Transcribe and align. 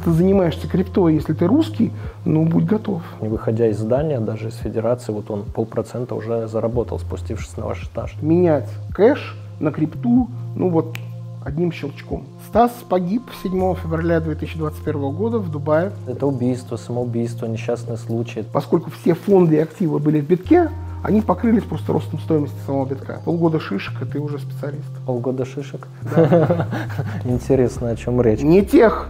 ты 0.00 0.10
занимаешься 0.10 0.68
криптой, 0.68 1.14
если 1.14 1.32
ты 1.32 1.46
русский, 1.46 1.92
ну, 2.24 2.44
будь 2.44 2.64
готов. 2.64 3.02
Не 3.20 3.28
выходя 3.28 3.68
из 3.68 3.78
здания, 3.78 4.20
даже 4.20 4.48
из 4.48 4.56
федерации, 4.56 5.12
вот 5.12 5.30
он 5.30 5.44
полпроцента 5.44 6.14
уже 6.14 6.48
заработал, 6.48 6.98
спустившись 6.98 7.56
на 7.56 7.66
ваш 7.66 7.84
этаж. 7.84 8.16
Менять 8.20 8.68
кэш 8.94 9.36
на 9.60 9.70
крипту, 9.70 10.28
ну 10.56 10.70
вот 10.70 10.96
одним 11.44 11.72
щелчком. 11.72 12.24
Стас 12.48 12.72
погиб 12.88 13.22
7 13.42 13.74
февраля 13.76 14.20
2021 14.20 15.10
года 15.12 15.38
в 15.38 15.50
Дубае. 15.50 15.92
Это 16.06 16.26
убийство, 16.26 16.76
самоубийство, 16.76 17.46
несчастный 17.46 17.96
случай. 17.96 18.44
Поскольку 18.52 18.90
все 18.90 19.14
фонды 19.14 19.56
и 19.56 19.58
активы 19.58 19.98
были 19.98 20.20
в 20.20 20.26
битке, 20.26 20.70
они 21.02 21.22
покрылись 21.22 21.64
просто 21.64 21.92
ростом 21.92 22.20
стоимости 22.20 22.56
самого 22.66 22.86
битка. 22.86 23.20
Полгода 23.24 23.58
шишек, 23.58 24.02
и 24.02 24.04
ты 24.04 24.20
уже 24.20 24.38
специалист. 24.38 24.90
Полгода 25.06 25.46
шишек? 25.46 25.88
Да. 26.14 26.68
Интересно, 27.24 27.90
о 27.90 27.96
чем 27.96 28.20
речь. 28.20 28.42
Не 28.42 28.64
тех 28.64 29.08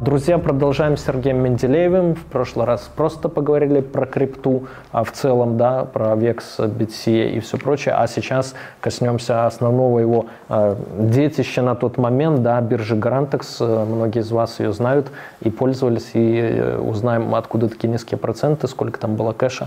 Друзья, 0.00 0.38
продолжаем 0.38 0.96
с 0.96 1.04
Сергеем 1.04 1.38
Менделеевым. 1.42 2.14
В 2.14 2.24
прошлый 2.26 2.66
раз 2.66 2.88
просто 2.94 3.28
поговорили 3.28 3.80
про 3.80 4.06
крипту, 4.06 4.68
а 4.92 5.02
в 5.02 5.10
целом, 5.10 5.56
да, 5.56 5.84
про 5.86 6.12
VEX, 6.12 6.40
BTC 6.58 7.30
и 7.30 7.40
все 7.40 7.58
прочее. 7.58 7.96
А 7.96 8.06
сейчас 8.06 8.54
коснемся 8.80 9.46
основного 9.46 9.98
его 9.98 10.26
э, 10.48 10.76
детища 11.00 11.62
на 11.62 11.74
тот 11.74 11.98
момент, 11.98 12.44
да, 12.44 12.60
биржи 12.60 12.94
Garantex. 12.94 13.86
Многие 13.86 14.20
из 14.20 14.30
вас 14.30 14.60
ее 14.60 14.72
знают 14.72 15.10
и 15.40 15.50
пользовались, 15.50 16.10
и 16.14 16.42
э, 16.42 16.78
узнаем, 16.78 17.34
откуда 17.34 17.68
такие 17.68 17.88
низкие 17.88 18.18
проценты, 18.18 18.68
сколько 18.68 19.00
там 19.00 19.16
было 19.16 19.32
кэша. 19.32 19.66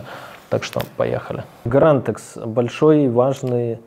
Так 0.49 0.63
что 0.63 0.81
поехали. 0.95 1.43
Garantex 1.65 2.45
большой, 2.45 3.09
важный, 3.09 3.79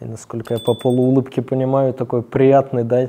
и, 0.00 0.04
насколько 0.04 0.54
я 0.54 0.60
по 0.60 0.74
полуулыбке 0.74 1.42
понимаю, 1.42 1.92
такой 1.92 2.22
приятный, 2.22 2.84
да, 2.84 3.08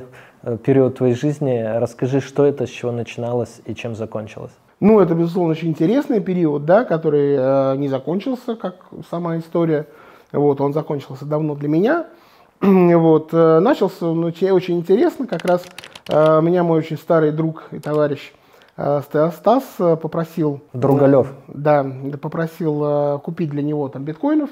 период 0.64 0.96
твоей 0.96 1.14
жизни. 1.14 1.62
Расскажи, 1.78 2.20
что 2.20 2.44
это, 2.44 2.66
с 2.66 2.70
чего 2.70 2.92
начиналось 2.92 3.60
и 3.64 3.74
чем 3.74 3.94
закончилось. 3.94 4.52
Ну, 4.80 4.98
это, 4.98 5.14
безусловно, 5.14 5.52
очень 5.52 5.68
интересный 5.68 6.20
период, 6.20 6.64
да, 6.64 6.84
который 6.84 7.36
э, 7.36 7.76
не 7.76 7.88
закончился, 7.88 8.56
как 8.56 8.76
сама 9.10 9.36
история. 9.36 9.86
Вот, 10.32 10.60
он 10.62 10.72
закончился 10.72 11.26
давно 11.26 11.54
для 11.54 11.68
меня. 11.68 12.06
вот, 12.60 13.28
э, 13.32 13.58
начался 13.60 14.08
он 14.08 14.24
очень 14.24 14.78
интересно, 14.78 15.26
как 15.26 15.44
раз 15.44 15.64
э, 16.08 16.40
меня 16.40 16.64
мой 16.64 16.78
очень 16.78 16.96
старый 16.96 17.30
друг 17.30 17.64
и 17.72 17.78
товарищ 17.78 18.32
э, 18.78 19.02
Стас 19.02 19.64
э, 19.78 19.96
попросил... 19.96 20.62
Другалев. 20.72 21.28
Э, 21.48 21.52
да, 21.52 21.86
попросил 22.20 22.82
э, 22.82 23.18
купить 23.18 23.50
для 23.50 23.62
него 23.62 23.86
там 23.88 24.04
биткоинов. 24.04 24.48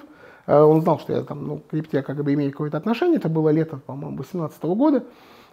Э, 0.46 0.60
он 0.60 0.82
знал, 0.82 0.98
что 0.98 1.14
я 1.14 1.22
там, 1.22 1.46
ну, 1.46 1.56
к 1.56 1.68
крипте 1.70 2.02
как 2.02 2.22
бы 2.22 2.34
имею 2.34 2.50
какое-то 2.50 2.76
отношение. 2.76 3.16
Это 3.16 3.30
было 3.30 3.48
лето, 3.48 3.78
по-моему, 3.86 4.16
2018 4.16 4.62
года. 4.64 5.04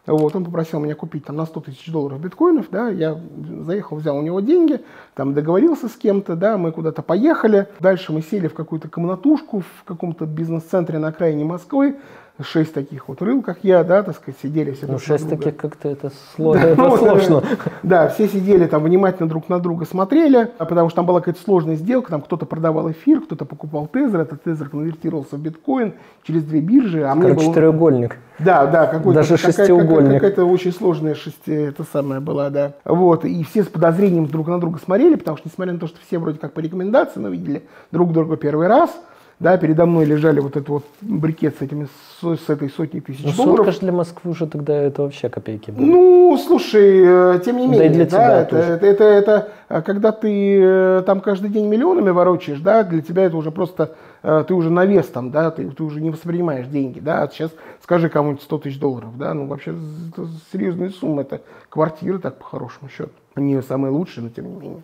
Вот, 0.05 0.35
он 0.35 0.45
попросил 0.45 0.79
меня 0.79 0.93
купить 0.93 1.25
там 1.25 1.35
на 1.35 1.45
100 1.45 1.61
тысяч 1.61 1.91
долларов 1.91 2.19
биткоинов, 2.19 2.67
да, 2.69 2.89
я 2.89 3.19
заехал, 3.61 3.97
взял 3.97 4.17
у 4.17 4.21
него 4.21 4.39
деньги, 4.39 4.81
там 5.15 5.33
договорился 5.33 5.87
с 5.87 5.93
кем-то, 5.93 6.35
да, 6.35 6.57
мы 6.57 6.71
куда-то 6.71 7.01
поехали. 7.01 7.67
Дальше 7.79 8.13
мы 8.13 8.21
сели 8.21 8.47
в 8.47 8.53
какую-то 8.53 8.87
комнатушку 8.87 9.61
в 9.61 9.83
каком-то 9.83 10.25
бизнес-центре 10.25 10.99
на 10.99 11.07
окраине 11.07 11.43
Москвы, 11.43 11.97
шесть 12.43 12.73
таких 12.73 13.07
вот 13.07 13.21
рыл, 13.21 13.41
как 13.41 13.59
я, 13.63 13.83
да, 13.83 14.03
так 14.03 14.15
сказать, 14.15 14.35
сидели 14.41 14.71
все 14.71 14.87
Ну, 14.87 14.99
шесть 14.99 15.29
таких 15.29 15.55
как-то 15.55 15.87
это, 15.87 16.11
сложно, 16.35 16.75
да, 16.75 16.83
ну, 16.83 16.97
сложно. 16.97 17.43
Да, 17.81 18.09
все 18.09 18.27
сидели 18.27 18.65
там 18.65 18.83
внимательно 18.83 19.29
друг 19.29 19.47
на 19.47 19.59
друга 19.59 19.85
смотрели, 19.85 20.51
а 20.57 20.65
потому 20.65 20.89
что 20.89 20.97
там 20.97 21.05
была 21.05 21.21
какая-то 21.21 21.41
сложная 21.41 21.75
сделка, 21.75 22.11
там 22.11 22.21
кто-то 22.21 22.45
продавал 22.45 22.91
эфир, 22.91 23.21
кто-то 23.21 23.45
покупал 23.45 23.87
тезер, 23.87 24.19
этот 24.19 24.43
тезер 24.43 24.69
конвертировался 24.69 25.37
в 25.37 25.39
биткоин 25.39 25.93
через 26.23 26.43
две 26.43 26.59
биржи. 26.59 27.03
А 27.03 27.13
Короче, 27.13 27.35
мне 27.35 27.45
был... 27.45 27.53
треугольник. 27.53 28.17
Да, 28.37 28.65
да, 28.65 28.87
какой-то, 28.87 29.21
Даже 29.21 29.37
шестиугольник. 29.37 30.15
Какая-то 30.15 30.43
очень 30.43 30.73
сложная 30.73 31.15
шести, 31.15 31.53
это 31.53 31.85
самое 31.89 32.19
была, 32.19 32.49
да. 32.49 32.73
Вот, 32.83 33.23
и 33.23 33.43
все 33.45 33.63
с 33.63 33.67
подозрением 33.67 34.25
друг 34.25 34.47
на 34.47 34.59
друга 34.59 34.77
смотрели, 34.83 35.15
потому 35.15 35.37
что, 35.37 35.47
несмотря 35.47 35.73
на 35.73 35.79
то, 35.79 35.87
что 35.87 35.99
все 36.05 36.19
вроде 36.19 36.37
как 36.37 36.51
по 36.51 36.59
рекомендации, 36.59 37.21
но 37.21 37.29
видели 37.29 37.63
друг 37.91 38.11
друга 38.11 38.35
первый 38.35 38.67
раз, 38.67 38.89
да, 39.39 39.57
передо 39.57 39.85
мной 39.85 40.05
лежали 40.05 40.39
вот 40.39 40.55
этот 40.55 40.69
вот 40.69 40.85
брикет 41.01 41.57
с, 41.57 41.61
этими, 41.61 41.87
с, 42.21 42.49
этой 42.49 42.69
сотней 42.69 43.01
тысяч 43.01 43.25
ну, 43.37 43.45
долларов. 43.45 43.73
же 43.73 43.79
для 43.81 43.91
Москвы 43.91 44.31
уже 44.31 44.47
тогда 44.47 44.73
это 44.73 45.01
вообще 45.01 45.27
копейки 45.27 45.71
были. 45.71 45.85
Ну, 45.85 46.37
слушай, 46.37 47.35
э, 47.35 47.39
тем 47.43 47.57
не 47.57 47.67
менее, 47.67 47.79
да, 47.79 47.85
и 47.85 47.89
для 47.89 48.05
да, 48.05 48.09
тебя 48.09 48.41
это, 48.41 48.57
это, 48.57 48.85
это, 48.85 49.03
это, 49.03 49.49
э, 49.67 49.81
когда 49.81 50.11
ты 50.13 50.59
э, 50.61 51.03
там 51.05 51.19
каждый 51.19 51.49
день 51.49 51.67
миллионами 51.67 52.11
ворочаешь, 52.11 52.59
да, 52.59 52.83
для 52.83 53.01
тебя 53.01 53.23
это 53.23 53.35
уже 53.35 53.51
просто, 53.51 53.95
ты 54.21 54.53
уже 54.53 54.69
на 54.69 54.85
вес 54.85 55.07
там, 55.07 55.31
да, 55.31 55.51
ты, 55.51 55.69
ты 55.69 55.83
уже 55.83 55.99
не 55.99 56.11
воспринимаешь 56.11 56.67
деньги, 56.67 56.99
да, 56.99 57.23
а 57.23 57.27
сейчас 57.27 57.51
скажи 57.83 58.07
кому-нибудь 58.09 58.41
100 58.41 58.57
тысяч 58.59 58.79
долларов, 58.79 59.17
да, 59.17 59.33
ну 59.33 59.47
вообще 59.47 59.75
это 60.11 60.27
серьезная 60.53 60.89
сумма, 60.91 61.23
это 61.23 61.41
квартира 61.69 62.19
так 62.19 62.37
по 62.37 62.45
хорошему 62.45 62.89
счету. 62.89 63.11
Не 63.35 63.61
самые 63.61 63.91
лучшие, 63.91 64.23
но 64.23 64.29
тем 64.29 64.47
не 64.47 64.59
менее. 64.59 64.83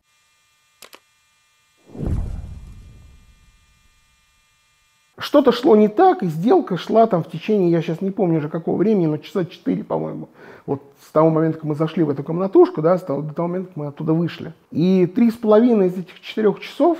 Что-то 5.17 5.51
шло 5.51 5.75
не 5.75 5.87
так, 5.87 6.23
и 6.23 6.27
сделка 6.27 6.77
шла 6.77 7.05
там 7.05 7.23
в 7.23 7.29
течение, 7.29 7.69
я 7.69 7.81
сейчас 7.81 8.01
не 8.01 8.11
помню 8.11 8.39
уже 8.39 8.49
какого 8.49 8.77
времени, 8.77 9.05
но 9.07 9.17
часа 9.17 9.45
4, 9.45 9.83
по-моему. 9.83 10.29
Вот 10.65 10.81
с 11.01 11.11
того 11.11 11.29
момента, 11.29 11.57
как 11.57 11.65
мы 11.65 11.75
зашли 11.75 12.03
в 12.03 12.09
эту 12.09 12.23
комнатушку, 12.23 12.81
да, 12.81 12.97
с 12.97 13.03
того, 13.03 13.21
до 13.21 13.33
того 13.33 13.47
момента, 13.47 13.69
как 13.69 13.77
мы 13.77 13.87
оттуда 13.87 14.13
вышли. 14.13 14.53
И 14.71 15.05
три 15.05 15.29
с 15.29 15.35
половиной 15.35 15.87
из 15.87 15.97
этих 15.97 16.19
четырех 16.21 16.59
часов 16.59 16.97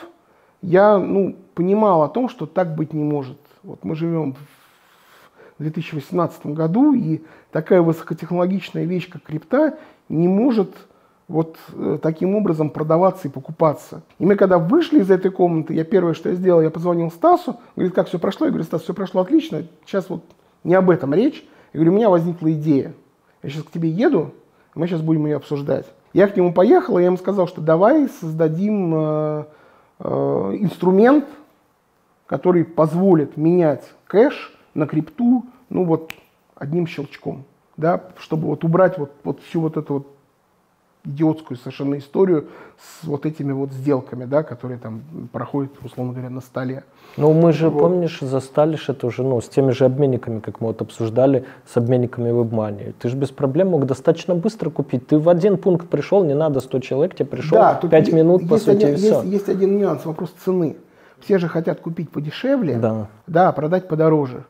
я, 0.62 1.00
ну, 1.00 1.36
понимал 1.56 2.04
о 2.04 2.10
том, 2.10 2.30
что 2.30 2.46
так 2.46 2.76
быть 2.76 2.94
не 2.94 3.04
может. 3.04 3.38
Вот 3.64 3.84
мы 3.84 3.96
живем 3.96 4.34
в 4.34 5.64
2018 5.64 6.48
году, 6.48 6.94
и 6.94 7.22
такая 7.52 7.82
высокотехнологичная 7.82 8.86
вещь, 8.86 9.10
как 9.10 9.24
крипта, 9.24 9.78
не 10.10 10.28
может 10.28 10.76
вот 11.31 11.58
э, 11.74 11.97
таким 12.02 12.36
образом 12.36 12.69
продаваться 12.69 13.28
и 13.28 13.31
покупаться. 13.31 14.03
И 14.19 14.25
мы 14.25 14.36
когда 14.36 14.59
вышли 14.59 15.00
из 15.00 15.09
этой 15.09 15.31
комнаты, 15.31 15.74
я 15.74 15.84
первое, 15.86 16.14
что 16.14 16.30
я 16.30 16.36
сделал, 16.36 16.62
я 16.62 16.69
позвонил 16.69 17.09
Стасу, 17.09 17.58
говорит, 17.75 17.96
как 17.96 18.08
все 18.08 18.19
прошло? 18.19 18.46
Я 18.46 18.52
говорю, 18.52 18.66
Стас, 18.66 18.84
все 18.84 18.94
прошло 18.94 19.22
отлично, 19.22 19.64
сейчас 19.86 20.09
вот 20.09 20.24
не 20.64 20.75
об 20.75 20.90
этом 20.90 21.14
речь. 21.14 21.47
Я 21.74 21.80
говорю, 21.80 21.94
у 21.94 21.96
меня 21.96 22.09
возникла 22.09 22.52
идея. 22.52 22.94
Я 23.41 23.50
сейчас 23.50 23.64
к 23.64 23.72
тебе 23.72 23.90
еду, 23.90 24.34
мы 24.76 24.88
сейчас 24.88 25.02
будем 25.02 25.26
ее 25.26 25.38
обсуждать. 25.38 25.85
Я 26.14 26.28
к 26.28 26.35
нему 26.35 26.53
поехал, 26.53 26.97
и 26.97 27.02
я 27.02 27.08
ему 27.08 27.17
сказал, 27.17 27.47
что 27.47 27.61
давай 27.61 28.09
создадим 28.09 28.94
э, 28.94 29.46
э, 30.00 30.58
инструмент, 30.59 31.26
который 32.28 32.66
позволит 32.66 33.38
менять 33.38 33.90
кэш 34.06 34.53
на 34.73 34.85
крипту, 34.85 35.46
ну 35.70 35.85
вот 35.85 36.11
одним 36.56 36.88
щелчком, 36.88 37.46
да, 37.78 38.03
чтобы 38.17 38.47
вот 38.47 38.66
убрать 38.66 38.97
вот, 38.97 39.11
вот 39.23 39.40
всю 39.41 39.61
вот 39.61 39.78
эту 39.78 39.94
вот 39.94 40.08
идиотскую 41.03 41.58
совершенно 41.58 41.98
историю 41.98 42.48
с 42.78 43.06
вот 43.06 43.26
этими 43.26 43.52
вот 43.52 43.72
сделками, 43.72 44.26
да, 44.26 44.44
которые 44.44 44.78
там 44.78 45.02
проходят, 45.32 45.72
условно 45.84 46.14
говоря, 46.14 46.30
на 46.30 46.42
столе. 46.42 46.84
Ну, 47.18 47.34
мы 47.34 47.53
же, 47.53 47.70
вот. 47.70 47.80
помнишь, 47.80 48.20
застали 48.22 48.78
это 48.88 49.08
уже, 49.08 49.24
ну, 49.24 49.42
с 49.42 49.50
теми 49.50 49.72
же 49.72 49.86
обменниками, 49.86 50.40
как 50.40 50.62
мы 50.62 50.68
вот 50.68 50.82
обсуждали, 50.82 51.46
с 51.66 51.76
обменниками 51.76 52.30
WebMoney. 52.30 52.94
Ты 53.00 53.09
же 53.09 53.18
без 53.18 53.30
проблем 53.30 53.70
мог 53.70 53.86
достаточно 53.86 54.36
быстро 54.36 54.70
купить. 54.70 55.08
Ты 55.08 55.18
в 55.18 55.28
один 55.28 55.58
пункт 55.58 55.90
пришел, 55.90 56.24
не 56.24 56.36
надо 56.36 56.59
100 56.59 56.80
человек, 56.80 57.16
тебе 57.16 57.26
пришел 57.26 57.58
да, 57.58 57.76
5 57.76 58.14
минут, 58.14 58.47
по 58.47 58.58
сути, 58.58 58.86
один, 58.86 58.94
и 58.94 58.96
все. 58.96 59.22
Есть, 59.22 59.26
есть 59.26 59.50
один 59.50 59.78
нюанс, 59.78 60.06
вопрос 60.06 60.34
цены. 60.44 60.78
Все 61.20 61.38
же 61.38 61.47
хотят 61.47 61.82
купить 61.82 62.09
подешевле, 62.09 62.78
да. 62.78 63.08
да, 63.28 63.52
продать 63.52 63.88
подороже. 63.88 64.46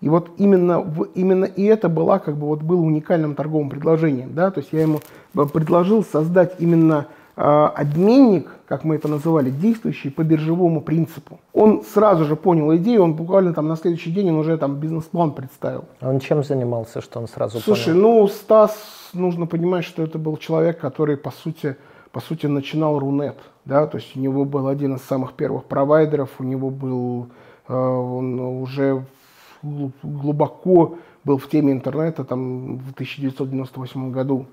И 0.00 0.08
вот 0.08 0.30
именно, 0.38 0.80
в, 0.80 1.04
именно 1.14 1.44
и 1.44 1.64
это 1.64 1.88
была, 1.88 2.18
как 2.18 2.36
бы, 2.36 2.46
вот 2.46 2.62
было 2.62 2.80
уникальным 2.80 3.34
торговым 3.34 3.68
предложением. 3.68 4.34
Да? 4.34 4.50
То 4.50 4.60
есть 4.60 4.72
я 4.72 4.82
ему 4.82 5.00
предложил 5.34 6.02
создать 6.02 6.54
именно 6.58 7.06
э, 7.36 7.42
обменник, 7.42 8.48
как 8.66 8.84
мы 8.84 8.94
это 8.94 9.08
называли, 9.08 9.50
действующий 9.50 10.08
по 10.08 10.22
биржевому 10.22 10.80
принципу. 10.80 11.38
Он 11.52 11.82
сразу 11.84 12.24
же 12.24 12.34
понял 12.34 12.74
идею, 12.76 13.02
он 13.02 13.14
буквально 13.14 13.52
там 13.52 13.68
на 13.68 13.76
следующий 13.76 14.10
день 14.10 14.30
он 14.30 14.36
уже 14.36 14.56
там 14.56 14.76
бизнес-план 14.76 15.32
представил. 15.32 15.84
А 16.00 16.08
он 16.08 16.20
чем 16.20 16.42
занимался, 16.44 17.02
что 17.02 17.20
он 17.20 17.28
сразу 17.28 17.60
Слушай, 17.60 17.92
понял? 17.92 18.00
ну 18.00 18.28
Стас, 18.28 19.10
нужно 19.12 19.46
понимать, 19.46 19.84
что 19.84 20.02
это 20.02 20.18
был 20.18 20.38
человек, 20.38 20.80
который, 20.80 21.18
по 21.18 21.30
сути, 21.30 21.76
по 22.10 22.20
сути, 22.20 22.46
начинал 22.46 22.98
Рунет. 22.98 23.36
Да? 23.66 23.86
То 23.86 23.98
есть 23.98 24.16
у 24.16 24.20
него 24.20 24.46
был 24.46 24.66
один 24.66 24.94
из 24.94 25.02
самых 25.02 25.34
первых 25.34 25.64
провайдеров, 25.64 26.30
у 26.38 26.44
него 26.44 26.70
был, 26.70 27.28
э, 27.68 27.74
он 27.74 28.40
уже 28.40 29.04
глубоко 29.62 30.98
был 31.24 31.38
в 31.38 31.48
теме 31.48 31.72
интернета 31.72 32.24
там 32.24 32.78
в 32.78 32.92
1998 32.92 34.10
году. 34.12 34.46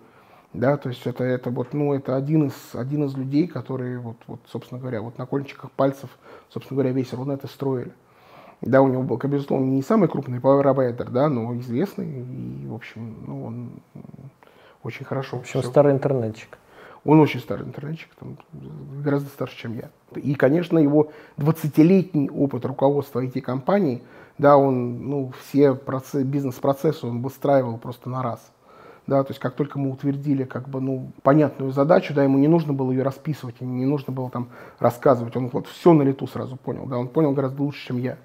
Да, 0.54 0.78
то 0.78 0.90
есть 0.90 1.06
это, 1.06 1.24
это 1.24 1.50
вот, 1.50 1.74
ну, 1.74 1.94
это 1.94 2.16
один 2.16 2.48
из, 2.48 2.54
один 2.74 3.04
из 3.04 3.16
людей, 3.16 3.48
которые, 3.48 4.00
вот, 4.00 4.16
вот, 4.28 4.40
собственно 4.48 4.80
говоря, 4.80 5.02
вот 5.02 5.18
на 5.18 5.26
кончиках 5.26 5.72
пальцев, 5.72 6.10
собственно 6.50 6.78
говоря, 6.78 6.96
весь 6.96 7.14
Рунет 7.14 7.44
и 7.44 7.48
строили. 7.48 7.92
Да, 8.62 8.82
у 8.82 8.88
него 8.88 9.04
был, 9.04 9.18
безусловно, 9.18 9.66
не 9.66 9.84
самый 9.84 10.10
крупный 10.10 10.40
power 10.40 10.94
да, 11.12 11.30
но 11.30 11.56
известный, 11.58 12.22
и, 12.22 12.66
в 12.66 12.74
общем, 12.74 13.16
ну, 13.28 13.46
он 13.46 13.70
очень 14.84 15.06
хорошо. 15.06 15.38
В 15.38 15.42
общем, 15.42 15.62
все. 15.62 15.70
старый 15.70 15.94
интернетчик. 15.94 16.58
Он 17.06 17.20
очень 17.20 17.40
старый 17.40 17.68
интернетчик, 17.68 18.10
там, 18.20 18.38
гораздо 19.04 19.30
старше, 19.30 19.58
чем 19.58 19.76
я. 19.76 19.90
И, 20.16 20.34
конечно, 20.34 20.80
его 20.80 21.12
20-летний 21.38 22.30
опыт 22.30 22.66
руководства 22.66 23.24
IT-компаний, 23.24 24.02
да, 24.38 24.58
он, 24.58 25.10
ну, 25.10 25.32
все 25.42 25.74
процесс, 25.74 26.24
бизнес-процессы 26.24 27.06
он 27.06 27.22
выстраивал 27.22 27.78
просто 27.78 28.10
на 28.10 28.22
раз. 28.22 28.52
Да, 29.08 29.24
то 29.24 29.32
есть 29.32 29.40
как 29.40 29.56
только 29.56 29.80
мы 29.80 29.92
утвердили 29.92 30.44
как 30.44 30.68
бы, 30.68 30.82
ну, 30.82 31.12
понятную 31.24 31.72
задачу, 31.72 32.14
да, 32.14 32.24
ему 32.24 32.38
не 32.38 32.50
нужно 32.50 32.74
было 32.74 32.92
ее 32.92 33.04
расписывать, 33.04 33.62
не 33.62 33.86
нужно 33.86 34.12
было 34.12 34.30
там 34.30 34.50
рассказывать, 34.80 35.36
он 35.38 35.48
вот 35.48 35.68
все 35.68 35.94
на 35.94 36.02
лету 36.02 36.28
сразу 36.28 36.58
понял, 36.58 36.86
да, 36.86 36.98
он 36.98 37.08
понял 37.08 37.32
гораздо 37.32 37.64
лучше, 37.64 37.88
чем 37.88 37.98
я. 37.98 38.18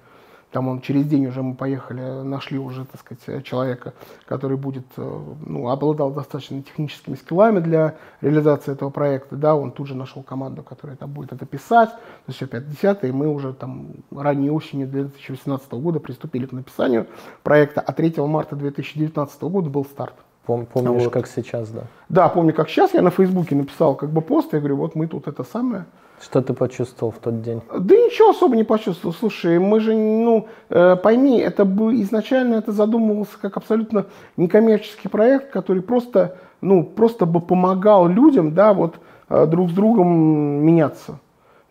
Там 0.53 0.67
он 0.67 0.81
через 0.81 1.07
день 1.07 1.25
уже 1.25 1.41
мы 1.41 1.55
поехали, 1.55 2.21
нашли 2.21 2.59
уже, 2.59 2.85
так 2.85 3.01
сказать, 3.01 3.43
человека, 3.43 3.93
который 4.27 4.55
будет, 4.55 4.85
э, 4.97 5.19
ну, 5.47 5.67
обладал 5.69 6.11
достаточно 6.11 6.61
техническими 6.61 7.15
скиллами 7.15 7.59
для 7.59 7.95
реализации 8.21 8.71
этого 8.71 8.91
проекта, 8.91 9.35
да, 9.35 9.55
он 9.55 9.71
тут 9.71 9.87
же 9.87 9.95
нашел 9.95 10.21
команду, 10.21 10.61
которая 10.61 10.95
там 10.95 11.11
будет 11.11 11.33
это 11.33 11.47
писать, 11.47 11.89
то 11.89 12.27
есть 12.27 12.43
опять 12.43 12.69
10 12.69 13.03
и 13.03 13.11
мы 13.11 13.33
уже 13.33 13.53
там 13.53 13.87
ранней 14.11 14.51
осенью 14.51 14.87
2018 14.87 15.71
года 15.71 15.99
приступили 15.99 16.45
к 16.45 16.51
написанию 16.51 17.07
проекта, 17.41 17.81
а 17.81 17.91
3 17.91 18.13
марта 18.17 18.55
2019 18.55 19.41
года 19.41 19.71
был 19.71 19.85
старт. 19.85 20.13
Пом, 20.45 20.67
помнишь, 20.67 21.05
вот. 21.05 21.13
как 21.13 21.25
сейчас, 21.25 21.69
да? 21.69 21.85
Да, 22.09 22.29
помню, 22.29 22.53
как 22.53 22.69
сейчас. 22.69 22.93
Я 22.93 23.01
на 23.01 23.09
Фейсбуке 23.09 23.55
написал 23.55 23.95
как 23.95 24.11
бы 24.11 24.21
пост, 24.21 24.53
я 24.53 24.59
говорю, 24.59 24.75
вот 24.75 24.93
мы 24.93 25.07
тут 25.07 25.27
это 25.27 25.43
самое, 25.43 25.85
что 26.23 26.41
ты 26.41 26.53
почувствовал 26.53 27.11
в 27.11 27.17
тот 27.19 27.41
день? 27.41 27.61
Да 27.69 27.95
ничего 27.95 28.29
особо 28.29 28.55
не 28.55 28.63
почувствовал. 28.63 29.13
Слушай, 29.13 29.59
мы 29.59 29.79
же, 29.79 29.93
ну, 29.93 30.47
э, 30.69 30.95
пойми, 30.95 31.39
это 31.39 31.65
бы 31.65 32.01
изначально 32.01 32.55
это 32.55 32.71
задумывался 32.71 33.33
как 33.41 33.57
абсолютно 33.57 34.05
некоммерческий 34.37 35.09
проект, 35.09 35.51
который 35.51 35.81
просто, 35.81 36.37
ну, 36.61 36.83
просто 36.83 37.25
бы 37.25 37.41
помогал 37.41 38.07
людям, 38.07 38.53
да, 38.53 38.73
вот 38.73 38.95
э, 39.29 39.45
друг 39.47 39.69
с 39.69 39.73
другом 39.73 40.07
меняться. 40.65 41.19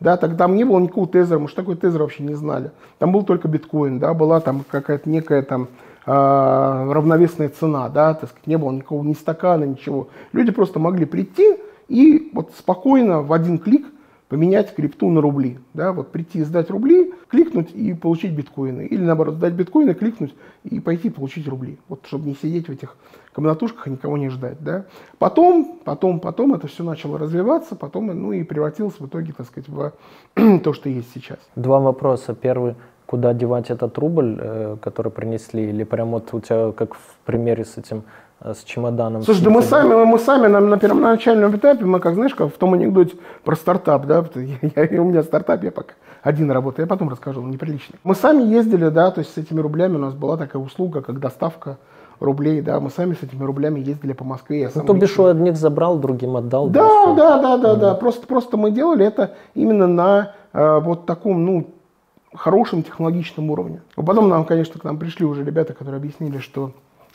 Да, 0.01 0.17
так 0.17 0.37
там 0.37 0.57
не 0.57 0.65
было 0.65 0.81
никакого 0.81 1.07
тезера, 1.07 1.39
мы 1.39 1.49
же 1.49 1.55
такой 1.55 1.77
тезер 1.77 2.03
вообще 2.03 2.25
не 2.25 2.35
знали. 2.35 2.73
Там 2.99 3.13
был 3.13 3.23
только 3.23 3.49
биткоин, 3.49 4.01
да, 4.01 4.13
была 4.15 4.41
там 4.41 4.65
какая-то 4.69 5.09
некая 5.09 5.43
там 5.43 5.69
э, 6.07 6.11
равновесная 6.11 7.49
цена, 7.49 7.89
да, 7.89 8.15
так 8.15 8.31
сказать, 8.31 8.47
не 8.47 8.59
было 8.59 8.73
никакого 8.73 9.03
ни 9.05 9.15
стакана, 9.15 9.65
ничего. 9.65 10.09
Люди 10.33 10.51
просто 10.51 10.79
могли 10.79 11.07
прийти 11.07 11.57
и 11.89 12.31
вот 12.35 12.53
спокойно 12.59 13.23
в 13.23 13.33
один 13.33 13.59
клик 13.59 13.87
поменять 14.33 14.75
крипту 14.75 15.11
на 15.11 15.21
рубли. 15.21 15.59
Да, 15.75 15.93
вот 15.93 16.11
прийти 16.11 16.43
сдать 16.43 16.71
рубли, 16.71 17.13
кликнуть 17.29 17.71
и 17.75 17.93
получить 17.93 18.33
биткоины. 18.33 18.87
Или 18.87 19.03
наоборот, 19.03 19.35
сдать 19.35 19.53
биткоины, 19.53 19.93
кликнуть 19.93 20.35
и 20.65 20.81
пойти 20.81 21.11
получить 21.11 21.47
рубли. 21.47 21.79
Вот 21.87 22.07
чтобы 22.07 22.29
не 22.29 22.35
сидеть 22.35 22.67
в 22.67 22.73
этих 22.73 22.97
комнатушках 23.35 23.89
и 23.89 23.91
никого 23.91 24.17
не 24.17 24.31
ждать. 24.31 24.57
Да. 24.61 24.87
Потом, 25.19 25.79
потом, 25.85 26.19
потом 26.19 26.55
это 26.55 26.67
все 26.67 26.83
начало 26.83 27.19
развиваться, 27.19 27.77
потом 27.77 28.07
ну, 28.07 28.33
и 28.33 28.43
превратилось 28.43 28.99
в 28.99 29.07
итоге, 29.07 29.35
так 29.35 29.49
сказать, 29.49 29.69
в 29.69 29.93
то, 30.65 30.73
что 30.73 30.89
есть 30.89 31.13
сейчас. 31.13 31.39
Два 31.55 31.81
вопроса. 31.81 32.35
Первый, 32.35 32.77
куда 33.05 33.35
девать 33.35 33.69
этот 33.69 33.99
рубль, 33.99 34.39
э, 34.41 34.77
который 34.81 35.13
принесли, 35.13 35.69
или 35.69 35.85
прямо 35.85 36.13
вот 36.13 36.33
у 36.33 36.41
тебя, 36.41 36.73
как 36.73 36.95
в 36.95 37.17
примере 37.27 37.67
с 37.67 37.77
этим 37.77 38.05
с 38.45 38.65
чемоданом. 38.65 39.23
Слушай, 39.23 39.45
да 39.45 39.51
мы 39.51 39.63
сами, 39.63 40.05
мы 40.05 40.19
сами 40.19 40.47
на, 40.49 40.61
на 40.61 40.79
первоначальном 40.79 41.57
этапе, 41.57 41.85
мы 41.85 42.01
как, 42.01 42.15
знаешь, 42.15 42.35
как 42.35 42.53
в 42.53 42.59
том 42.59 42.75
анекдоте 42.75 43.15
про 43.45 43.55
стартап, 43.55 44.07
да, 44.07 44.25
я, 44.35 44.85
я, 44.85 45.03
у 45.03 45.05
меня 45.05 45.23
стартап, 45.23 45.63
я 45.63 45.71
пока 45.71 45.95
один 46.23 46.51
работаю, 46.51 46.87
я 46.87 46.89
потом 46.89 47.09
расскажу, 47.09 47.41
он 47.41 47.51
неприличный. 47.51 47.99
Мы 48.05 48.15
сами 48.15 48.43
ездили, 48.43 48.89
да, 48.89 49.11
то 49.11 49.21
есть 49.21 49.35
с 49.35 49.39
этими 49.39 49.61
рублями 49.61 49.97
у 49.97 50.01
нас 50.01 50.15
была 50.15 50.37
такая 50.37 50.63
услуга, 50.63 51.03
как 51.03 51.21
доставка 51.21 51.79
рублей, 52.19 52.61
да, 52.63 52.81
мы 52.81 52.91
сами 52.91 53.15
с 53.15 53.23
этими 53.23 53.45
рублями 53.45 53.81
ездили 53.81 54.13
по 54.13 54.25
Москве. 54.25 54.61
Я 54.63 54.71
ну, 54.75 54.85
то 54.85 54.93
бишь, 54.93 55.19
одних 55.19 55.57
забрал, 55.57 55.99
другим 55.99 56.37
отдал. 56.37 56.69
Да, 56.69 57.15
да, 57.15 57.39
да, 57.39 57.57
да, 57.59 57.75
да, 57.75 57.95
просто, 57.95 58.27
просто 58.27 58.57
мы 58.57 58.71
делали 58.71 59.07
это 59.07 59.35
именно 59.55 59.87
на 59.87 60.33
э, 60.53 60.81
вот 60.81 61.07
таком, 61.07 61.45
ну, 61.45 61.71
хорошем 62.35 62.83
технологичном 62.83 63.51
уровне. 63.51 63.83
Потом 63.95 64.29
нам, 64.29 64.45
конечно, 64.45 64.81
к 64.81 64.85
нам 64.85 64.99
пришли 64.99 65.27
уже 65.27 65.45
ребята, 65.45 65.75
которые 65.75 65.99
объяснили, 65.99 66.39
что 66.39 66.73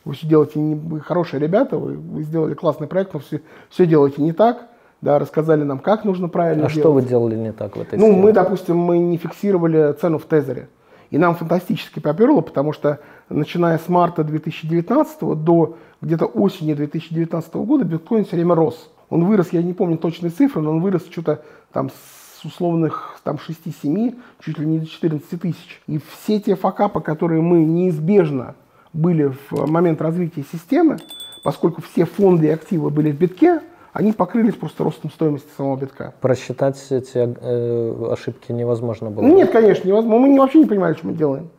вы 0.07 0.13
все 0.13 0.25
делаете, 0.25 0.59
не, 0.59 0.75
вы 0.75 1.01
хорошие 1.01 1.39
ребята, 1.39 1.77
вы, 1.77 1.93
вы 1.97 2.23
сделали 2.23 2.53
классный 2.53 2.87
проект, 2.87 3.13
но 3.13 3.19
все, 3.19 3.41
все 3.69 3.85
делаете 3.85 4.21
не 4.21 4.31
так, 4.31 4.67
да, 5.01 5.19
рассказали 5.19 5.63
нам, 5.63 5.79
как 5.79 6.05
нужно 6.05 6.29
правильно 6.29 6.65
а 6.65 6.69
делать. 6.69 6.81
что 6.81 6.93
вы 6.93 7.01
делали 7.01 7.35
не 7.35 7.51
так 7.51 7.75
в 7.75 7.81
этой 7.81 7.99
Ну, 7.99 8.05
схеме? 8.05 8.21
мы, 8.21 8.31
допустим, 8.31 8.77
мы 8.77 8.97
не 8.97 9.17
фиксировали 9.17 9.93
цену 9.99 10.17
в 10.17 10.23
тезере. 10.25 10.69
И 11.09 11.17
нам 11.17 11.35
фантастически 11.35 11.99
поперло, 11.99 12.41
потому 12.41 12.73
что 12.73 12.99
начиная 13.29 13.77
с 13.77 13.87
марта 13.87 14.23
2019 14.23 15.19
до 15.43 15.77
где-то 16.01 16.25
осени 16.25 16.73
2019 16.73 17.53
года 17.55 17.83
биткоин 17.85 18.25
все 18.25 18.35
время 18.35 18.55
рос. 18.55 18.89
Он 19.09 19.25
вырос, 19.25 19.49
я 19.51 19.61
не 19.61 19.73
помню 19.73 19.97
точные 19.97 20.31
цифры, 20.31 20.61
но 20.61 20.71
он 20.71 20.81
вырос 20.81 21.05
что-то 21.09 21.41
там 21.71 21.89
с 21.89 22.45
условных 22.45 23.19
там 23.23 23.37
6-7, 23.37 24.15
чуть 24.39 24.57
ли 24.59 24.65
не 24.65 24.79
до 24.79 24.85
14 24.85 25.41
тысяч. 25.41 25.81
И 25.87 25.99
все 26.11 26.39
те 26.39 26.55
факапы, 26.55 27.01
которые 27.01 27.41
мы 27.41 27.63
неизбежно 27.63 28.55
были 28.93 29.31
в 29.49 29.67
момент 29.67 30.01
развития 30.01 30.43
системы, 30.51 30.97
поскольку 31.43 31.81
все 31.81 32.05
фонды 32.05 32.47
и 32.47 32.49
активы 32.49 32.89
были 32.89 33.11
в 33.11 33.17
битке, 33.17 33.61
они 33.93 34.11
покрылись 34.11 34.53
просто 34.53 34.83
ростом 34.83 35.09
стоимости 35.09 35.47
самого 35.57 35.77
битка. 35.77 36.13
Просчитать 36.21 36.77
эти 36.91 37.17
э, 37.17 38.11
ошибки 38.11 38.51
невозможно 38.51 39.09
было? 39.09 39.23
Нет, 39.25 39.51
конечно, 39.51 39.87
невозможно. 39.87 40.27
Мы 40.27 40.39
вообще 40.39 40.59
не 40.59 40.65
понимали, 40.65 40.93
что 40.93 41.07
мы 41.07 41.13
делаем. 41.13 41.49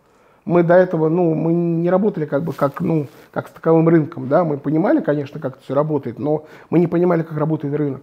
Мы 0.44 0.62
до 0.62 0.74
этого, 0.74 1.08
ну, 1.08 1.34
мы 1.34 1.52
не 1.52 1.90
работали 1.90 2.26
как 2.26 2.44
бы 2.44 2.52
как, 2.52 2.80
ну, 2.80 3.06
как 3.32 3.48
с 3.48 3.50
таковым 3.50 3.88
рынком, 3.88 4.28
да, 4.28 4.44
мы 4.44 4.56
понимали, 4.56 5.00
конечно, 5.00 5.40
как 5.40 5.56
это 5.56 5.64
все 5.64 5.74
работает, 5.74 6.18
но 6.18 6.46
мы 6.70 6.78
не 6.78 6.86
понимали, 6.86 7.22
как 7.22 7.36
работает 7.36 7.74
рынок. 7.74 8.02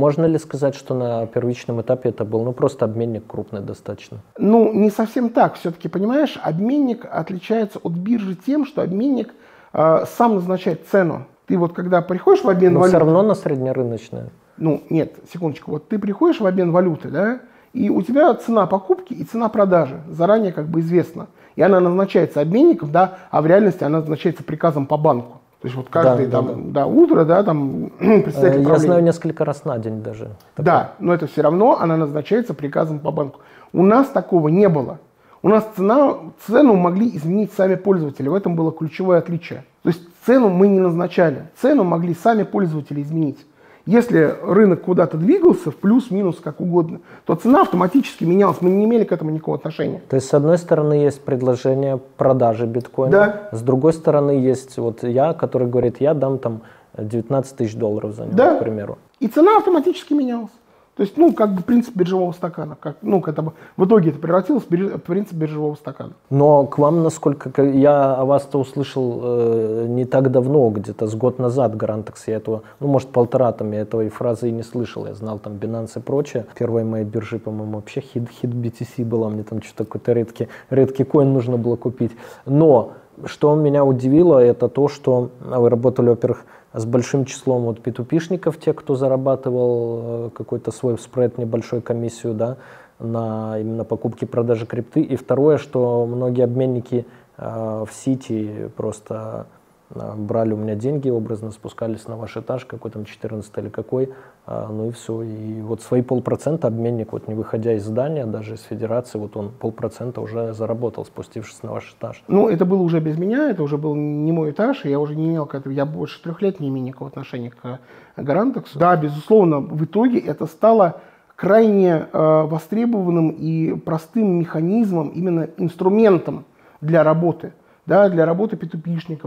Можно 0.00 0.24
ли 0.24 0.38
сказать, 0.38 0.74
что 0.74 0.94
на 0.94 1.26
первичном 1.26 1.82
этапе 1.82 2.08
это 2.08 2.24
был 2.24 2.42
ну, 2.42 2.54
просто 2.54 2.86
обменник 2.86 3.26
крупный 3.26 3.60
достаточно? 3.60 4.22
Ну, 4.38 4.72
не 4.72 4.88
совсем 4.88 5.28
так. 5.28 5.56
Все-таки, 5.56 5.88
понимаешь, 5.88 6.38
обменник 6.42 7.04
отличается 7.04 7.78
от 7.80 7.92
биржи 7.92 8.34
тем, 8.34 8.64
что 8.64 8.80
обменник 8.80 9.34
э, 9.74 10.04
сам 10.16 10.36
назначает 10.36 10.88
цену. 10.90 11.26
Ты 11.46 11.58
вот 11.58 11.74
когда 11.74 12.00
приходишь 12.00 12.42
в 12.42 12.48
обмен 12.48 12.72
Но 12.72 12.80
валюты... 12.80 12.96
все 12.96 13.04
равно 13.04 13.22
на 13.22 13.34
среднерыночное. 13.34 14.30
Ну, 14.56 14.82
нет, 14.88 15.16
секундочку. 15.30 15.72
Вот 15.72 15.88
ты 15.88 15.98
приходишь 15.98 16.40
в 16.40 16.46
обмен 16.46 16.72
валюты, 16.72 17.10
да, 17.10 17.40
и 17.74 17.90
у 17.90 18.00
тебя 18.00 18.32
цена 18.32 18.66
покупки 18.66 19.12
и 19.12 19.24
цена 19.24 19.50
продажи 19.50 20.00
заранее 20.08 20.54
как 20.54 20.66
бы 20.66 20.80
известна. 20.80 21.26
И 21.56 21.62
она 21.62 21.78
назначается 21.78 22.40
обменником, 22.40 22.90
да, 22.90 23.18
а 23.30 23.42
в 23.42 23.46
реальности 23.46 23.84
она 23.84 23.98
назначается 23.98 24.44
приказом 24.44 24.86
по 24.86 24.96
банку. 24.96 25.39
То 25.60 25.66
есть 25.66 25.76
вот 25.76 25.88
каждое 25.90 26.26
да, 26.26 26.38
там, 26.38 26.46
да, 26.46 26.54
да. 26.54 26.60
Да, 26.72 26.86
утро, 26.86 27.24
да, 27.24 27.42
там 27.42 27.90
представитель 27.98 28.66
Я 28.66 28.78
знаю 28.78 29.02
несколько 29.02 29.44
раз 29.44 29.64
на 29.66 29.78
день 29.78 30.02
даже. 30.02 30.30
Да, 30.56 30.94
но 30.98 31.12
это 31.12 31.26
все 31.26 31.42
равно 31.42 31.78
она 31.78 31.98
назначается 31.98 32.54
приказом 32.54 32.98
по 32.98 33.10
банку. 33.10 33.40
У 33.74 33.82
нас 33.82 34.08
такого 34.08 34.48
не 34.48 34.68
было. 34.70 34.98
У 35.42 35.48
нас 35.48 35.66
цена, 35.76 36.16
цену 36.46 36.76
могли 36.76 37.14
изменить 37.16 37.52
сами 37.52 37.74
пользователи. 37.74 38.28
В 38.28 38.34
этом 38.34 38.56
было 38.56 38.72
ключевое 38.72 39.18
отличие. 39.18 39.64
То 39.82 39.90
есть 39.90 40.02
цену 40.24 40.48
мы 40.48 40.68
не 40.68 40.80
назначали. 40.80 41.48
Цену 41.60 41.84
могли 41.84 42.14
сами 42.14 42.42
пользователи 42.42 43.02
изменить. 43.02 43.38
Если 43.86 44.34
рынок 44.42 44.82
куда-то 44.82 45.16
двигался 45.16 45.70
в 45.70 45.76
плюс-минус 45.76 46.40
как 46.42 46.60
угодно, 46.60 47.00
то 47.26 47.34
цена 47.34 47.62
автоматически 47.62 48.24
менялась. 48.24 48.58
Мы 48.60 48.70
не 48.70 48.84
имели 48.84 49.04
к 49.04 49.12
этому 49.12 49.30
никакого 49.30 49.56
отношения. 49.56 50.02
То 50.08 50.16
есть, 50.16 50.28
с 50.28 50.34
одной 50.34 50.58
стороны, 50.58 50.94
есть 50.94 51.20
предложение 51.22 51.98
продажи 52.16 52.66
биткоина, 52.66 53.10
да. 53.10 53.56
с 53.56 53.62
другой 53.62 53.92
стороны, 53.92 54.32
есть 54.32 54.76
вот 54.76 55.02
я, 55.02 55.32
который 55.32 55.68
говорит, 55.68 56.00
я 56.00 56.14
дам 56.14 56.38
там 56.38 56.62
19 56.96 57.56
тысяч 57.56 57.74
долларов 57.74 58.14
за 58.14 58.24
него, 58.24 58.36
да. 58.36 58.56
к 58.56 58.58
примеру. 58.60 58.98
И 59.20 59.28
цена 59.28 59.56
автоматически 59.56 60.12
менялась. 60.12 60.50
То 61.00 61.04
есть, 61.04 61.16
ну, 61.16 61.32
как 61.32 61.54
бы 61.54 61.62
принцип 61.62 61.96
биржевого 61.96 62.32
стакана. 62.32 62.76
Как, 62.78 62.96
ну, 63.00 63.24
это, 63.26 63.54
в 63.78 63.86
итоге 63.86 64.10
это 64.10 64.18
превратилось 64.18 64.64
в 64.64 64.98
принцип 64.98 65.32
биржевого 65.32 65.74
стакана. 65.74 66.12
Но 66.28 66.66
к 66.66 66.76
вам, 66.76 67.02
насколько 67.02 67.62
я 67.62 68.16
о 68.16 68.26
вас-то 68.26 68.58
услышал 68.58 69.18
э, 69.22 69.86
не 69.88 70.04
так 70.04 70.30
давно, 70.30 70.68
где-то 70.68 71.06
с 71.06 71.14
год 71.14 71.38
назад 71.38 71.74
Гарантекс, 71.74 72.28
я 72.28 72.36
этого, 72.36 72.64
ну, 72.80 72.88
может, 72.88 73.08
полтора 73.08 73.50
там, 73.52 73.72
я 73.72 73.80
этого 73.80 74.02
и 74.02 74.10
фразы 74.10 74.50
и 74.50 74.52
не 74.52 74.62
слышал. 74.62 75.06
Я 75.06 75.14
знал 75.14 75.38
там 75.38 75.54
Binance 75.54 75.92
и 75.96 76.00
прочее. 76.00 76.44
Первой 76.54 76.84
моей 76.84 77.06
биржи, 77.06 77.38
по-моему, 77.38 77.76
вообще 77.76 78.02
хит, 78.02 78.28
хит 78.28 78.50
BTC 78.50 79.02
была, 79.02 79.30
мне 79.30 79.42
там 79.42 79.62
что-то 79.62 79.84
какой-то 79.84 80.12
редкий, 80.12 80.48
редкий 80.68 81.04
коин 81.04 81.32
нужно 81.32 81.56
было 81.56 81.76
купить. 81.76 82.12
Но 82.44 82.92
что 83.24 83.54
меня 83.54 83.84
удивило, 83.84 84.38
это 84.38 84.68
то, 84.68 84.88
что 84.88 85.30
вы 85.40 85.70
работали, 85.70 86.10
во-первых, 86.10 86.44
с 86.72 86.84
большим 86.84 87.24
числом 87.24 87.62
вот 87.62 87.80
P2P-шников, 87.80 88.58
те, 88.58 88.72
кто 88.72 88.94
зарабатывал 88.94 90.00
э, 90.02 90.30
какой-то 90.34 90.70
свой 90.70 90.98
спред, 90.98 91.38
небольшой 91.38 91.80
комиссию, 91.80 92.34
да, 92.34 92.56
на 92.98 93.58
именно 93.58 93.84
покупки 93.84 94.24
продажи 94.24 94.66
крипты. 94.66 95.00
И 95.00 95.16
второе, 95.16 95.58
что 95.58 96.06
многие 96.06 96.44
обменники 96.44 97.06
э, 97.36 97.84
в 97.88 97.92
сети 97.92 98.70
просто 98.76 99.46
брали 99.94 100.52
у 100.52 100.56
меня 100.56 100.74
деньги, 100.74 101.08
образно 101.08 101.50
спускались 101.50 102.06
на 102.06 102.16
ваш 102.16 102.36
этаж, 102.36 102.64
какой 102.64 102.90
там 102.90 103.04
14 103.04 103.58
или 103.58 103.68
какой, 103.68 104.12
а, 104.46 104.68
ну 104.68 104.88
и 104.88 104.92
все. 104.92 105.22
И 105.22 105.60
вот 105.62 105.82
свои 105.82 106.02
полпроцента 106.02 106.68
обменник, 106.68 107.12
вот 107.12 107.26
не 107.28 107.34
выходя 107.34 107.74
из 107.74 107.84
здания, 107.84 108.26
даже 108.26 108.54
из 108.54 108.62
федерации, 108.62 109.18
вот 109.18 109.36
он 109.36 109.50
полпроцента 109.50 110.20
уже 110.20 110.52
заработал, 110.52 111.04
спустившись 111.04 111.62
на 111.62 111.72
ваш 111.72 111.94
этаж. 111.98 112.22
Ну, 112.28 112.48
это 112.48 112.64
было 112.64 112.82
уже 112.82 113.00
без 113.00 113.18
меня, 113.18 113.50
это 113.50 113.62
уже 113.62 113.78
был 113.78 113.94
не 113.94 114.32
мой 114.32 114.52
этаж, 114.52 114.84
и 114.84 114.90
я 114.90 115.00
уже 115.00 115.16
не 115.16 115.28
имел 115.28 115.46
к 115.46 115.54
этому, 115.54 115.74
я 115.74 115.86
больше 115.86 116.22
трех 116.22 116.40
лет 116.40 116.60
не 116.60 116.68
имею 116.68 116.86
никакого 116.86 117.10
отношения 117.10 117.50
к 117.50 117.80
Гарантексу. 118.16 118.78
Да, 118.78 118.96
безусловно, 118.96 119.60
в 119.60 119.84
итоге 119.84 120.20
это 120.20 120.46
стало 120.46 121.00
крайне 121.34 122.06
э, 122.12 122.42
востребованным 122.46 123.30
и 123.30 123.74
простым 123.74 124.38
механизмом, 124.38 125.08
именно 125.08 125.48
инструментом 125.56 126.44
для 126.80 127.02
работы 127.02 127.54
да, 127.90 128.08
для 128.08 128.24
работы 128.24 128.56
p 128.56 128.68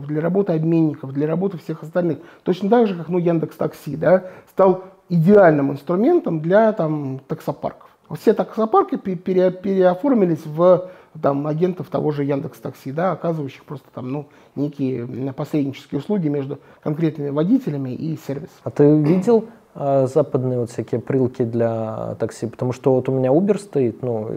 для 0.07 0.21
работы 0.21 0.53
обменников, 0.53 1.11
для 1.11 1.27
работы 1.27 1.57
всех 1.57 1.83
остальных. 1.83 2.19
Точно 2.43 2.69
так 2.69 2.87
же, 2.87 2.95
как 2.95 3.09
ну, 3.09 3.17
Яндекс 3.17 3.57
Такси 3.57 3.97
да, 3.97 4.23
стал 4.49 4.85
идеальным 5.09 5.73
инструментом 5.73 6.39
для 6.39 6.71
там, 6.71 7.19
таксопарков. 7.27 7.89
Все 8.17 8.33
таксопарки 8.33 8.95
пере, 8.95 9.51
переоформились 9.51 10.45
в 10.45 10.89
там, 11.21 11.45
агентов 11.45 11.89
того 11.89 12.11
же 12.11 12.23
Яндекс 12.23 12.59
Такси, 12.59 12.93
да, 12.93 13.11
оказывающих 13.11 13.65
просто 13.65 13.87
там, 13.93 14.13
ну, 14.13 14.29
некие 14.55 15.33
посреднические 15.33 15.99
услуги 15.99 16.29
между 16.29 16.59
конкретными 16.81 17.31
водителями 17.31 17.89
и 17.89 18.17
сервисом. 18.25 18.55
А 18.63 18.69
ты 18.69 18.97
видел 18.97 19.49
западные 19.75 20.59
вот 20.59 20.69
всякие 20.69 21.01
прилки 21.01 21.43
для 21.43 22.15
такси, 22.19 22.47
потому 22.47 22.73
что 22.73 22.93
вот 22.93 23.09
у 23.09 23.11
меня 23.11 23.29
Uber 23.29 23.57
стоит, 23.57 24.03
ну, 24.03 24.29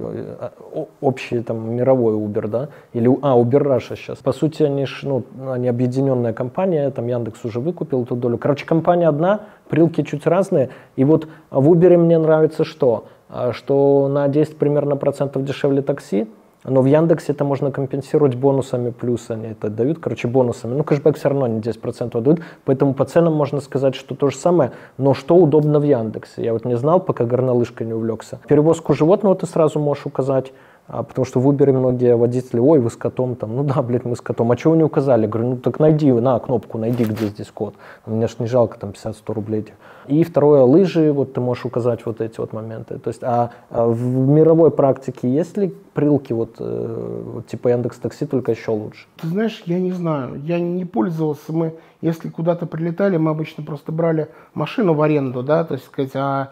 общий 1.01 1.43
там 1.43 1.75
мировой 1.75 2.15
Uber, 2.15 2.49
да, 2.49 2.69
или, 2.95 3.09
а, 3.23 3.39
Uber 3.39 3.63
Russia 3.63 3.97
сейчас. 3.97 4.19
По 4.19 4.33
сути, 4.33 4.63
они 4.63 4.87
ж, 4.87 5.01
ну, 5.03 5.25
они 5.51 5.69
объединенная 5.69 6.33
компания, 6.33 6.91
там 6.91 7.07
Яндекс 7.07 7.45
уже 7.45 7.61
выкупил 7.61 8.05
эту 8.05 8.17
долю. 8.17 8.39
Короче, 8.39 8.65
компания 8.65 9.09
одна, 9.09 9.41
прилки 9.69 10.03
чуть 10.05 10.27
разные, 10.27 10.71
и 10.97 11.05
вот 11.05 11.29
в 11.51 11.71
Uber 11.71 11.97
мне 11.99 12.19
нравится 12.19 12.65
что? 12.65 13.05
а, 13.29 13.53
что 13.53 14.09
на 14.09 14.29
10 14.29 14.57
примерно 14.57 14.97
процентов 14.97 15.45
дешевле 15.45 15.83
такси, 15.83 16.29
но 16.69 16.83
в 16.83 16.87
Яндексе 16.87 17.33
это 17.33 17.45
можно 17.45 17.71
компенсировать 17.71 18.35
бонусами, 18.35 18.91
плюс 18.91 19.31
они 19.31 19.49
это 19.49 19.71
дают, 19.71 19.99
короче, 19.99 20.29
бонусами. 20.29 20.75
Ну, 20.75 20.85
кэшбэк 20.85 21.17
все 21.17 21.29
равно 21.29 21.47
не 21.47 21.61
10% 21.61 22.21
дают, 22.21 22.41
поэтому 22.65 22.95
по 22.95 23.05
ценам 23.05 23.35
можно 23.35 23.61
сказать, 23.61 23.95
что 23.95 24.15
то 24.15 24.31
же 24.31 24.37
самое, 24.37 24.73
но 24.99 25.15
что 25.15 25.37
удобно 25.37 25.79
в 25.79 25.85
Яндексе. 25.85 26.45
Я 26.45 26.53
вот 26.53 26.65
не 26.65 26.77
знал, 26.77 27.01
пока 27.01 27.25
горнолыжкой 27.25 27.87
не 27.87 27.93
увлекся. 27.93 28.41
Перевозку 28.49 28.95
животного 28.95 29.37
ты 29.37 29.47
сразу 29.47 29.79
можешь 29.79 30.07
указать, 30.07 30.53
а, 30.89 31.03
потому 31.03 31.25
что 31.25 31.41
в 31.41 31.51
Uber 31.51 31.73
многие 31.73 32.17
водители, 32.17 32.61
ой, 32.61 32.79
вы 32.79 32.91
с 32.91 32.97
котом 32.97 33.35
там, 33.35 33.57
ну 33.57 33.65
да, 33.65 33.83
блядь, 33.83 34.05
мы 34.05 34.15
с 34.15 34.21
котом, 34.21 34.53
а 34.53 34.57
чего 34.57 34.73
вы 34.73 34.79
не 34.79 34.85
указали? 34.85 35.27
Говорю, 35.27 35.51
ну 35.51 35.57
так 35.57 35.81
найди, 35.81 36.13
на 36.13 36.39
кнопку 36.39 36.79
найди, 36.79 37.05
где 37.05 37.27
здесь 37.27 37.51
кот. 37.53 37.75
Мне 38.07 38.29
ж 38.29 38.37
не 38.39 38.47
жалко 38.47 38.79
там 38.79 38.91
50-100 38.91 39.33
рублей. 39.35 39.67
И 40.07 40.23
второе, 40.23 40.63
лыжи, 40.63 41.13
вот 41.13 41.33
ты 41.33 41.41
можешь 41.41 41.65
указать 41.65 42.07
вот 42.07 42.21
эти 42.21 42.39
вот 42.39 42.53
моменты. 42.53 42.99
То 42.99 43.09
есть, 43.09 43.25
а, 43.25 43.51
а 43.71 43.87
в 43.87 44.01
мировой 44.01 44.71
практике 44.71 45.29
есть 45.29 45.57
ли 45.57 45.75
прилки 45.95 46.33
вот, 46.33 46.57
э, 46.61 47.23
вот 47.35 47.47
типа 47.49 47.69
Яндекс 47.69 47.99
Такси, 47.99 48.27
только 48.27 48.53
еще 48.53 48.71
лучше? 48.71 49.07
Ты 49.17 49.27
знаешь, 49.27 49.63
я 49.67 49.81
не 49.81 49.91
знаю, 49.91 50.41
я 50.45 50.61
не 50.61 50.85
пользовался, 50.85 51.53
мы, 51.53 51.75
если 52.01 52.29
куда-то 52.29 52.67
прилетали, 52.67 53.17
мы 53.17 53.33
обычно 53.33 53.65
просто 53.65 53.91
брали 53.91 54.29
машину 54.55 54.95
в 54.95 55.03
аренду, 55.03 55.43
да, 55.43 55.65
то 55.65 55.75
есть, 55.75 55.87
сказать, 55.87 56.13
а 56.15 56.51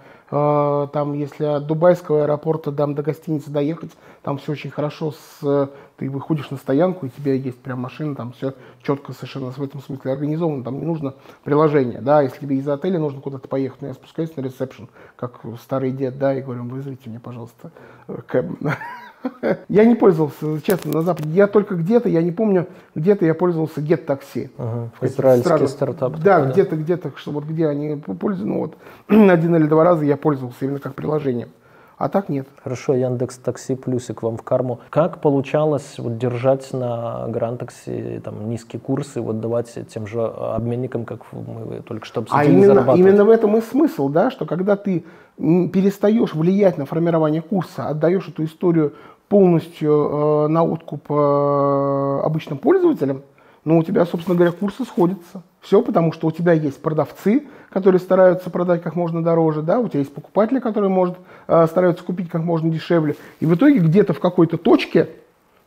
там, 0.92 1.12
если 1.12 1.44
от 1.44 1.66
Дубайского 1.66 2.24
аэропорта 2.24 2.72
там, 2.72 2.94
до 2.94 3.02
гостиницы 3.02 3.50
доехать, 3.50 3.92
там 4.22 4.38
все 4.38 4.52
очень 4.52 4.70
хорошо, 4.70 5.12
с, 5.12 5.70
ты 5.96 6.10
выходишь 6.10 6.50
на 6.50 6.56
стоянку, 6.56 7.06
и 7.06 7.08
у 7.08 7.12
тебя 7.12 7.34
есть 7.34 7.58
прям 7.58 7.80
машина, 7.80 8.14
там 8.14 8.32
все 8.32 8.54
четко 8.82 9.12
совершенно 9.12 9.50
в 9.52 9.62
этом 9.62 9.80
смысле 9.80 10.12
организовано, 10.12 10.64
там 10.64 10.78
не 10.78 10.86
нужно 10.86 11.14
приложение, 11.44 12.00
да, 12.00 12.22
если 12.22 12.40
тебе 12.40 12.56
из 12.56 12.68
отеля 12.68 12.98
нужно 12.98 13.20
куда-то 13.20 13.48
поехать, 13.48 13.82
ну, 13.82 13.88
я 13.88 13.94
спускаюсь 13.94 14.34
на 14.36 14.40
ресепшн, 14.40 14.88
как 15.16 15.40
старый 15.62 15.92
дед, 15.92 16.18
да, 16.18 16.34
и 16.34 16.42
говорю, 16.42 16.64
вызовите 16.64 17.10
мне, 17.10 17.20
пожалуйста, 17.20 17.70
э, 18.08 18.18
кэб. 18.26 18.46
Я 19.68 19.84
не 19.84 19.94
пользовался, 19.94 20.60
честно, 20.62 20.92
на 20.92 21.02
Западе. 21.02 21.30
Я 21.30 21.46
только 21.46 21.74
где-то, 21.74 22.08
я 22.08 22.22
не 22.22 22.32
помню, 22.32 22.66
где-то 22.94 23.24
я 23.24 23.34
пользовался 23.34 23.80
Get 23.80 24.06
Taxi. 24.06 24.50
Ага, 24.58 24.90
израильский 25.00 25.66
стартап. 25.66 26.18
Да, 26.18 26.38
такой, 26.38 26.52
где-то, 26.52 26.76
где-то, 26.76 27.12
что 27.16 27.30
вот 27.32 27.44
где 27.44 27.66
они 27.66 27.96
пользуются, 27.96 28.46
ну 28.46 28.58
вот 28.60 28.76
один 29.08 29.56
или 29.56 29.66
два 29.66 29.84
раза 29.84 30.04
я 30.04 30.16
пользовался 30.16 30.64
именно 30.64 30.78
как 30.78 30.94
приложением. 30.94 31.48
А 31.96 32.08
так 32.08 32.28
нет. 32.28 32.48
Хорошо, 32.62 32.94
Яндекс 32.94 33.38
Такси 33.38 33.76
плюсик 33.76 34.22
вам 34.22 34.36
в 34.36 34.42
карму. 34.42 34.80
Как 34.90 35.20
получалось 35.20 35.94
вот, 35.98 36.18
держать 36.18 36.72
на 36.72 37.26
Грантаксе 37.28 38.20
там, 38.24 38.48
низкие 38.48 38.80
курсы, 38.80 39.20
вот 39.20 39.40
давать 39.40 39.72
тем 39.88 40.06
же 40.06 40.20
обменникам, 40.20 41.04
как 41.04 41.20
мы 41.32 41.82
только 41.82 42.04
что 42.04 42.22
обсудили, 42.22 42.46
А 42.46 42.50
именно, 42.50 42.94
именно 42.96 43.24
в 43.24 43.30
этом 43.30 43.56
и 43.56 43.60
смысл, 43.60 44.08
да, 44.08 44.30
что 44.30 44.44
когда 44.44 44.76
ты 44.76 45.04
перестаешь 45.36 46.34
влиять 46.34 46.78
на 46.78 46.86
формирование 46.86 47.42
курса, 47.42 47.88
отдаешь 47.88 48.28
эту 48.28 48.44
историю 48.44 48.94
полностью 49.34 49.90
э, 49.90 50.46
на 50.46 50.62
откуп 50.62 51.10
э, 51.10 52.20
обычным 52.22 52.56
пользователям, 52.56 53.22
но 53.64 53.78
у 53.78 53.82
тебя, 53.82 54.06
собственно 54.06 54.36
говоря, 54.36 54.52
курсы 54.52 54.84
сходятся. 54.84 55.42
Все 55.60 55.82
потому, 55.82 56.12
что 56.12 56.28
у 56.28 56.30
тебя 56.30 56.52
есть 56.52 56.80
продавцы, 56.80 57.42
которые 57.68 57.98
стараются 57.98 58.48
продать 58.48 58.80
как 58.84 58.94
можно 58.94 59.24
дороже, 59.24 59.62
да, 59.62 59.80
у 59.80 59.88
тебя 59.88 59.98
есть 59.98 60.14
покупатели, 60.14 60.60
которые 60.60 60.88
может, 60.88 61.16
э, 61.48 61.66
стараются 61.66 62.04
купить 62.04 62.28
как 62.28 62.44
можно 62.44 62.70
дешевле. 62.70 63.16
И 63.40 63.46
в 63.46 63.56
итоге 63.56 63.80
где-то 63.80 64.12
в 64.12 64.20
какой-то 64.20 64.56
точке, 64.56 65.08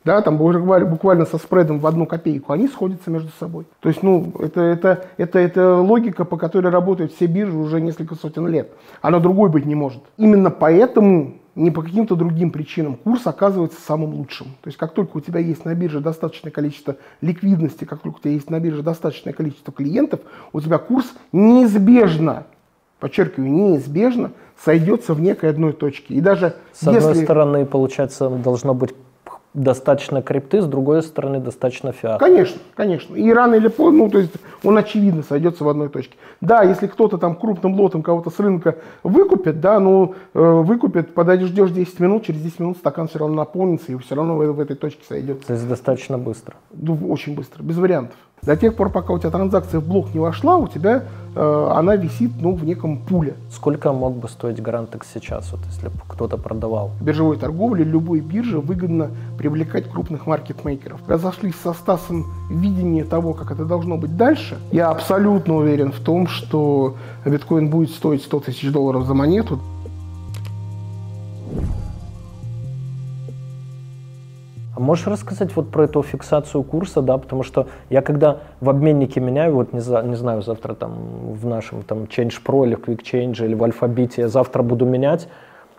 да, 0.06 0.22
там 0.22 0.38
буквально 0.38 1.26
со 1.26 1.38
спредом 1.38 1.80
в 1.80 1.88
одну 1.88 2.06
копейку, 2.06 2.54
они 2.54 2.70
сходятся 2.70 3.12
между 3.12 3.32
собой. 3.38 3.66
То 3.82 3.90
есть, 3.90 4.02
ну, 4.02 4.32
это, 4.40 4.62
это, 4.62 5.06
это, 5.18 5.40
это 5.40 5.76
логика, 5.76 6.24
по 6.24 6.38
которой 6.38 6.72
работают 6.72 7.12
все 7.12 7.26
биржи 7.26 7.58
уже 7.58 7.82
несколько 7.82 8.16
сотен 8.16 8.48
лет. 8.48 8.72
Она 9.02 9.20
другой 9.20 9.50
быть 9.50 9.66
не 9.66 9.76
может. 9.76 10.04
Именно 10.16 10.52
поэтому 10.52 11.34
не 11.58 11.72
по 11.72 11.82
каким-то 11.82 12.16
другим 12.16 12.52
причинам 12.52 12.96
курс 12.96 13.26
оказывается 13.26 13.82
самым 13.82 14.14
лучшим. 14.14 14.48
То 14.62 14.68
есть 14.68 14.78
как 14.78 14.94
только 14.94 15.18
у 15.18 15.22
тебя 15.22 15.40
есть 15.40 15.66
на 15.66 15.74
бирже 15.74 16.00
достаточное 16.00 16.52
количество 16.52 16.98
ликвидности, 17.20 17.84
как 17.84 18.00
только 18.02 18.18
у 18.18 18.22
тебя 18.22 18.32
есть 18.32 18.50
на 18.50 18.60
бирже 18.60 18.84
достаточное 18.84 19.34
количество 19.34 19.74
клиентов, 19.74 20.20
у 20.54 20.62
тебя 20.62 20.78
курс 20.78 21.12
неизбежно, 21.32 22.46
подчеркиваю, 23.00 23.52
неизбежно 23.52 24.32
сойдется 24.64 25.14
в 25.14 25.20
некой 25.20 25.50
одной 25.50 25.74
точке. 25.74 26.14
И 26.14 26.22
даже 26.22 26.56
С 26.74 26.84
если... 26.84 26.98
одной 26.98 27.24
стороны, 27.24 27.66
получается, 27.66 28.30
должно 28.30 28.74
быть 28.74 28.94
достаточно 29.58 30.22
крипты, 30.22 30.62
с 30.62 30.66
другой 30.66 31.02
стороны 31.02 31.40
достаточно 31.40 31.92
фиат. 31.92 32.20
Конечно, 32.20 32.60
конечно. 32.76 33.16
И 33.16 33.32
рано 33.34 33.56
или 33.56 33.68
поздно, 33.68 34.04
ну, 34.04 34.10
то 34.10 34.20
есть 34.20 34.34
он 34.64 34.78
очевидно 34.78 35.24
сойдется 35.24 35.64
в 35.64 35.70
одной 35.70 35.90
точке. 35.90 36.16
Да, 36.42 36.62
если 36.62 36.86
кто-то 36.86 37.18
там 37.18 37.36
крупным 37.36 37.74
лотом 37.80 38.04
кого-то 38.04 38.30
с 38.30 38.40
рынка 38.40 38.78
выкупит, 39.02 39.60
да, 39.60 39.80
ну, 39.80 40.14
э, 40.34 40.40
выкупит, 40.40 41.14
подойдешь, 41.14 41.50
ждешь 41.50 41.72
10 41.72 42.00
минут, 42.00 42.26
через 42.26 42.42
10 42.42 42.60
минут 42.60 42.78
стакан 42.78 43.08
все 43.08 43.20
равно 43.20 43.36
наполнится 43.36 43.92
и 43.92 43.98
все 43.98 44.16
равно 44.16 44.38
в, 44.38 44.46
в 44.46 44.60
этой 44.60 44.76
точке 44.76 45.02
сойдется. 45.08 45.48
То 45.48 45.54
есть 45.54 45.68
достаточно 45.68 46.20
быстро? 46.20 46.56
Ну, 46.72 46.96
очень 47.10 47.36
быстро, 47.36 47.64
без 47.64 47.78
вариантов. 47.78 48.16
До 48.48 48.56
тех 48.56 48.76
пор, 48.76 48.90
пока 48.90 49.12
у 49.12 49.20
тебя 49.20 49.30
транзакция 49.30 49.82
в 49.82 49.86
блок 49.86 50.14
не 50.14 50.22
вошла, 50.22 50.56
у 50.56 50.70
тебя 50.70 51.04
э, 51.36 51.72
она 51.76 51.98
висит 51.98 52.32
ну, 52.40 52.56
в 52.56 52.64
неком 52.64 52.98
пуле. 52.98 53.34
Сколько 53.52 53.92
мог 53.92 54.16
бы 54.16 54.30
стоить 54.30 54.62
Грантекс 54.62 55.10
сейчас, 55.14 55.52
вот, 55.52 55.60
если 55.70 55.90
бы 55.90 55.96
кто-то 56.08 56.38
продавал? 56.38 56.92
В 56.98 57.04
биржевой 57.04 57.36
торговле 57.36 57.84
любой 57.84 58.22
бирже 58.22 58.62
выгодно 58.62 59.12
привлекать 59.38 59.92
крупных 59.92 60.28
маркетмейкеров. 60.28 61.02
Разошлись 61.10 61.56
со 61.62 61.74
Стасом 61.74 62.26
видение 62.50 63.04
того, 63.04 63.34
как 63.34 63.52
это 63.52 63.66
должно 63.66 63.98
быть 63.98 64.16
дальше. 64.16 64.58
Я 64.72 64.92
абсолютно 64.92 65.58
уверен 65.58 65.92
в 65.92 66.00
том, 66.00 66.28
что 66.28 66.96
биткоин 67.26 67.70
будет 67.70 67.90
стоить 67.90 68.24
100 68.24 68.40
тысяч 68.40 68.72
долларов 68.72 69.06
за 69.06 69.14
монету. 69.14 69.60
А 74.78 74.80
можешь 74.80 75.08
рассказать 75.08 75.56
вот 75.56 75.72
про 75.72 75.86
эту 75.86 76.04
фиксацию 76.04 76.62
курса, 76.62 77.02
да, 77.02 77.18
потому 77.18 77.42
что 77.42 77.66
я 77.90 78.04
когда 78.04 78.42
в 78.62 78.70
обменнике 78.70 79.20
меняю, 79.20 79.56
вот 79.56 79.74
не, 79.74 79.80
за, 79.80 80.04
не 80.04 80.16
знаю, 80.16 80.44
завтра 80.44 80.76
там 80.76 81.34
в 81.34 81.48
нашем 81.48 81.82
там 81.82 82.04
Change 82.04 82.36
Pro 82.46 82.64
или 82.64 82.78
Quick 82.78 83.02
Change 83.02 83.44
или 83.44 83.56
в 83.56 83.64
Альфабите, 83.64 84.22
я 84.22 84.28
завтра 84.28 84.62
буду 84.62 84.86
менять, 84.86 85.30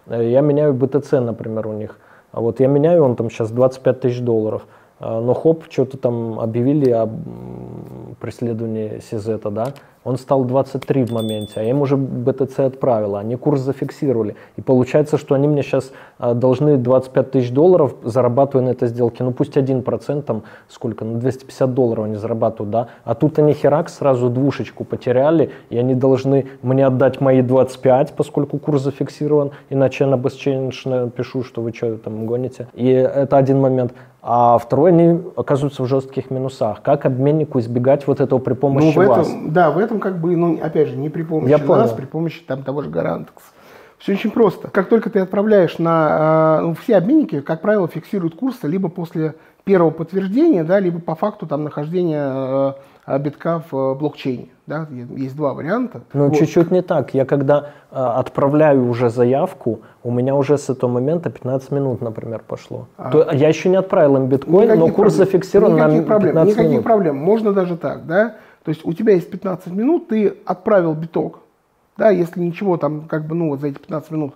э, 0.08 0.28
я 0.28 0.40
меняю 0.40 0.74
BTC, 0.74 1.20
например, 1.20 1.68
у 1.68 1.74
них. 1.74 1.96
А 2.32 2.40
вот 2.40 2.58
я 2.58 2.66
меняю, 2.66 3.04
он 3.04 3.14
там 3.14 3.30
сейчас 3.30 3.52
25 3.52 4.00
тысяч 4.00 4.18
долларов. 4.20 4.66
А, 4.98 5.20
но 5.20 5.32
хоп, 5.32 5.66
что-то 5.70 5.96
там 5.96 6.40
объявили 6.40 6.90
о 6.90 7.08
преследовании 8.18 8.98
Сизета, 8.98 9.50
да, 9.50 9.74
он 10.04 10.16
стал 10.16 10.44
23 10.44 11.04
в 11.04 11.12
моменте, 11.12 11.54
а 11.56 11.62
я 11.62 11.70
им 11.70 11.82
уже 11.82 11.96
BTC 11.96 12.66
отправила, 12.66 13.20
они 13.20 13.36
курс 13.36 13.60
зафиксировали. 13.60 14.36
И 14.56 14.62
получается, 14.62 15.18
что 15.18 15.34
они 15.34 15.48
мне 15.48 15.62
сейчас 15.62 15.92
а, 16.18 16.34
должны 16.34 16.76
25 16.76 17.30
тысяч 17.30 17.50
долларов, 17.50 17.94
зарабатывая 18.02 18.66
на 18.66 18.70
этой 18.70 18.88
сделке, 18.88 19.24
ну 19.24 19.32
пусть 19.32 19.56
1%, 19.56 20.22
там 20.22 20.42
сколько, 20.68 21.04
ну 21.04 21.18
250 21.18 21.74
долларов 21.74 22.04
они 22.04 22.16
зарабатывают, 22.16 22.70
да, 22.70 22.88
а 23.04 23.14
тут 23.14 23.38
они 23.38 23.52
херак 23.52 23.88
сразу 23.88 24.30
двушечку 24.30 24.84
потеряли, 24.84 25.50
и 25.70 25.78
они 25.78 25.94
должны 25.94 26.46
мне 26.62 26.86
отдать 26.86 27.20
мои 27.20 27.42
25, 27.42 28.12
поскольку 28.14 28.58
курс 28.58 28.82
зафиксирован, 28.82 29.52
иначе 29.70 30.04
я 30.04 30.10
на 30.10 30.14
BestChange 30.14 30.88
напишу, 30.88 31.42
что 31.42 31.62
вы 31.62 31.72
что 31.72 31.96
там 31.96 32.26
гоните. 32.26 32.68
И 32.74 32.88
это 32.88 33.36
один 33.36 33.60
момент. 33.60 33.92
А 34.20 34.58
второй, 34.58 34.90
они 34.90 35.20
оказываются 35.36 35.82
в 35.82 35.86
жестких 35.86 36.30
минусах. 36.30 36.82
Как 36.82 37.06
обменнику 37.06 37.60
избегать 37.60 38.06
вот 38.06 38.20
этого 38.20 38.40
при 38.40 38.54
помощи 38.54 38.86
ну, 38.86 38.92
в 38.92 38.98
этом, 38.98 39.16
вас? 39.16 39.28
Да, 39.46 39.70
в 39.70 39.78
этом 39.78 39.87
как 40.00 40.20
бы, 40.20 40.36
ну, 40.36 40.58
опять 40.62 40.88
же, 40.88 40.96
не 40.96 41.08
при 41.08 41.22
помощи 41.22 41.50
Я 41.50 41.58
нас, 41.58 41.66
понял. 41.66 41.96
при 41.96 42.04
помощи 42.04 42.42
там 42.46 42.62
того 42.62 42.82
же 42.82 42.90
Гарантекс. 42.90 43.42
Все 43.98 44.12
очень 44.12 44.30
просто. 44.30 44.68
Как 44.68 44.88
только 44.88 45.10
ты 45.10 45.18
отправляешь 45.20 45.78
на... 45.78 46.58
Э, 46.60 46.62
ну, 46.62 46.74
все 46.74 46.96
обменники, 46.96 47.40
как 47.40 47.60
правило, 47.60 47.88
фиксируют 47.88 48.36
курсы 48.36 48.68
либо 48.68 48.88
после 48.88 49.34
первого 49.64 49.90
подтверждения, 49.90 50.64
да, 50.64 50.78
либо 50.80 51.00
по 51.00 51.14
факту 51.14 51.46
там 51.46 51.64
нахождения 51.64 52.74
э, 53.06 53.18
битка 53.18 53.62
в 53.70 53.76
э, 53.76 53.94
блокчейне. 53.96 54.48
Да, 54.66 54.86
есть 55.16 55.34
два 55.34 55.52
варианта. 55.54 56.02
Ну, 56.12 56.28
вот. 56.28 56.38
чуть-чуть 56.38 56.70
не 56.70 56.82
так. 56.82 57.12
Я 57.12 57.24
когда 57.24 57.70
э, 57.90 57.96
отправляю 57.96 58.88
уже 58.88 59.10
заявку, 59.10 59.80
у 60.04 60.10
меня 60.10 60.36
уже 60.36 60.58
с 60.58 60.70
этого 60.70 60.90
момента 60.90 61.28
15 61.30 61.70
минут, 61.72 62.00
например, 62.00 62.42
пошло. 62.46 62.86
А. 62.96 63.10
То, 63.10 63.28
я 63.32 63.48
еще 63.48 63.68
не 63.68 63.76
отправил 63.76 64.16
им 64.16 64.26
биткоин, 64.26 64.64
никаких 64.64 64.80
но 64.80 64.92
курс 64.92 65.14
проблем. 65.14 65.26
зафиксирован 65.26 65.74
никаких 65.74 66.00
на 66.00 66.06
проблем, 66.06 66.32
15 66.32 66.52
Никаких 66.54 66.70
минут. 66.70 66.84
проблем. 66.84 67.16
Можно 67.16 67.52
даже 67.52 67.76
так, 67.76 68.06
да. 68.06 68.36
То 68.68 68.70
есть 68.70 68.84
у 68.84 68.92
тебя 68.92 69.14
есть 69.14 69.30
15 69.30 69.68
минут, 69.68 70.08
ты 70.08 70.36
отправил 70.44 70.92
биток, 70.92 71.38
да, 71.96 72.10
если 72.10 72.38
ничего 72.38 72.76
там 72.76 73.08
как 73.08 73.26
бы, 73.26 73.34
ну, 73.34 73.48
вот 73.48 73.60
за 73.60 73.68
эти 73.68 73.78
15 73.78 74.10
минут 74.10 74.34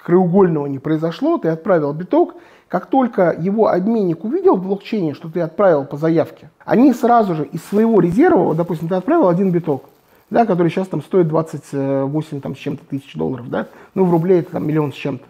краеугольного 0.00 0.66
не 0.66 0.78
произошло, 0.78 1.38
ты 1.38 1.48
отправил 1.48 1.92
биток, 1.92 2.36
как 2.68 2.86
только 2.86 3.36
его 3.36 3.66
обменник 3.66 4.22
увидел 4.22 4.54
в 4.54 4.62
блокчейне, 4.62 5.12
что 5.12 5.28
ты 5.28 5.40
отправил 5.40 5.84
по 5.86 5.96
заявке, 5.96 6.50
они 6.64 6.92
сразу 6.92 7.34
же 7.34 7.46
из 7.46 7.64
своего 7.64 7.98
резерва, 7.98 8.44
вот, 8.44 8.56
допустим, 8.56 8.86
ты 8.86 8.94
отправил 8.94 9.26
один 9.26 9.50
биток, 9.50 9.86
да, 10.30 10.46
который 10.46 10.68
сейчас 10.68 10.86
там 10.86 11.02
стоит 11.02 11.26
28 11.26 12.40
там, 12.40 12.54
с 12.54 12.58
чем-то 12.60 12.84
тысяч 12.84 13.16
долларов, 13.16 13.50
да, 13.50 13.66
ну 13.96 14.04
в 14.04 14.12
рубле 14.12 14.38
это 14.38 14.52
там 14.52 14.68
миллион 14.68 14.92
с 14.92 14.94
чем-то. 14.96 15.24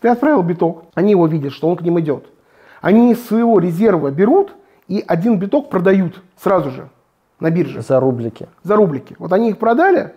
Ты 0.00 0.08
отправил 0.08 0.42
биток, 0.42 0.84
они 0.94 1.10
его 1.10 1.26
видят, 1.26 1.52
что 1.52 1.68
он 1.68 1.76
к 1.76 1.82
ним 1.82 2.00
идет. 2.00 2.24
Они 2.80 3.12
из 3.12 3.22
своего 3.26 3.58
резерва 3.58 4.10
берут 4.10 4.54
и 4.88 5.04
один 5.06 5.38
биток 5.38 5.68
продают 5.68 6.22
сразу 6.38 6.70
же 6.70 6.88
на 7.40 7.50
бирже. 7.50 7.82
За 7.82 8.00
рублики. 8.00 8.48
За 8.62 8.76
рублики. 8.76 9.16
Вот 9.18 9.32
они 9.32 9.50
их 9.50 9.58
продали, 9.58 10.12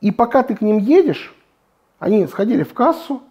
и 0.00 0.10
пока 0.10 0.42
ты 0.42 0.54
к 0.56 0.60
ним 0.60 0.78
едешь, 0.78 1.34
они 1.98 2.26
сходили 2.26 2.64
в 2.64 2.74
кассу, 2.74 3.22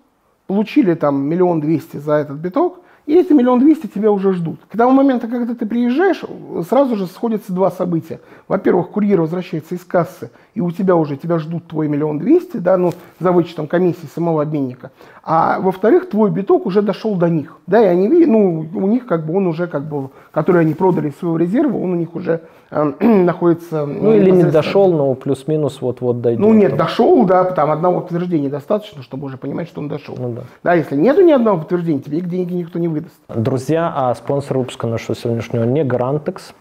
получили 0.47 0.93
там 0.93 1.21
миллион 1.21 1.59
двести 1.59 1.97
за 1.97 2.13
этот 2.13 2.37
биток, 2.37 2.79
и 3.05 3.15
эти 3.15 3.33
миллион 3.33 3.59
двести 3.59 3.87
тебя 3.87 4.11
уже 4.11 4.31
ждут. 4.33 4.59
К 4.69 4.77
тому 4.77 4.91
моменту, 4.91 5.27
когда 5.27 5.55
ты 5.55 5.65
приезжаешь, 5.65 6.23
сразу 6.69 6.95
же 6.95 7.07
сходятся 7.07 7.51
два 7.51 7.71
события. 7.71 8.21
Во-первых, 8.47 8.91
курьер 8.91 9.19
возвращается 9.21 9.75
из 9.75 9.83
кассы, 9.83 10.31
и 10.53 10.61
у 10.61 10.71
тебя 10.71 10.95
уже 10.95 11.17
тебя 11.17 11.39
ждут 11.39 11.67
твой 11.67 11.87
миллион 11.87 12.19
двести, 12.19 12.57
да, 12.57 12.77
ну, 12.77 12.93
за 13.19 13.31
вычетом 13.31 13.67
комиссии 13.67 14.05
самого 14.13 14.43
обменника. 14.43 14.91
А 15.23 15.59
во-вторых, 15.59 16.09
твой 16.09 16.31
биток 16.31 16.65
уже 16.65 16.81
дошел 16.81 17.15
до 17.15 17.29
них. 17.29 17.57
Да, 17.67 17.79
и 17.79 17.85
они 17.85 18.07
видят, 18.07 18.29
ну, 18.29 18.65
у 18.73 18.87
них 18.87 19.05
как 19.05 19.25
бы 19.25 19.35
он 19.37 19.45
уже 19.45 19.67
как 19.67 19.87
бы, 19.87 20.09
который 20.31 20.61
они 20.61 20.73
продали 20.73 21.09
из 21.09 21.17
своего 21.19 21.37
резерва, 21.37 21.77
он 21.77 21.91
у 21.91 21.95
них 21.95 22.15
уже 22.15 22.41
э, 22.71 22.83
находится... 23.05 23.85
Ну, 23.85 24.13
или 24.13 24.31
не 24.31 24.43
дошел, 24.43 24.91
но 24.91 25.13
плюс-минус 25.13 25.79
вот-вот 25.81 26.21
дойдет. 26.21 26.39
Ну, 26.39 26.53
нет, 26.53 26.75
дошел, 26.75 27.23
да, 27.25 27.43
там 27.43 27.69
одного 27.69 28.01
подтверждения 28.01 28.49
достаточно, 28.49 29.03
чтобы 29.03 29.27
уже 29.27 29.37
понимать, 29.37 29.67
что 29.67 29.81
он 29.81 29.89
дошел. 29.89 30.15
Ну, 30.17 30.33
да. 30.33 30.41
да, 30.63 30.73
если 30.73 30.95
нету 30.95 31.21
ни 31.21 31.31
одного 31.31 31.59
подтверждения, 31.59 31.99
тебе 31.99 32.21
деньги 32.21 32.53
никто 32.53 32.79
не 32.79 32.87
выдаст. 32.87 33.15
Друзья, 33.29 33.93
а 33.95 34.15
спонсор 34.15 34.57
выпуска 34.57 34.87
нашего 34.87 35.15
сегодняшнего 35.15 35.65
не 35.65 35.83
Гарантекс, 35.83 36.55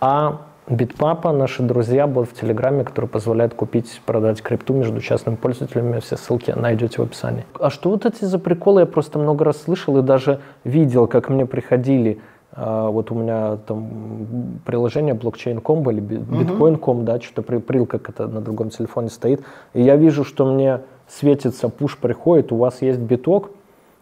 а 0.00 0.42
Битпапа, 0.70 1.32
наши 1.32 1.62
друзья, 1.62 2.06
бот 2.06 2.28
в 2.28 2.38
Телеграме, 2.38 2.84
который 2.84 3.06
позволяет 3.06 3.54
купить, 3.54 4.02
продать 4.04 4.42
крипту 4.42 4.74
между 4.74 5.00
частными 5.00 5.36
пользователями. 5.36 5.98
Все 6.00 6.18
ссылки 6.18 6.50
найдете 6.50 7.00
в 7.00 7.04
описании. 7.04 7.46
А 7.58 7.70
что 7.70 7.88
вот 7.88 8.04
эти 8.04 8.26
за 8.26 8.38
приколы? 8.38 8.80
Я 8.82 8.86
просто 8.86 9.18
много 9.18 9.46
раз 9.46 9.62
слышал 9.62 9.96
и 9.98 10.02
даже 10.02 10.40
видел, 10.64 11.06
как 11.06 11.30
мне 11.30 11.46
приходили 11.46 12.20
а, 12.52 12.90
вот 12.90 13.10
у 13.10 13.14
меня 13.14 13.56
там 13.66 14.60
приложение 14.66 15.14
блокчейн.com 15.14 15.90
или 15.90 16.00
биткоин.com, 16.00 17.04
да, 17.04 17.18
что-то 17.20 17.60
прил, 17.60 17.86
как 17.86 18.10
это 18.10 18.26
на 18.26 18.42
другом 18.42 18.68
телефоне 18.68 19.08
стоит. 19.08 19.42
И 19.72 19.82
я 19.82 19.96
вижу, 19.96 20.22
что 20.22 20.44
мне 20.44 20.80
светится, 21.06 21.70
пуш 21.70 21.96
приходит, 21.96 22.52
у 22.52 22.56
вас 22.56 22.82
есть 22.82 22.98
биток, 22.98 23.50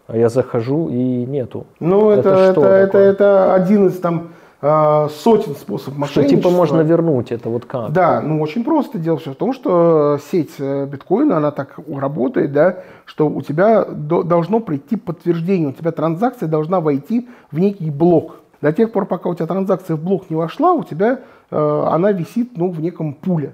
а 0.07 0.17
я 0.17 0.27
захожу 0.27 0.89
и 0.89 1.25
нету. 1.25 1.65
Ну, 1.79 2.09
это, 2.09 2.29
это, 2.29 2.61
это, 2.61 2.67
это, 2.67 2.97
это 2.97 3.53
один 3.53 3.87
из 3.87 3.99
там 3.99 4.29
сотен 4.59 5.55
способов 5.55 5.99
мошенничества. 5.99 6.23
Что 6.23 6.35
типа 6.35 6.49
можно 6.49 6.81
вернуть, 6.81 7.31
это 7.31 7.49
вот 7.49 7.65
как? 7.65 7.91
Да, 7.91 8.21
ну 8.21 8.41
очень 8.41 8.63
просто. 8.63 8.97
Дело 8.97 9.17
все 9.17 9.33
в 9.33 9.35
том, 9.35 9.53
что 9.53 10.17
сеть 10.31 10.55
э, 10.57 10.87
биткоина, 10.87 11.37
она 11.37 11.51
так 11.51 11.79
работает, 11.87 12.51
да, 12.53 12.79
что 13.05 13.27
у 13.29 13.41
тебя 13.43 13.85
до, 13.85 14.23
должно 14.23 14.59
прийти 14.59 14.95
подтверждение, 14.95 15.69
у 15.69 15.73
тебя 15.73 15.91
транзакция 15.91 16.47
должна 16.49 16.81
войти 16.81 17.29
в 17.51 17.59
некий 17.59 17.91
блок. 17.91 18.37
До 18.61 18.73
тех 18.73 18.91
пор, 18.91 19.05
пока 19.05 19.29
у 19.29 19.35
тебя 19.35 19.45
транзакция 19.45 19.95
в 19.95 20.03
блок 20.03 20.29
не 20.31 20.35
вошла, 20.35 20.73
у 20.73 20.83
тебя 20.83 21.19
э, 21.51 21.83
она 21.91 22.11
висит 22.11 22.57
ну, 22.57 22.71
в 22.71 22.81
неком 22.81 23.13
пуле 23.13 23.53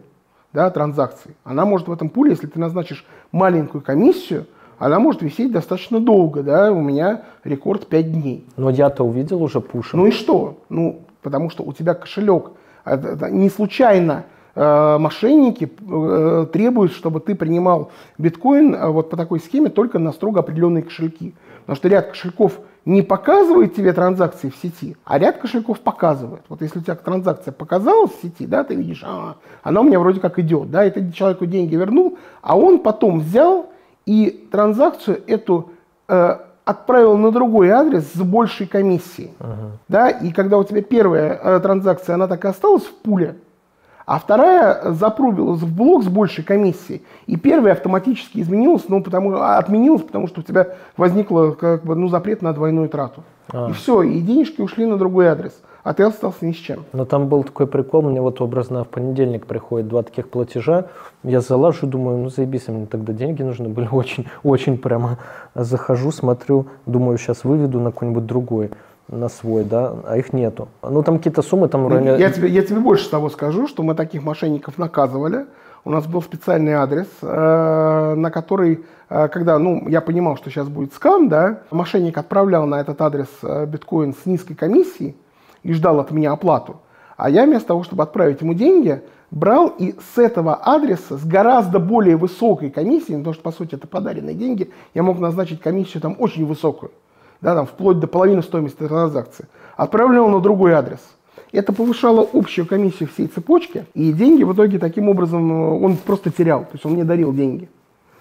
да, 0.54 0.70
транзакций. 0.70 1.36
Она 1.44 1.66
может 1.66 1.88
в 1.88 1.92
этом 1.92 2.10
пуле, 2.10 2.32
если 2.32 2.48
ты 2.48 2.60
назначишь 2.60 3.06
маленькую 3.32 3.82
комиссию, 3.82 4.46
она 4.86 5.00
может 5.00 5.22
висеть 5.22 5.52
достаточно 5.52 6.02
долго, 6.02 6.44
да, 6.44 6.72
у 6.74 6.82
меня 6.82 7.22
рекорд 7.46 7.88
5 7.88 8.12
дней. 8.12 8.46
Но 8.58 8.70
я-то 8.70 9.06
увидел 9.06 9.42
уже 9.42 9.62
пушем. 9.62 10.02
Ну 10.02 10.08
и 10.08 10.12
что? 10.12 10.58
Ну, 10.68 11.04
потому 11.22 11.50
что 11.50 11.64
у 11.64 11.72
тебя 11.72 11.94
кошелек, 11.94 12.52
это 12.84 13.30
не 13.30 13.50
случайно 13.50 14.26
э, 14.56 14.98
мошенники 15.00 15.72
э, 15.90 16.48
требуют, 16.52 16.92
чтобы 16.92 17.22
ты 17.22 17.34
принимал 17.34 17.92
биткоин 18.18 18.76
э, 18.76 18.88
вот 18.90 19.10
по 19.10 19.16
такой 19.16 19.40
схеме 19.40 19.70
только 19.70 20.00
на 20.00 20.12
строго 20.12 20.42
определенные 20.42 20.84
кошельки. 20.84 21.34
Потому 21.62 21.78
что 21.78 21.88
ряд 21.88 22.08
кошельков 22.08 22.60
не 22.84 23.04
показывает 23.04 23.76
тебе 23.76 23.94
транзакции 23.94 24.50
в 24.50 24.58
сети, 24.58 24.98
а 25.06 25.18
ряд 25.18 25.38
кошельков 25.38 25.80
показывает. 25.80 26.44
Вот 26.50 26.62
если 26.62 26.80
у 26.80 26.82
тебя 26.82 26.96
транзакция 26.96 27.54
показалась 27.54 28.12
в 28.12 28.22
сети, 28.22 28.46
да, 28.46 28.66
ты 28.66 28.76
видишь, 28.76 29.02
а, 29.06 29.38
она 29.64 29.80
у 29.80 29.86
меня 29.86 29.98
вроде 29.98 30.20
как 30.20 30.40
идет, 30.40 30.70
да, 30.70 30.86
и 30.86 30.92
ты 30.92 31.10
человеку 31.14 31.46
деньги 31.46 31.76
вернул, 31.76 32.18
а 32.42 32.58
он 32.58 32.80
потом 32.80 33.22
взял 33.22 33.70
и 34.06 34.48
транзакцию 34.52 35.22
эту 35.28 35.72
э, 36.08 36.38
отправил 36.66 37.18
на 37.18 37.32
другой 37.32 37.70
адрес 37.70 38.12
с 38.14 38.22
большей 38.22 38.68
комиссией. 38.68 39.32
Uh-huh. 39.40 39.72
Да? 39.88 40.10
И 40.10 40.32
когда 40.32 40.58
у 40.58 40.64
тебя 40.64 40.82
первая 40.82 41.40
э, 41.42 41.60
транзакция, 41.60 42.16
она 42.16 42.28
так 42.28 42.46
и 42.46 42.48
осталась 42.48 42.84
в 42.84 42.94
пуле, 42.94 43.36
а 44.06 44.20
вторая 44.20 44.92
запрубилась 44.92 45.62
в 45.62 45.74
блок 45.74 46.04
с 46.04 46.08
большей 46.08 46.44
комиссией. 46.44 47.04
И 47.26 47.38
первая 47.38 47.74
автоматически 47.74 48.40
изменилась, 48.40 48.84
ну, 48.90 49.02
потому, 49.02 49.42
отменилась, 49.42 50.02
потому 50.02 50.28
что 50.28 50.42
у 50.42 50.44
тебя 50.44 50.76
возникла 50.98 51.52
как 51.52 51.84
бы, 51.84 51.96
ну, 51.96 52.10
запрет 52.10 52.42
на 52.42 52.54
двойную 52.54 52.90
трату. 52.90 53.24
А. 53.52 53.70
И 53.70 53.74
все, 53.74 54.02
и 54.02 54.20
денежки 54.20 54.62
ушли 54.62 54.86
на 54.86 54.98
другой 54.98 55.28
адрес 55.28 55.54
а 55.84 55.94
ты 55.94 56.04
остался 56.04 56.46
ни 56.46 56.54
с 56.54 56.56
чем. 56.56 56.86
Но 56.94 57.06
там 57.06 57.28
был 57.28 57.44
такой 57.44 57.68
прикол, 57.68 58.02
мне 58.02 58.22
вот 58.22 58.42
образно 58.42 58.84
в 58.84 58.88
понедельник 58.88 59.46
приходит 59.46 59.88
два 59.88 60.04
таких 60.04 60.30
платежа, 60.30 60.86
я 61.24 61.42
залажу, 61.42 61.88
думаю, 61.88 62.18
ну 62.18 62.30
заебись, 62.30 62.68
мне 62.68 62.86
тогда 62.86 63.14
деньги 63.14 63.44
нужны 63.44 63.70
были 63.70 63.88
очень, 63.92 64.28
очень 64.44 64.78
прямо. 64.78 65.18
Захожу, 65.56 66.12
смотрю, 66.12 66.68
думаю, 66.86 67.18
сейчас 67.18 67.44
выведу 67.44 67.80
на 67.80 67.92
какой-нибудь 67.92 68.26
другой 68.26 68.72
на 69.10 69.30
свой, 69.30 69.64
да, 69.64 69.94
а 70.06 70.18
их 70.18 70.34
нету. 70.34 70.70
Ну, 70.82 71.04
там 71.04 71.18
какие-то 71.18 71.42
суммы 71.42 71.68
там... 71.68 71.88
Ну, 71.88 72.18
я, 72.18 72.32
тебе, 72.32 72.48
я 72.48 72.64
тебе 72.64 72.80
больше 72.80 73.10
того 73.10 73.30
скажу, 73.30 73.68
что 73.68 73.84
мы 73.84 73.96
таких 73.96 74.24
мошенников 74.24 74.78
наказывали. 74.78 75.46
У 75.86 75.92
нас 75.92 76.08
был 76.08 76.22
специальный 76.22 76.74
адрес, 76.74 77.08
э, 77.22 78.14
на 78.16 78.32
который, 78.32 78.86
э, 79.10 79.28
когда, 79.28 79.60
ну, 79.60 79.88
я 79.90 80.00
понимал, 80.00 80.38
что 80.38 80.50
сейчас 80.50 80.70
будет 80.70 80.94
скам, 80.94 81.28
да, 81.28 81.60
мошенник 81.70 82.18
отправлял 82.18 82.66
на 82.66 82.80
этот 82.80 83.02
адрес 83.02 83.28
э, 83.44 83.66
биткоин 83.66 84.14
с 84.14 84.26
низкой 84.26 84.56
комиссией, 84.56 85.18
и 85.64 85.74
ждал 85.74 86.00
от 86.00 86.12
меня 86.12 86.32
оплату. 86.32 86.78
А 87.18 87.30
я 87.30 87.46
вместо 87.46 87.70
того, 87.70 87.84
чтобы 87.84 88.04
отправить 88.04 88.42
ему 88.42 88.54
деньги, 88.54 89.02
брал 89.32 89.68
и 89.68 89.96
с 90.14 90.18
этого 90.18 90.56
адреса, 90.56 91.18
с 91.18 91.26
гораздо 91.26 91.80
более 91.80 92.18
высокой 92.18 92.70
комиссией, 92.70 93.18
потому 93.18 93.34
что, 93.34 93.44
по 93.44 93.52
сути, 93.52 93.76
это 93.76 93.88
подаренные 93.88 94.36
деньги, 94.36 94.72
я 94.94 95.04
мог 95.04 95.20
назначить 95.20 95.60
комиссию 95.60 96.02
там 96.02 96.16
очень 96.20 96.46
высокую, 96.46 96.92
да, 97.42 97.56
там 97.56 97.66
вплоть 97.66 98.00
до 98.00 98.08
половины 98.08 98.44
стоимости 98.44 98.78
транзакции, 98.78 99.48
отправлял 99.76 100.30
на 100.30 100.40
другой 100.40 100.74
адрес. 100.74 101.00
Это 101.52 101.72
повышало 101.72 102.28
общую 102.34 102.66
комиссию 102.66 103.10
всей 103.10 103.28
цепочки, 103.28 103.86
и 103.94 104.12
деньги 104.12 104.44
в 104.44 104.54
итоге 104.54 104.80
таким 104.80 105.08
образом 105.10 105.52
э, 105.52 105.86
он 105.86 105.98
просто 105.98 106.32
терял, 106.32 106.62
то 106.62 106.72
есть 106.74 106.86
он 106.86 106.94
мне 106.94 107.04
дарил 107.04 107.32
деньги. 107.34 107.70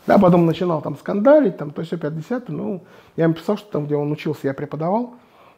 Да, 0.06 0.18
потом 0.18 0.46
начинал 0.46 0.82
там 0.82 0.96
скандалить, 0.96 1.56
там 1.56 1.70
то 1.70 1.82
все 1.82 1.96
50 1.96 2.48
ну, 2.48 2.82
я 3.16 3.24
ему 3.24 3.34
писал, 3.34 3.56
что 3.56 3.70
там, 3.70 3.86
где 3.86 3.96
он 3.96 4.10
учился, 4.10 4.40
я 4.44 4.54
преподавал, 4.54 5.14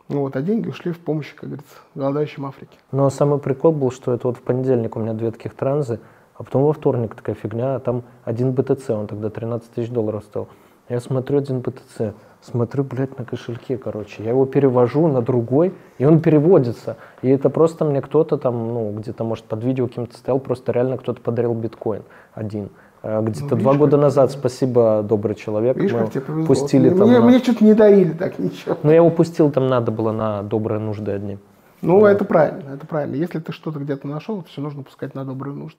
ну 0.09 0.21
вот, 0.21 0.37
а 0.37 0.43
деньги 0.43 0.69
ушли 0.69 0.93
в 0.93 0.99
помощь, 0.99 1.35
как 1.35 1.49
говорится, 1.49 1.77
голодающим 1.95 2.45
Африке. 2.47 2.77
Но 2.93 3.09
самый 3.11 3.39
прикол 3.39 3.73
был, 3.73 3.91
что 3.91 4.13
это 4.13 4.29
вот 4.29 4.37
в 4.37 4.43
понедельник 4.43 4.97
у 4.97 5.01
меня 5.01 5.15
две 5.15 5.31
таких 5.31 5.55
транзы, 5.55 6.01
а 6.37 6.43
потом 6.43 6.65
во 6.65 6.73
вторник 6.73 7.15
такая 7.15 7.35
фигня, 7.35 7.77
а 7.77 7.81
там 7.81 8.03
один 8.25 8.53
БТЦ, 8.53 8.91
он 8.91 9.07
тогда 9.07 9.31
13 9.31 9.71
тысяч 9.71 9.91
долларов 9.91 10.25
стоил. 10.25 10.49
Я 10.89 11.01
смотрю 11.01 11.39
один 11.39 11.61
БТЦ, 11.61 12.13
смотрю, 12.43 12.85
блядь, 12.85 13.19
на 13.19 13.25
кошельке, 13.25 13.79
короче. 13.79 14.23
Я 14.23 14.31
его 14.31 14.45
перевожу 14.45 15.07
на 15.07 15.23
другой, 15.23 15.73
и 15.97 16.05
он 16.05 16.21
переводится. 16.21 16.99
И 17.23 17.31
это 17.31 17.49
просто 17.49 17.87
мне 17.87 18.03
кто-то 18.03 18.37
там, 18.37 18.75
ну, 18.75 18.93
где-то, 18.93 19.25
может, 19.25 19.45
под 19.47 19.65
видео 19.65 19.87
каким-то 19.87 20.17
стоял, 20.19 20.39
просто 20.39 20.73
реально 20.73 20.99
кто-то 20.99 21.23
подарил 21.23 21.55
биткоин 21.55 22.03
один. 22.35 22.69
Э, 23.05 23.21
где-то 23.23 23.55
ну, 23.55 23.61
два 23.61 23.75
года 23.75 23.99
назад, 23.99 24.31
спасибо, 24.31 25.05
добрый 25.07 25.37
человек. 25.37 25.77
Видишь, 25.77 25.93
тебе 26.11 26.23
повезло. 26.23 26.47
Пустили 26.47 26.89
мне, 26.89 26.99
там 26.99 27.09
мне, 27.09 27.19
на... 27.19 27.27
мне 27.27 27.39
что-то 27.39 27.63
не 27.63 27.75
дарили 27.75 28.13
так 28.13 28.39
ничего. 28.39 28.79
Но 28.83 28.91
я 28.91 28.97
его 28.97 29.11
пустил, 29.11 29.51
там 29.51 29.67
надо 29.67 29.93
было 29.93 30.11
на 30.11 30.43
добрые 30.43 30.81
нужды 30.81 31.13
одни. 31.13 31.39
Ну, 31.83 32.01
вот. 32.01 32.07
это 32.07 32.25
правильно, 32.25 32.71
это 32.71 32.87
правильно. 32.87 33.17
Если 33.17 33.41
ты 33.41 33.53
что-то 33.53 33.79
где-то 33.79 34.09
нашел, 34.09 34.43
все 34.45 34.63
нужно 34.63 34.83
пускать 34.83 35.15
на 35.15 35.27
добрые 35.27 35.55
нужды. 35.55 35.79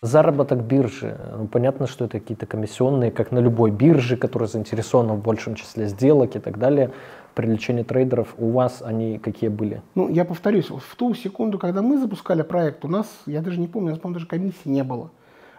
Заработок 0.00 0.62
биржи. 0.62 1.18
Ну, 1.36 1.48
понятно, 1.48 1.88
что 1.88 2.04
это 2.04 2.20
какие-то 2.20 2.46
комиссионные, 2.46 3.10
как 3.10 3.32
на 3.32 3.40
любой 3.40 3.72
бирже, 3.72 4.16
которая 4.16 4.48
заинтересована 4.48 5.14
в 5.14 5.20
большем 5.20 5.56
числе 5.56 5.86
сделок 5.86 6.36
и 6.36 6.38
так 6.38 6.58
далее 6.58 6.92
привлечения 7.34 7.84
трейдеров, 7.84 8.34
у 8.38 8.50
вас 8.50 8.82
они 8.82 9.18
какие 9.18 9.48
были? 9.48 9.82
Ну, 9.94 10.08
я 10.08 10.24
повторюсь, 10.24 10.68
в 10.70 10.96
ту 10.96 11.14
секунду, 11.14 11.58
когда 11.58 11.82
мы 11.82 11.98
запускали 11.98 12.42
проект, 12.42 12.84
у 12.84 12.88
нас, 12.88 13.06
я 13.26 13.40
даже 13.40 13.60
не 13.60 13.66
помню, 13.66 13.88
у 13.88 13.90
нас, 13.90 13.98
по-моему, 13.98 14.14
даже 14.14 14.26
комиссии 14.26 14.68
не 14.68 14.84
было. 14.84 15.10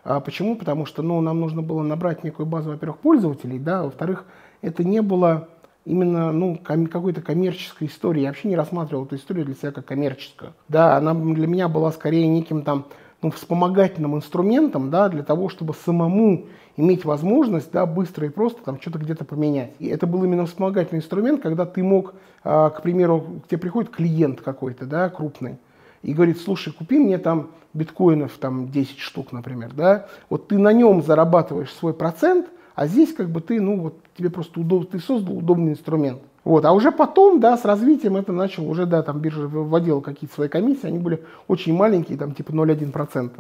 А 0.04 0.20
почему? 0.20 0.56
Потому 0.56 0.86
что 0.86 1.02
ну, 1.02 1.20
нам 1.22 1.40
нужно 1.40 1.62
было 1.62 1.82
набрать 1.82 2.24
некую 2.24 2.46
базу, 2.46 2.70
во-первых, 2.72 3.00
пользователей, 3.00 3.60
да, 3.60 3.84
во-вторых, 3.84 4.26
это 4.62 4.84
не 4.84 5.02
было 5.02 5.50
именно 5.86 6.32
ну, 6.32 6.60
ком- 6.64 6.88
какой-то 6.88 7.22
коммерческой 7.22 7.88
истории. 7.88 8.22
Я 8.22 8.30
вообще 8.30 8.48
не 8.48 8.56
рассматривал 8.56 9.06
эту 9.06 9.16
историю 9.16 9.46
для 9.46 9.56
себя 9.56 9.72
как 9.72 9.86
коммерческую. 9.86 10.54
Да, 10.68 10.98
она 10.98 11.14
для 11.14 11.48
меня 11.48 11.68
была 11.70 11.92
скорее 11.92 12.28
неким 12.28 12.64
там 12.64 12.86
ну, 13.22 13.32
вспомогательным 13.32 14.16
инструментом, 14.16 14.90
да, 14.90 15.10
для 15.10 15.24
того, 15.24 15.50
чтобы 15.50 15.74
самому 15.74 16.46
иметь 16.78 17.06
возможность 17.06 17.72
да, 17.72 17.86
быстро 17.86 18.28
и 18.28 18.30
просто 18.30 18.62
там 18.64 18.80
что-то 18.80 19.00
где-то 19.00 19.26
поменять. 19.26 19.72
И 19.80 19.88
это 19.88 20.08
был 20.08 20.24
именно 20.24 20.46
вспомогательный 20.46 21.00
инструмент, 21.00 21.42
когда 21.42 21.66
ты 21.66 21.84
мог, 21.84 22.14
а, 22.44 22.70
к 22.70 22.82
примеру, 22.82 23.26
к 23.46 23.48
тебе 23.48 23.60
приходит 23.60 23.92
клиент 23.92 24.42
какой-то, 24.42 24.86
да, 24.86 25.10
крупный, 25.10 25.58
и 26.02 26.14
говорит, 26.14 26.40
слушай, 26.40 26.74
купи 26.74 27.00
мне 27.00 27.18
там 27.18 27.50
биткоинов 27.74 28.34
там 28.40 28.70
10 28.70 29.00
штук, 29.00 29.32
например, 29.32 29.72
да, 29.74 30.08
вот 30.30 30.48
ты 30.48 30.58
на 30.58 30.72
нем 30.72 31.02
зарабатываешь 31.02 31.74
свой 31.74 31.94
процент, 31.94 32.48
а 32.76 32.88
здесь 32.88 33.14
как 33.14 33.30
бы 33.30 33.42
ты, 33.42 33.62
ну 33.62 33.80
вот 33.80 33.96
тебе 34.18 34.30
просто 34.30 34.60
удоб, 34.60 34.90
ты 34.90 35.00
создал 35.00 35.38
удобный 35.38 35.72
инструмент. 35.72 36.22
Вот. 36.44 36.64
А 36.66 36.74
уже 36.74 36.92
потом, 36.92 37.40
да, 37.40 37.58
с 37.58 37.66
развитием 37.66 38.18
это 38.18 38.32
начал, 38.32 38.70
уже, 38.70 38.86
да, 38.86 39.02
там 39.02 39.20
биржа 39.20 39.48
вводила 39.48 40.02
какие-то 40.02 40.36
свои 40.36 40.48
комиссии, 40.48 40.86
они 40.86 41.00
были 41.00 41.24
очень 41.48 41.74
маленькие, 41.74 42.18
там 42.18 42.36
типа 42.36 42.52
0,1%. 42.52 43.32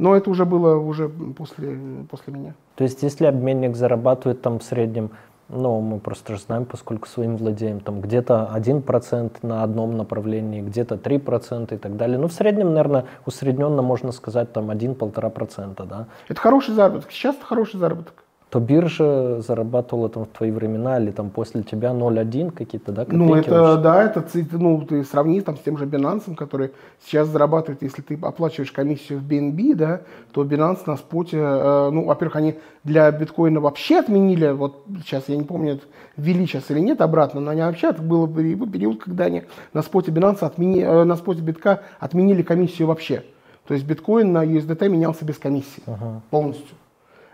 Но 0.00 0.16
это 0.16 0.30
уже 0.30 0.46
было 0.46 0.76
уже 0.76 1.10
после, 1.10 1.78
после 2.10 2.32
меня. 2.32 2.54
То 2.76 2.84
есть 2.84 3.02
если 3.02 3.26
обменник 3.26 3.76
зарабатывает 3.76 4.40
там 4.40 4.58
в 4.58 4.62
среднем, 4.62 5.10
ну, 5.50 5.80
мы 5.82 5.98
просто 5.98 6.36
же 6.36 6.40
знаем, 6.40 6.64
поскольку 6.64 7.06
своим 7.06 7.36
владеем, 7.36 7.80
там 7.80 8.00
где-то 8.00 8.50
1% 8.54 9.30
на 9.42 9.62
одном 9.62 9.98
направлении, 9.98 10.62
где-то 10.62 10.94
3% 10.94 11.74
и 11.74 11.76
так 11.76 11.96
далее. 11.96 12.16
Ну, 12.16 12.28
в 12.28 12.32
среднем, 12.32 12.68
наверное, 12.68 13.04
усредненно 13.26 13.82
можно 13.82 14.12
сказать 14.12 14.50
там 14.54 14.70
1-1,5%, 14.70 15.86
да? 15.86 16.06
Это 16.28 16.40
хороший 16.40 16.72
заработок. 16.72 17.10
Сейчас 17.10 17.36
это 17.36 17.44
хороший 17.44 17.78
заработок 17.78 18.24
то 18.50 18.58
биржа 18.58 19.40
зарабатывала 19.40 20.08
там 20.08 20.24
в 20.24 20.28
твои 20.28 20.50
времена 20.50 20.98
или 20.98 21.12
там 21.12 21.30
после 21.30 21.62
тебя 21.62 21.90
0,1 21.90 22.50
какие-то, 22.50 22.90
да, 22.90 23.06
Ну, 23.08 23.36
это, 23.36 23.62
вообще? 23.62 23.82
да, 23.82 24.02
это, 24.02 24.24
ну, 24.58 24.82
ты 24.82 25.04
сравни 25.04 25.40
там 25.40 25.56
с 25.56 25.60
тем 25.60 25.78
же 25.78 25.86
Binance, 25.86 26.34
который 26.34 26.72
сейчас 27.06 27.28
зарабатывает, 27.28 27.80
если 27.82 28.02
ты 28.02 28.18
оплачиваешь 28.20 28.72
комиссию 28.72 29.20
в 29.20 29.22
BNB, 29.22 29.74
да, 29.76 30.00
то 30.32 30.42
Binance 30.42 30.80
на 30.86 30.96
споте, 30.96 31.38
э, 31.38 31.90
ну, 31.92 32.06
во-первых, 32.06 32.36
они 32.36 32.58
для 32.82 33.08
биткоина 33.12 33.60
вообще 33.60 34.00
отменили, 34.00 34.50
вот 34.50 34.84
сейчас 35.04 35.28
я 35.28 35.36
не 35.36 35.44
помню, 35.44 35.78
ввели 36.16 36.44
сейчас 36.44 36.72
или 36.72 36.80
нет 36.80 37.00
обратно, 37.02 37.40
но 37.40 37.52
они 37.52 37.60
вообще, 37.60 37.90
это 37.90 38.02
был 38.02 38.26
период, 38.26 39.04
когда 39.04 39.26
они 39.26 39.44
на 39.72 39.82
споте 39.82 40.10
Binance 40.10 40.40
отмени, 40.40 40.82
э, 40.82 41.04
на 41.04 41.14
споте 41.14 41.40
битка 41.40 41.82
отменили 42.00 42.42
комиссию 42.42 42.88
вообще. 42.88 43.22
То 43.68 43.74
есть 43.74 43.86
биткоин 43.86 44.32
на 44.32 44.44
USDT 44.44 44.88
менялся 44.88 45.24
без 45.24 45.38
комиссии 45.38 45.84
uh-huh. 45.86 46.20
полностью 46.30 46.74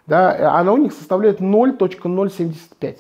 да, 0.07 0.59
она 0.59 0.73
у 0.73 0.77
них 0.77 0.93
составляет 0.93 1.41
0.075 1.41 2.97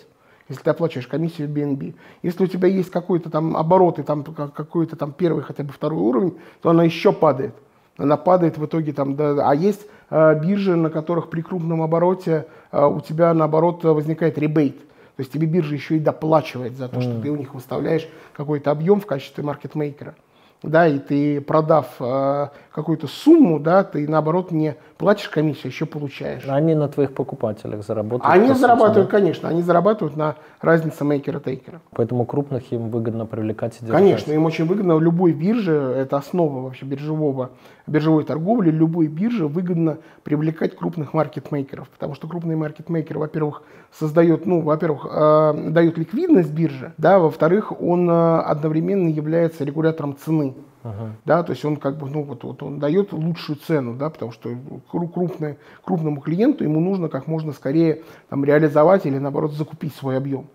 если 0.48 0.62
ты 0.62 0.70
оплачиваешь 0.70 1.08
комиссию 1.08 1.48
BNB. 1.48 1.94
Если 2.22 2.44
у 2.44 2.46
тебя 2.46 2.68
есть 2.68 2.90
какой-то 2.90 3.30
там 3.30 3.56
оборот 3.56 3.98
и 3.98 4.02
там 4.02 4.22
какой-то 4.22 4.94
там 4.94 5.12
первый, 5.12 5.42
хотя 5.42 5.64
бы 5.64 5.72
второй 5.72 5.98
уровень, 5.98 6.38
то 6.62 6.70
она 6.70 6.84
еще 6.84 7.12
падает. 7.12 7.54
Она 7.96 8.16
падает 8.16 8.58
в 8.58 8.64
итоге 8.64 8.92
там, 8.92 9.16
да, 9.16 9.48
а 9.48 9.54
есть 9.54 9.86
э, 10.10 10.40
биржи, 10.40 10.76
на 10.76 10.90
которых 10.90 11.30
при 11.30 11.40
крупном 11.40 11.82
обороте 11.82 12.46
э, 12.70 12.86
у 12.86 13.00
тебя 13.00 13.32
наоборот 13.34 13.82
возникает 13.82 14.38
ребейт. 14.38 14.78
То 14.78 15.22
есть 15.22 15.32
тебе 15.32 15.46
биржа 15.46 15.74
еще 15.74 15.96
и 15.96 15.98
доплачивает 15.98 16.76
за 16.76 16.88
то, 16.88 16.98
mm. 16.98 17.02
что 17.02 17.20
ты 17.22 17.30
у 17.30 17.36
них 17.36 17.54
выставляешь 17.54 18.06
какой-то 18.34 18.70
объем 18.70 19.00
в 19.00 19.06
качестве 19.06 19.42
маркетмейкера 19.42 20.14
да, 20.62 20.86
и 20.88 20.98
ты 20.98 21.40
продав 21.40 21.86
э, 22.00 22.48
какую-то 22.72 23.06
сумму, 23.06 23.60
да, 23.60 23.84
ты 23.84 24.08
наоборот 24.08 24.50
не 24.50 24.76
платишь 24.98 25.28
комиссию, 25.28 25.66
а 25.66 25.68
еще 25.68 25.86
получаешь. 25.86 26.44
Они 26.48 26.74
на 26.74 26.88
твоих 26.88 27.14
покупателях 27.14 27.84
зарабатывают? 27.84 28.34
Они 28.34 28.52
зарабатывают, 28.52 29.10
конечно, 29.10 29.48
они 29.48 29.62
зарабатывают 29.62 30.16
на 30.16 30.36
разнице 30.60 31.04
мейкера-тейкера. 31.04 31.80
Поэтому 31.92 32.24
крупных 32.24 32.72
им 32.72 32.90
выгодно 32.90 33.26
привлекать 33.26 33.76
и 33.76 33.84
держать? 33.84 34.00
Конечно, 34.00 34.32
им 34.32 34.44
очень 34.44 34.66
выгодно. 34.66 34.98
Любой 34.98 35.32
бирже, 35.32 35.72
это 35.72 36.16
основа 36.16 36.62
вообще 36.62 36.86
биржевого, 36.86 37.50
биржевой 37.86 38.24
торговли, 38.24 38.70
любой 38.70 39.06
бирже 39.08 39.46
выгодно 39.46 39.98
привлекать 40.24 40.76
крупных 40.76 41.14
маркетмейкеров, 41.14 41.88
потому 41.88 42.14
что 42.14 42.28
крупные 42.28 42.56
маркетмейкеры, 42.56 43.20
во-первых, 43.20 43.62
создает, 43.98 44.46
ну, 44.46 44.60
во-первых, 44.60 45.06
э, 45.10 45.70
дают 45.70 45.98
ликвидность 45.98 46.52
бирже, 46.52 46.92
да, 46.98 47.18
во-вторых, 47.18 47.80
он 47.80 48.08
э, 48.08 48.38
одновременно 48.40 49.08
является 49.08 49.64
регулятором 49.64 50.16
цены. 50.16 50.54
Uh-huh. 50.82 51.10
Да, 51.24 51.42
то 51.42 51.52
есть 51.52 51.64
он 51.64 51.78
как 51.78 51.98
бы, 51.98 52.08
ну, 52.08 52.22
вот, 52.22 52.44
вот 52.44 52.62
он 52.62 52.78
дает 52.78 53.12
лучшую 53.12 53.56
цену, 53.56 53.94
да, 53.94 54.08
потому 54.08 54.30
что 54.30 54.50
крупный, 54.90 55.58
крупному 55.84 56.20
клиенту 56.20 56.62
ему 56.62 56.78
нужно 56.78 57.08
как 57.08 57.26
можно 57.26 57.52
скорее 57.52 58.02
там, 58.28 58.44
реализовать 58.44 59.04
или, 59.04 59.18
наоборот, 59.18 59.52
закупить 59.52 59.94
свой 59.94 60.16
объем 60.16 60.46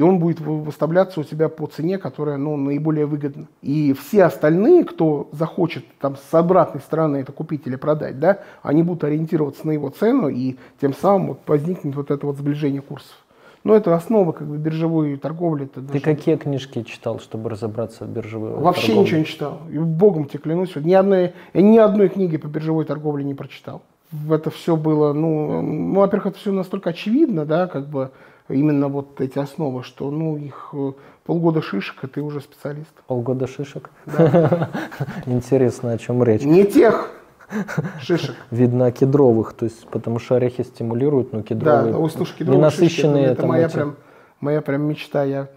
и 0.00 0.02
он 0.02 0.18
будет 0.18 0.40
выставляться 0.40 1.20
у 1.20 1.24
тебя 1.24 1.50
по 1.50 1.66
цене, 1.66 1.98
которая 1.98 2.38
ну, 2.38 2.56
наиболее 2.56 3.04
выгодна. 3.04 3.48
И 3.60 3.92
все 3.92 4.24
остальные, 4.24 4.84
кто 4.84 5.28
захочет 5.32 5.84
там, 6.00 6.16
с 6.16 6.32
обратной 6.32 6.80
стороны 6.80 7.18
это 7.18 7.32
купить 7.32 7.66
или 7.66 7.76
продать, 7.76 8.18
да, 8.18 8.38
они 8.62 8.82
будут 8.82 9.04
ориентироваться 9.04 9.66
на 9.66 9.72
его 9.72 9.90
цену, 9.90 10.28
и 10.28 10.56
тем 10.80 10.94
самым 10.94 11.26
вот 11.28 11.40
возникнет 11.46 11.96
вот 11.96 12.10
это 12.10 12.24
вот 12.24 12.38
сближение 12.38 12.80
курсов. 12.80 13.14
Но 13.62 13.74
это 13.74 13.94
основа 13.94 14.32
как 14.32 14.48
бы 14.48 14.56
биржевой 14.56 15.18
торговли. 15.18 15.66
Это 15.66 15.82
Ты 15.82 16.00
какие 16.00 16.36
книжки 16.36 16.82
читал, 16.82 17.20
чтобы 17.20 17.50
разобраться 17.50 18.06
в 18.06 18.08
биржевой 18.08 18.52
Вообще 18.52 18.86
торговле? 18.86 19.04
ничего 19.04 19.18
не 19.18 19.26
читал. 19.26 19.60
И 19.70 19.76
богом 19.76 20.24
тебе 20.24 20.38
клянусь, 20.38 20.76
ни 20.76 20.94
одной, 20.94 21.34
я 21.52 21.60
ни 21.60 21.76
одной 21.76 22.08
книги 22.08 22.38
по 22.38 22.46
биржевой 22.46 22.86
торговле 22.86 23.22
не 23.22 23.34
прочитал. 23.34 23.82
Это 24.30 24.48
все 24.48 24.76
было, 24.76 25.12
ну, 25.12 25.60
ну 25.60 26.00
во-первых, 26.00 26.28
это 26.28 26.38
все 26.38 26.52
настолько 26.52 26.88
очевидно, 26.88 27.44
да, 27.44 27.66
как 27.66 27.86
бы, 27.86 28.12
именно 28.52 28.88
вот 28.88 29.20
эти 29.20 29.38
основы, 29.38 29.82
что 29.82 30.10
ну 30.10 30.36
их 30.36 30.70
э, 30.72 30.92
полгода 31.24 31.62
шишек, 31.62 32.04
и 32.04 32.06
ты 32.06 32.22
уже 32.22 32.40
специалист. 32.40 32.90
Полгода 33.06 33.46
шишек? 33.46 33.90
Да. 34.06 34.70
Интересно, 35.26 35.92
о 35.92 35.98
чем 35.98 36.22
речь. 36.22 36.42
Не 36.42 36.64
тех 36.64 37.10
шишек. 38.00 38.36
Видно 38.50 38.92
кедровых, 38.92 39.52
то 39.52 39.64
есть 39.64 39.86
потому 39.88 40.18
что 40.18 40.36
орехи 40.36 40.62
стимулируют, 40.62 41.32
но 41.32 41.42
кедровые 41.42 41.92
да, 41.92 41.98
ой, 41.98 42.10
слушай, 42.10 42.36
кедровые 42.38 42.58
ненасыщенные. 42.58 43.28
Шишки, 43.28 43.32
это, 43.32 43.42
это 43.42 43.46
моя 43.46 43.66
эти... 43.66 43.74
прям 43.74 43.96
моя 44.40 44.60
прям 44.60 44.82
мечта. 44.82 45.24
Я 45.24 45.48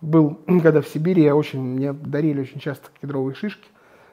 был 0.00 0.38
когда 0.62 0.80
в 0.80 0.88
Сибири, 0.88 1.22
я 1.22 1.34
очень 1.34 1.60
мне 1.60 1.92
дарили 1.92 2.40
очень 2.40 2.60
часто 2.60 2.88
кедровые 3.00 3.34
шишки. 3.34 3.68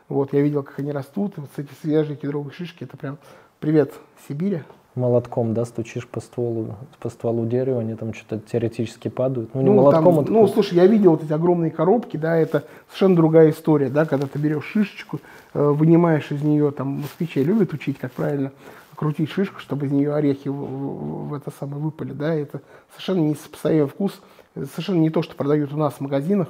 Вот 0.10 0.34
я 0.34 0.42
видел, 0.42 0.64
как 0.64 0.80
они 0.80 0.92
растут, 0.92 1.34
вот 1.38 1.50
эти 1.58 1.70
свежие 1.82 2.18
кедровые 2.18 2.54
шишки, 2.54 2.84
это 2.84 2.98
прям 2.98 3.18
привет 3.60 3.94
Сибири 4.28 4.64
молотком, 4.96 5.54
да, 5.54 5.66
стучишь 5.66 6.08
по 6.08 6.22
стволу, 6.22 6.76
по 7.00 7.10
стволу 7.10 7.46
дерева, 7.46 7.82
они 7.82 7.96
там 7.96 8.14
что-то 8.14 8.40
теоретически 8.40 9.08
падают. 9.08 9.54
Ну, 9.54 9.62
не 9.62 9.68
ну, 9.68 9.76
молотком, 9.76 10.16
там, 10.16 10.20
а 10.20 10.30
Ну, 10.30 10.48
слушай, 10.48 10.76
я 10.76 10.86
видел 10.86 11.12
вот 11.12 11.24
эти 11.24 11.34
огромные 11.34 11.72
коробки, 11.72 12.18
да, 12.18 12.36
это 12.36 12.64
совершенно 12.88 13.16
другая 13.16 13.50
история, 13.50 13.90
да, 13.90 14.06
когда 14.06 14.28
ты 14.28 14.38
берешь 14.40 14.66
шишечку, 14.66 15.20
э, 15.54 15.64
вынимаешь 15.64 16.32
из 16.32 16.44
нее, 16.44 16.72
там, 16.72 17.02
москвичи 17.02 17.44
любят 17.44 17.74
учить, 17.74 17.98
как 17.98 18.12
правильно 18.12 18.52
крутить 18.96 19.32
шишку, 19.32 19.60
чтобы 19.60 19.88
из 19.88 19.92
нее 19.92 20.14
орехи 20.14 20.48
в, 20.48 20.54
в, 20.54 21.30
в 21.30 21.34
это 21.34 21.52
самое 21.60 21.82
выпали, 21.82 22.14
да, 22.14 22.34
это 22.34 22.62
совершенно 22.92 23.22
не 23.22 23.36
сопоставимый 23.36 23.88
вкус, 23.88 24.22
совершенно 24.56 25.00
не 25.00 25.10
то, 25.10 25.24
что 25.24 25.36
продают 25.36 25.74
у 25.74 25.78
нас 25.78 25.96
в 25.96 26.02
магазинах, 26.02 26.50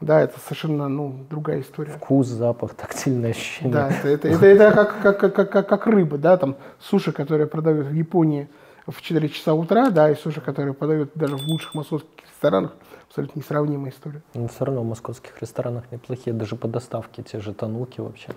да, 0.00 0.20
это 0.20 0.38
совершенно 0.40 0.88
ну, 0.88 1.26
другая 1.28 1.60
история. 1.60 1.92
Вкус, 1.92 2.26
запах, 2.26 2.74
тактильное 2.74 3.30
ощущение. 3.30 3.72
Да, 3.72 3.90
это, 3.90 4.08
это, 4.08 4.28
это, 4.28 4.46
это 4.46 4.72
как, 4.72 5.02
как, 5.02 5.34
как, 5.34 5.50
как, 5.52 5.68
как 5.68 5.86
рыба, 5.86 6.16
да, 6.16 6.36
там 6.36 6.56
суши, 6.78 7.12
которые 7.12 7.46
продают 7.46 7.86
в 7.86 7.92
Японии 7.92 8.48
в 8.86 9.00
4 9.02 9.28
часа 9.28 9.52
утра, 9.54 9.90
да, 9.90 10.10
и 10.10 10.14
суши, 10.14 10.40
которые 10.40 10.72
подают 10.72 11.10
даже 11.14 11.36
в 11.36 11.46
лучших 11.46 11.74
московских 11.74 12.10
ресторанах 12.26 12.72
абсолютно 13.10 13.40
несравнимая 13.40 13.90
история. 13.90 14.22
Но 14.34 14.46
все 14.46 14.64
равно 14.64 14.82
в 14.82 14.84
московских 14.86 15.32
ресторанах 15.40 15.82
неплохие, 15.90 16.32
даже 16.32 16.54
по 16.54 16.68
доставке, 16.68 17.24
те 17.24 17.40
же 17.40 17.52
тануки 17.52 18.00
вообще. 18.00 18.28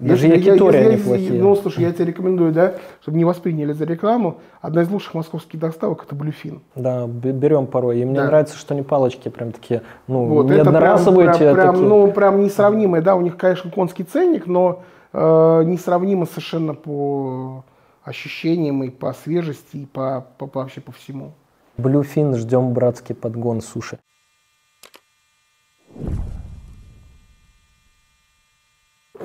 Даже 0.00 0.26
если, 0.26 0.50
якитория 0.50 0.82
я, 0.82 0.96
неплохие. 0.96 1.40
Ну, 1.40 1.54
слушай, 1.54 1.84
я 1.84 1.92
тебе 1.92 2.06
рекомендую, 2.06 2.52
да, 2.52 2.74
чтобы 3.02 3.18
не 3.18 3.24
восприняли 3.24 3.72
за 3.72 3.84
рекламу, 3.84 4.40
одна 4.60 4.82
из 4.82 4.90
лучших 4.90 5.14
московских 5.14 5.60
доставок 5.60 6.04
это 6.04 6.16
блюфин. 6.16 6.60
Да, 6.74 7.06
берем 7.06 7.68
порой. 7.68 8.00
И 8.00 8.04
мне 8.04 8.18
да. 8.18 8.26
нравится, 8.26 8.58
что 8.58 8.74
они 8.74 8.82
палочки 8.82 9.28
прям 9.28 9.52
такие, 9.52 9.82
ну, 10.08 10.26
вот, 10.26 10.46
не 10.46 10.58
одноразовые. 10.58 11.28
Прям, 11.28 11.38
прям, 11.38 11.54
прям, 11.54 11.74
такие. 11.74 11.88
Ну, 11.88 12.10
прям 12.10 12.42
несравнимые, 12.42 13.02
да, 13.02 13.14
у 13.14 13.20
них, 13.20 13.36
конечно, 13.36 13.70
конский 13.70 14.02
ценник, 14.02 14.48
но 14.48 14.82
э, 15.12 15.62
несравнимо 15.64 16.26
совершенно 16.26 16.74
по 16.74 17.64
ощущениям 18.02 18.82
и 18.82 18.90
по 18.90 19.12
свежести, 19.12 19.76
и 19.76 19.86
по, 19.86 20.26
по, 20.36 20.48
по 20.48 20.62
вообще 20.62 20.80
по 20.80 20.90
всему. 20.90 21.30
Блюфин, 21.76 22.34
ждем 22.34 22.72
братский 22.72 23.14
подгон 23.14 23.60
суши. 23.60 24.00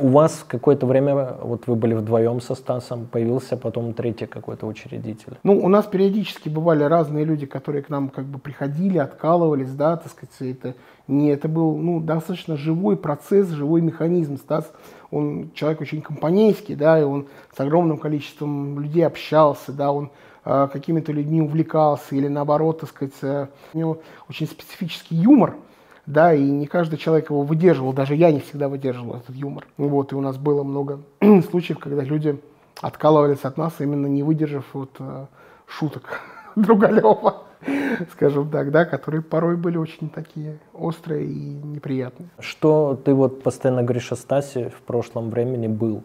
У 0.02 0.08
вас 0.08 0.44
какое-то 0.48 0.88
время, 0.88 1.36
вот 1.42 1.68
вы 1.68 1.76
были 1.76 1.94
вдвоем 1.94 2.42
со 2.42 2.56
Стасом, 2.56 3.06
появился 3.06 3.56
потом 3.56 3.94
третий 3.94 4.26
какой-то 4.26 4.66
учредитель. 4.66 5.38
Ну, 5.44 5.60
у 5.60 5.68
нас 5.68 5.86
периодически 5.86 6.50
бывали 6.50 6.84
разные 6.84 7.24
люди, 7.24 7.46
которые 7.46 7.84
к 7.84 7.90
нам 7.90 8.10
как 8.10 8.26
бы 8.26 8.40
приходили, 8.40 8.98
откалывались, 8.98 9.72
да, 9.74 9.98
так 9.98 10.12
сказать, 10.12 10.34
это 10.40 10.76
не, 11.08 11.30
это 11.30 11.48
был, 11.48 11.78
ну, 11.78 12.00
достаточно 12.00 12.58
живой 12.58 12.98
процесс, 12.98 13.50
живой 13.50 13.82
механизм. 13.82 14.38
Стас, 14.38 14.72
он 15.12 15.52
человек 15.54 15.82
очень 15.82 16.02
компанейский, 16.02 16.76
да, 16.76 17.00
и 17.00 17.04
он 17.04 17.28
с 17.56 17.60
огромным 17.60 17.98
количеством 17.98 18.80
людей 18.80 19.06
общался, 19.06 19.72
да, 19.72 19.92
он 19.92 20.10
э, 20.46 20.68
какими-то 20.72 21.12
людьми 21.12 21.42
увлекался 21.42 22.16
или 22.16 22.28
наоборот, 22.28 22.80
так 22.80 22.90
сказать, 22.90 23.14
э, 23.22 23.48
у 23.74 23.78
него 23.78 24.02
очень 24.30 24.48
специфический 24.48 25.16
юмор, 25.16 25.58
да, 26.06 26.34
и 26.34 26.42
не 26.42 26.66
каждый 26.66 26.98
человек 26.98 27.30
его 27.30 27.44
выдерживал, 27.44 27.94
даже 27.94 28.16
я 28.16 28.32
не 28.32 28.40
всегда 28.40 28.68
выдерживал 28.68 29.18
этот 29.18 29.36
юмор. 29.36 29.66
Вот, 29.78 30.12
и 30.12 30.16
у 30.16 30.22
нас 30.22 30.38
было 30.38 30.64
много 30.64 31.00
случаев, 31.50 31.80
когда 31.80 32.04
люди 32.04 32.40
откалывались 32.82 33.44
от 33.44 33.58
нас, 33.58 33.74
именно 33.80 34.08
не 34.08 34.24
выдержав 34.24 34.66
вот 34.74 34.92
э, 35.00 35.26
шуток 35.68 36.22
Другалева, 36.56 37.44
скажем 38.12 38.50
так, 38.50 38.72
да, 38.72 38.86
которые 38.86 39.22
порой 39.22 39.56
были 39.56 39.78
очень 39.78 40.10
такие 40.10 40.60
острые 40.74 41.28
и 41.28 41.54
неприятные. 41.64 42.30
Что 42.40 43.00
ты 43.04 43.14
вот 43.14 43.44
постоянно 43.44 43.84
говоришь 43.84 44.12
о 44.12 44.16
Стасе 44.16 44.70
в 44.70 44.82
прошлом 44.82 45.30
времени 45.30 45.68
был? 45.68 46.04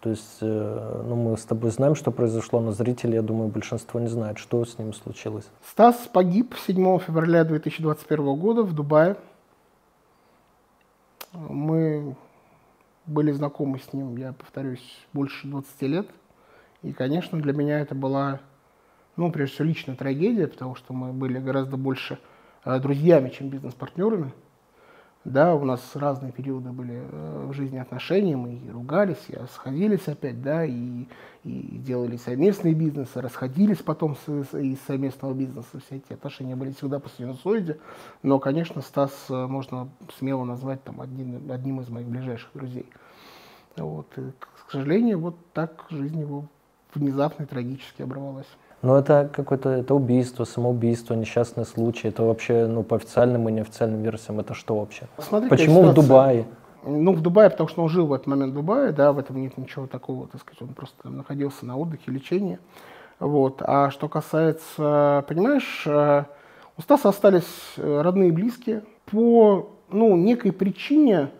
То 0.00 0.10
есть, 0.10 0.38
э, 0.40 1.02
ну, 1.08 1.16
мы 1.16 1.36
с 1.36 1.44
тобой 1.44 1.70
знаем, 1.70 1.94
что 1.94 2.12
произошло, 2.12 2.60
но 2.60 2.70
зрители, 2.70 3.14
я 3.14 3.22
думаю, 3.22 3.48
большинство 3.48 3.98
не 3.98 4.08
знает, 4.08 4.38
что 4.38 4.64
с 4.64 4.78
ним 4.78 4.92
случилось. 4.92 5.46
Стас 5.68 5.96
погиб 6.12 6.54
7 6.66 6.98
февраля 6.98 7.44
2021 7.44 8.36
года 8.36 8.62
в 8.62 8.72
Дубае 8.72 9.16
мы 11.32 12.16
были 13.06 13.30
знакомы 13.30 13.78
с 13.78 13.92
ним, 13.92 14.16
я 14.16 14.32
повторюсь, 14.32 14.98
больше 15.12 15.46
20 15.46 15.82
лет. 15.82 16.10
И, 16.82 16.92
конечно, 16.92 17.40
для 17.40 17.52
меня 17.52 17.80
это 17.80 17.94
была, 17.94 18.40
ну, 19.16 19.30
прежде 19.30 19.54
всего, 19.54 19.68
личная 19.68 19.96
трагедия, 19.96 20.46
потому 20.46 20.74
что 20.74 20.92
мы 20.92 21.12
были 21.12 21.38
гораздо 21.38 21.76
больше 21.76 22.18
э, 22.64 22.78
друзьями, 22.80 23.30
чем 23.30 23.48
бизнес-партнерами. 23.48 24.32
Да, 25.26 25.56
у 25.56 25.64
нас 25.64 25.80
разные 25.96 26.30
периоды 26.30 26.70
были 26.70 27.02
э, 27.02 27.46
в 27.48 27.52
жизни 27.52 27.78
отношений, 27.78 28.36
мы 28.36 28.54
и 28.54 28.70
ругались, 28.70 29.24
и 29.26 29.36
сходились 29.52 30.06
опять, 30.06 30.40
да, 30.40 30.64
и, 30.64 31.08
и 31.42 31.78
делали 31.78 32.16
совместные 32.16 32.74
бизнесы, 32.74 33.20
расходились 33.20 33.78
потом 33.78 34.14
с, 34.14 34.56
из 34.56 34.80
совместного 34.82 35.34
бизнеса, 35.34 35.80
все 35.84 35.96
эти 35.96 36.12
отношения 36.12 36.54
были 36.54 36.70
всегда 36.70 37.00
по 37.00 37.08
синусоиде, 37.08 37.80
но, 38.22 38.38
конечно, 38.38 38.80
Стас 38.82 39.10
э, 39.28 39.46
можно 39.48 39.88
смело 40.16 40.44
назвать 40.44 40.84
там 40.84 41.00
одним, 41.00 41.50
одним 41.50 41.80
из 41.80 41.88
моих 41.88 42.06
ближайших 42.06 42.50
друзей. 42.54 42.86
Вот, 43.76 44.06
и, 44.18 44.30
к 44.30 44.70
сожалению, 44.70 45.18
вот 45.18 45.34
так 45.52 45.86
жизнь 45.90 46.20
его 46.20 46.44
внезапно 46.94 47.42
и 47.42 47.46
трагически 47.46 48.02
оборвалась. 48.02 48.46
Но 48.82 48.98
это 48.98 49.28
какое-то 49.32 49.70
это 49.70 49.94
убийство, 49.94 50.44
самоубийство, 50.44 51.14
несчастный 51.14 51.64
случай. 51.64 52.08
Это 52.08 52.22
вообще, 52.22 52.66
ну, 52.66 52.82
по 52.82 52.96
официальным 52.96 53.48
и 53.48 53.52
неофициальным 53.52 54.02
версиям, 54.02 54.38
это 54.40 54.54
что 54.54 54.78
вообще? 54.78 55.06
Смотри, 55.18 55.48
Почему 55.48 55.82
в 55.82 55.94
Дубае? 55.94 56.46
Ну, 56.84 57.12
в 57.12 57.20
Дубае, 57.20 57.50
потому 57.50 57.68
что 57.68 57.82
он 57.82 57.88
жил 57.88 58.06
в 58.06 58.12
этот 58.12 58.26
момент 58.28 58.52
в 58.52 58.56
Дубае, 58.56 58.92
да, 58.92 59.12
в 59.12 59.18
этом 59.18 59.40
нет 59.40 59.58
ничего 59.58 59.86
такого, 59.86 60.28
так 60.28 60.40
сказать, 60.40 60.62
он 60.62 60.68
просто 60.68 60.94
там 61.02 61.16
находился 61.16 61.66
на 61.66 61.76
отдыхе, 61.76 62.12
лечении. 62.12 62.58
Вот. 63.18 63.62
А 63.64 63.90
что 63.90 64.08
касается, 64.08 65.24
понимаешь, 65.26 65.84
э, 65.86 66.24
у 66.76 66.82
Стаса 66.82 67.08
остались 67.08 67.44
э, 67.76 68.00
родные 68.02 68.28
и 68.28 68.32
близкие. 68.32 68.84
По 69.06 69.70
ну, 69.90 70.16
некой 70.16 70.52
причине 70.52 71.30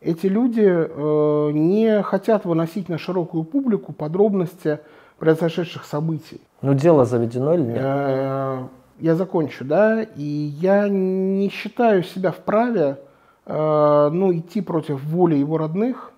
эти 0.00 0.26
люди 0.26 0.66
э, 0.66 1.50
не 1.52 2.02
хотят 2.02 2.44
выносить 2.44 2.88
на 2.88 2.98
широкую 2.98 3.44
публику 3.44 3.92
подробности 3.92 4.80
произошедших 5.18 5.84
событий. 5.84 6.40
Ну, 6.62 6.74
дело 6.74 7.04
заведено 7.04 7.54
или 7.54 7.62
нет? 7.62 7.78
Э, 7.80 8.62
я 9.00 9.16
закончу, 9.16 9.64
да, 9.64 10.02
и 10.02 10.22
я 10.22 10.88
не 10.88 11.48
считаю 11.50 12.04
себя 12.04 12.30
вправе, 12.30 13.00
э, 13.46 14.10
ну, 14.12 14.32
идти 14.32 14.60
против 14.60 15.02
воли 15.02 15.34
его 15.34 15.58
родных, 15.58 16.12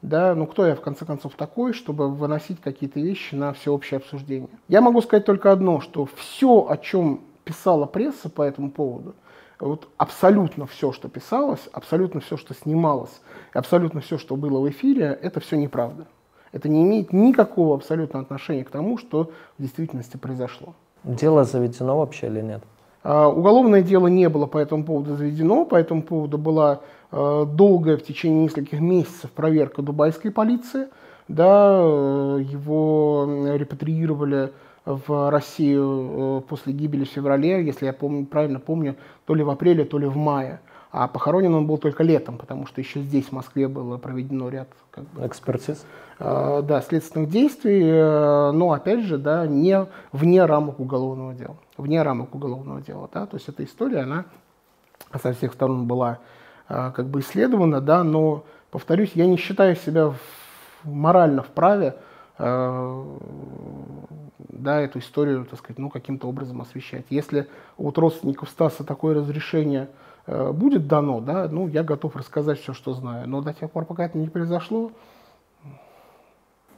да, 0.00 0.34
ну, 0.34 0.46
кто 0.46 0.66
я, 0.66 0.74
в 0.74 0.80
конце 0.80 1.04
концов, 1.04 1.34
такой, 1.34 1.74
чтобы 1.74 2.08
выносить 2.08 2.62
какие-то 2.62 2.98
вещи 2.98 3.34
на 3.34 3.52
всеобщее 3.52 3.98
обсуждение. 3.98 4.48
Я 4.68 4.80
могу 4.80 5.02
сказать 5.02 5.26
только 5.26 5.52
одно, 5.52 5.80
что 5.80 6.08
все, 6.16 6.66
о 6.66 6.76
чем 6.78 7.20
писала 7.44 7.84
пресса 7.84 8.30
по 8.30 8.40
этому 8.40 8.70
поводу, 8.70 9.14
вот 9.60 9.88
абсолютно 9.98 10.66
все, 10.66 10.92
что 10.92 11.08
писалось, 11.08 11.68
абсолютно 11.72 12.20
все, 12.20 12.38
что 12.38 12.54
снималось, 12.54 13.20
абсолютно 13.52 14.00
все, 14.00 14.16
что 14.16 14.36
было 14.36 14.60
в 14.60 14.68
эфире, 14.70 15.18
это 15.20 15.40
все 15.40 15.56
неправда 15.56 16.06
это 16.54 16.68
не 16.68 16.84
имеет 16.84 17.12
никакого 17.12 17.74
абсолютно 17.74 18.20
отношения 18.20 18.64
к 18.64 18.70
тому, 18.70 18.96
что 18.96 19.32
в 19.58 19.62
действительности 19.62 20.16
произошло. 20.16 20.74
Дело 21.02 21.42
заведено 21.42 21.98
вообще 21.98 22.28
или 22.28 22.40
нет? 22.40 22.62
А, 23.02 23.28
уголовное 23.28 23.82
дело 23.82 24.06
не 24.06 24.28
было 24.28 24.46
по 24.46 24.58
этому 24.58 24.84
поводу 24.84 25.16
заведено, 25.16 25.64
по 25.64 25.74
этому 25.74 26.02
поводу 26.02 26.38
была 26.38 26.80
а, 27.10 27.44
долгая 27.44 27.96
в 27.96 28.04
течение 28.04 28.44
нескольких 28.44 28.80
месяцев 28.80 29.32
проверка 29.32 29.82
дубайской 29.82 30.30
полиции. 30.30 30.86
Да, 31.26 31.80
э, 31.80 32.40
его 32.42 33.26
репатриировали 33.54 34.52
в 34.84 35.30
Россию 35.30 36.10
э, 36.10 36.40
после 36.46 36.74
гибели 36.74 37.04
в 37.04 37.08
феврале, 37.08 37.64
если 37.64 37.86
я 37.86 37.94
помню, 37.94 38.26
правильно 38.26 38.60
помню, 38.60 38.96
то 39.24 39.34
ли 39.34 39.42
в 39.42 39.48
апреле, 39.48 39.86
то 39.86 39.96
ли 39.96 40.06
в 40.06 40.16
мае. 40.16 40.60
А 40.96 41.08
похоронен 41.08 41.52
он 41.52 41.66
был 41.66 41.78
только 41.78 42.04
летом, 42.04 42.38
потому 42.38 42.66
что 42.66 42.80
еще 42.80 43.00
здесь, 43.00 43.26
в 43.26 43.32
Москве, 43.32 43.66
было 43.66 43.98
проведено 43.98 44.48
ряд 44.48 44.68
как 44.92 45.02
бы, 45.08 45.26
экспертиз. 45.26 45.84
Э, 46.20 46.62
да, 46.62 46.80
следственных 46.82 47.30
действий, 47.30 47.82
э, 47.84 48.52
но 48.52 48.70
опять 48.70 49.00
же, 49.00 49.18
да, 49.18 49.44
не 49.44 49.88
вне 50.12 50.44
рамок 50.44 50.78
уголовного 50.78 51.34
дела. 51.34 51.56
Вне 51.76 52.00
рамок 52.00 52.32
уголовного 52.32 52.80
дела, 52.80 53.10
да, 53.12 53.26
то 53.26 53.36
есть 53.36 53.48
эта 53.48 53.64
история, 53.64 54.02
она 54.02 54.26
со 55.20 55.32
всех 55.32 55.54
сторон 55.54 55.88
была 55.88 56.20
э, 56.68 56.92
как 56.94 57.06
бы 57.06 57.18
исследована, 57.18 57.80
да, 57.80 58.04
но, 58.04 58.44
повторюсь, 58.70 59.10
я 59.14 59.26
не 59.26 59.36
считаю 59.36 59.74
себя 59.74 60.10
в, 60.10 60.16
морально 60.84 61.42
вправе 61.42 61.96
да, 62.36 63.04
эту 64.80 64.98
историю, 64.98 65.44
так 65.44 65.60
сказать, 65.60 65.78
ну, 65.78 65.88
каким-то 65.88 66.26
образом 66.26 66.60
освещать. 66.60 67.04
Если 67.10 67.46
от 67.76 67.96
родственников 67.96 68.48
Стаса 68.48 68.82
такое 68.82 69.14
разрешение 69.14 69.86
Э, 69.86 70.04
будет 70.26 70.86
дано, 70.86 71.20
да, 71.20 71.48
ну, 71.50 71.68
я 71.68 71.82
готов 71.82 72.16
рассказать 72.16 72.60
все, 72.60 72.72
что 72.72 72.94
знаю. 72.94 73.28
Но 73.28 73.42
до 73.42 73.52
тех 73.52 73.70
пор, 73.70 73.84
пока 73.84 74.04
это 74.06 74.18
не 74.18 74.28
произошло... 74.28 74.90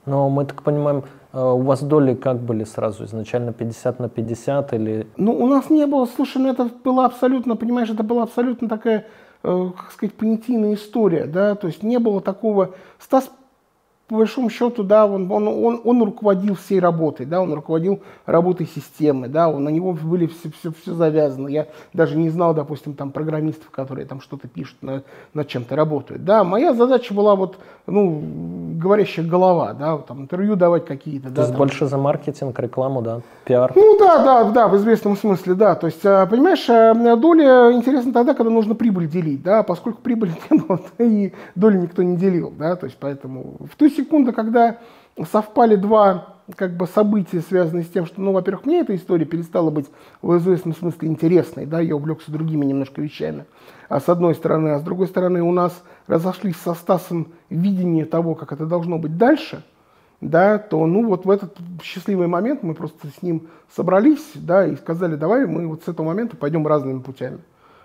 Но 0.06 0.30
мы 0.30 0.44
так 0.44 0.62
понимаем, 0.62 1.02
э, 1.32 1.40
у 1.40 1.62
вас 1.62 1.82
доли 1.82 2.14
как 2.14 2.38
были 2.38 2.62
сразу? 2.62 3.04
Изначально 3.04 3.52
50 3.52 3.98
на 3.98 4.09
50 4.09 4.72
или... 4.72 5.09
Ну, 5.16 5.32
у 5.32 5.48
нас 5.48 5.68
не 5.68 5.85
было, 5.87 6.06
слушай, 6.06 6.38
ну 6.38 6.48
это 6.48 6.70
было 6.85 7.06
абсолютно, 7.06 7.56
понимаешь, 7.56 7.90
это 7.90 8.04
была 8.04 8.22
абсолютно 8.22 8.68
такая, 8.68 9.06
э, 9.42 9.70
как 9.76 9.90
сказать, 9.90 10.14
понятийная 10.14 10.74
история, 10.74 11.26
да, 11.26 11.56
то 11.56 11.66
есть 11.66 11.82
не 11.82 11.98
было 11.98 12.20
такого... 12.20 12.70
Стас 13.00 13.28
по 14.09 14.16
большому 14.16 14.51
счету, 14.51 14.85
да, 14.85 15.05
он, 15.05 15.31
он, 15.33 15.49
он, 15.49 15.81
он 15.83 16.03
руководил 16.03 16.55
всей 16.55 16.79
работой, 16.79 17.27
да, 17.27 17.40
он 17.42 17.53
руководил 17.53 18.03
работой 18.25 18.66
системы, 18.66 19.27
да, 19.27 19.49
он, 19.49 19.64
на 19.64 19.69
него 19.69 19.92
были 19.95 20.27
все, 20.27 20.51
все, 20.53 20.73
все 20.81 20.95
завязано. 20.95 21.49
Я 21.49 21.66
даже 21.92 22.16
не 22.16 22.31
знал, 22.31 22.55
допустим, 22.55 22.95
там 22.95 23.11
программистов, 23.11 23.69
которые 23.71 24.07
там 24.07 24.21
что-то 24.21 24.47
пишут, 24.47 24.77
на, 24.81 25.03
над 25.35 25.49
чем-то 25.49 25.75
работают. 25.75 26.25
Да, 26.25 26.45
моя 26.45 26.73
задача 26.73 27.14
была 27.14 27.35
вот, 27.35 27.59
ну, 27.87 28.23
говорящая 28.77 29.27
голова, 29.27 29.73
да, 29.73 29.99
там 29.99 30.23
интервью 30.23 30.55
давать 30.55 30.87
какие-то. 30.87 31.29
То 31.29 31.35
да, 31.35 31.42
есть 31.42 31.53
там. 31.53 31.59
больше 31.59 31.87
за 31.87 31.99
маркетинг, 31.99 32.57
рекламу, 32.61 33.03
да, 33.03 33.23
пиар? 33.45 33.73
Ну 33.75 33.99
да, 33.99 34.19
да, 34.23 34.45
да, 34.51 34.69
в 34.69 34.77
известном 34.77 35.16
смысле, 35.16 35.55
да. 35.55 35.75
То 35.75 35.87
есть, 35.88 36.07
а, 36.07 36.27
понимаешь, 36.27 36.64
а, 36.71 36.95
доля 37.16 37.73
интересна 37.73 38.12
тогда, 38.12 38.35
когда 38.35 38.53
нужно 38.53 38.77
прибыль 38.77 39.09
делить, 39.09 39.42
да, 39.42 39.64
поскольку 39.64 40.01
прибыли 40.01 40.33
не 40.51 40.59
было, 40.59 40.81
и 40.99 41.33
доли 41.57 41.79
никто 41.79 42.05
не 42.05 42.16
делил, 42.16 42.53
да, 42.57 42.77
то 42.77 42.87
есть 42.87 42.99
поэтому 43.01 43.57
в 43.69 43.75
ту 43.75 43.95
секунда, 43.96 44.32
когда 44.32 44.78
совпали 45.30 45.76
два 45.76 46.37
как 46.54 46.76
бы 46.76 46.87
события, 46.87 47.40
связанные 47.40 47.85
с 47.85 47.88
тем, 47.88 48.06
что, 48.06 48.20
ну, 48.20 48.32
во-первых, 48.32 48.66
мне 48.66 48.80
эта 48.80 48.94
история 48.94 49.24
перестала 49.24 49.70
быть 49.70 49.87
в 50.22 50.37
известном 50.37 50.74
смысле 50.74 51.09
интересной, 51.09 51.66
да, 51.66 51.80
я 51.80 51.96
увлекся 51.96 52.30
другими 52.30 52.64
немножко 52.64 53.00
вещами, 53.00 53.46
а 53.88 53.98
с 53.98 54.09
одной 54.09 54.35
стороны, 54.35 54.68
а 54.68 54.78
с 54.78 54.82
другой 54.82 55.09
стороны 55.09 55.42
у 55.42 55.52
нас 55.52 55.82
разошлись 56.06 56.56
со 56.56 56.74
Стасом 56.74 57.32
видение 57.50 58.04
того, 58.04 58.35
как 58.35 58.52
это 58.52 58.66
должно 58.66 58.98
быть 58.98 59.18
дальше, 59.18 59.64
да, 60.20 60.59
то, 60.59 60.87
ну, 60.87 61.06
вот 61.06 61.24
в 61.24 61.30
этот 61.30 61.59
счастливый 61.82 62.28
момент 62.28 62.62
мы 62.62 62.74
просто 62.74 63.09
с 63.09 63.22
ним 63.22 63.48
собрались, 63.74 64.30
да, 64.35 64.66
и 64.66 64.76
сказали, 64.76 65.16
давай 65.16 65.46
мы 65.46 65.66
вот 65.66 65.82
с 65.85 65.88
этого 65.88 66.06
момента 66.06 66.37
пойдем 66.37 66.66
разными 66.66 67.00
путями. 67.00 67.38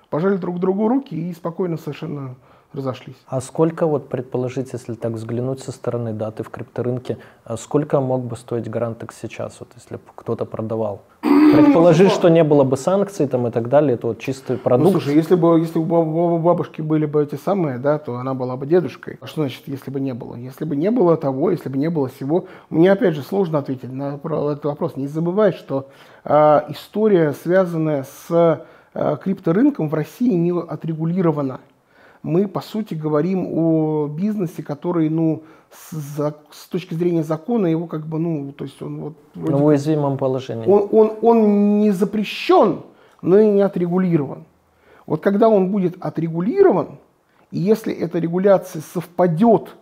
Пожали 0.10 0.36
друг 0.36 0.60
другу 0.60 0.88
руки 0.88 1.16
и 1.16 1.34
спокойно 1.34 1.78
совершенно 1.78 2.36
разошлись. 2.74 3.18
А 3.28 3.42
сколько, 3.42 3.86
вот 3.86 4.10
предположить, 4.10 4.74
если 4.74 4.94
так 4.94 5.14
взглянуть 5.14 5.60
со 5.60 5.72
стороны 5.72 6.14
даты 6.14 6.44
в 6.44 6.50
крипторынке, 6.50 7.18
а 7.44 7.58
сколько 7.58 8.00
мог 8.00 8.24
бы 8.24 8.36
стоить 8.36 8.70
гарантекс 8.70 9.18
сейчас, 9.22 9.58
вот 9.60 9.70
если 9.76 9.96
бы 9.96 10.02
кто-то 10.16 10.46
продавал? 10.46 11.02
Предположи, 11.22 12.10
что 12.10 12.30
не 12.30 12.44
было 12.44 12.64
бы 12.64 12.78
санкций 12.78 13.28
там 13.28 13.48
и 13.48 13.52
так 13.52 13.70
далее, 13.70 13.98
то 13.98 14.08
вот 14.08 14.20
чистый 14.20 14.54
ну, 14.54 14.58
продукт. 14.60 14.94
Ну, 14.94 15.00
слушай, 15.00 15.16
если 15.16 15.36
бы, 15.36 15.60
если 15.60 15.80
бы 15.80 16.00
у 16.00 16.38
бабушки 16.40 16.82
были 16.82 17.06
бы 17.06 17.24
эти 17.24 17.36
самые, 17.36 17.78
да, 17.78 18.00
то 18.00 18.16
она 18.16 18.34
была 18.34 18.58
бы 18.58 18.66
дедушкой. 18.66 19.18
А 19.22 19.28
что 19.28 19.42
значит, 19.42 19.64
если 19.68 19.92
бы 19.92 20.00
не 20.00 20.14
было? 20.14 20.36
Если 20.36 20.66
бы 20.66 20.76
не 20.76 20.90
было 20.92 21.18
того, 21.18 21.52
если 21.52 21.70
бы 21.70 21.78
не 21.78 21.90
было 21.90 22.08
всего, 22.08 22.46
мне 22.70 22.92
опять 22.92 23.16
же 23.16 23.22
сложно 23.22 23.60
ответить 23.60 23.92
на 23.92 24.16
этот 24.16 24.66
вопрос. 24.66 24.96
Не 24.96 25.08
забывай, 25.08 25.52
что 25.52 25.90
э, 26.24 26.62
история, 26.70 27.34
связанная 27.34 28.04
с 28.04 28.66
э, 28.94 29.18
крипторынком 29.22 29.90
в 29.90 29.94
России 29.94 30.34
не 30.34 30.52
отрегулирована 30.52 31.60
мы, 32.24 32.48
по 32.48 32.62
сути, 32.62 32.94
говорим 32.94 33.48
о 33.52 34.08
бизнесе, 34.08 34.64
который, 34.64 35.10
ну, 35.10 35.44
с, 35.72 36.34
с 36.52 36.68
точки 36.68 36.94
зрения 36.94 37.24
закона, 37.24 37.68
его 37.68 37.88
как 37.88 38.06
бы, 38.06 38.20
ну, 38.20 38.52
то 38.52 38.66
есть 38.66 38.82
он 38.82 39.00
вот... 39.00 39.14
Вроде, 39.36 39.56
в 39.56 39.66
уязвимом 39.66 40.18
положении. 40.18 40.68
Он, 40.68 40.88
он, 40.92 41.14
он 41.22 41.80
не 41.80 41.92
запрещен, 41.92 42.82
но 43.22 43.40
и 43.40 43.48
не 43.48 43.62
отрегулирован. 43.62 44.44
Вот 45.06 45.22
когда 45.22 45.50
он 45.50 45.72
будет 45.72 45.96
отрегулирован, 46.00 47.00
и 47.50 47.60
если 47.60 47.94
эта 47.94 48.20
регуляция 48.20 48.82
совпадет 48.94 49.76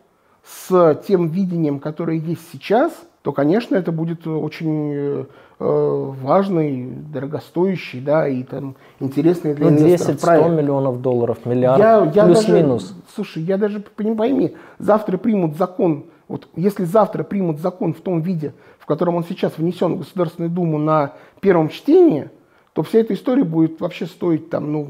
с 0.44 1.04
тем 1.08 1.28
видением, 1.28 1.80
которое 1.80 2.18
есть 2.18 2.42
сейчас, 2.52 2.94
то, 3.30 3.34
конечно, 3.34 3.76
это 3.76 3.92
будет 3.92 4.26
очень 4.26 4.92
э, 4.94 5.26
Э, 5.62 6.14
важный, 6.22 6.86
дорогостоящий, 6.86 8.00
да, 8.00 8.30
и 8.30 8.44
там 8.44 8.78
интересный 9.02 9.54
для 9.54 9.70
ну, 9.70 9.78
10-100 9.78 10.56
миллионов 10.56 11.02
долларов, 11.02 11.46
миллиард, 11.46 12.14
плюс-минус. 12.14 12.96
Слушай, 13.14 13.44
я 13.44 13.58
даже, 13.58 13.82
пойми, 13.82 14.56
завтра 14.78 15.18
примут 15.18 15.58
закон, 15.58 16.06
вот 16.30 16.48
если 16.56 16.86
завтра 16.86 17.26
примут 17.26 17.60
закон 17.60 17.94
в 17.94 18.00
том 18.00 18.22
виде, 18.22 18.54
в 18.80 18.86
котором 18.86 19.16
он 19.16 19.26
сейчас 19.26 19.58
внесен 19.58 19.96
в 19.96 19.98
Государственную 19.98 20.50
Думу 20.50 20.78
на 20.78 21.12
первом 21.42 21.68
чтении, 21.68 22.30
то 22.72 22.82
вся 22.82 23.00
эта 23.00 23.14
история 23.14 23.44
будет 23.44 23.82
вообще 23.82 24.06
стоить 24.06 24.50
там, 24.50 24.72
ну... 24.72 24.88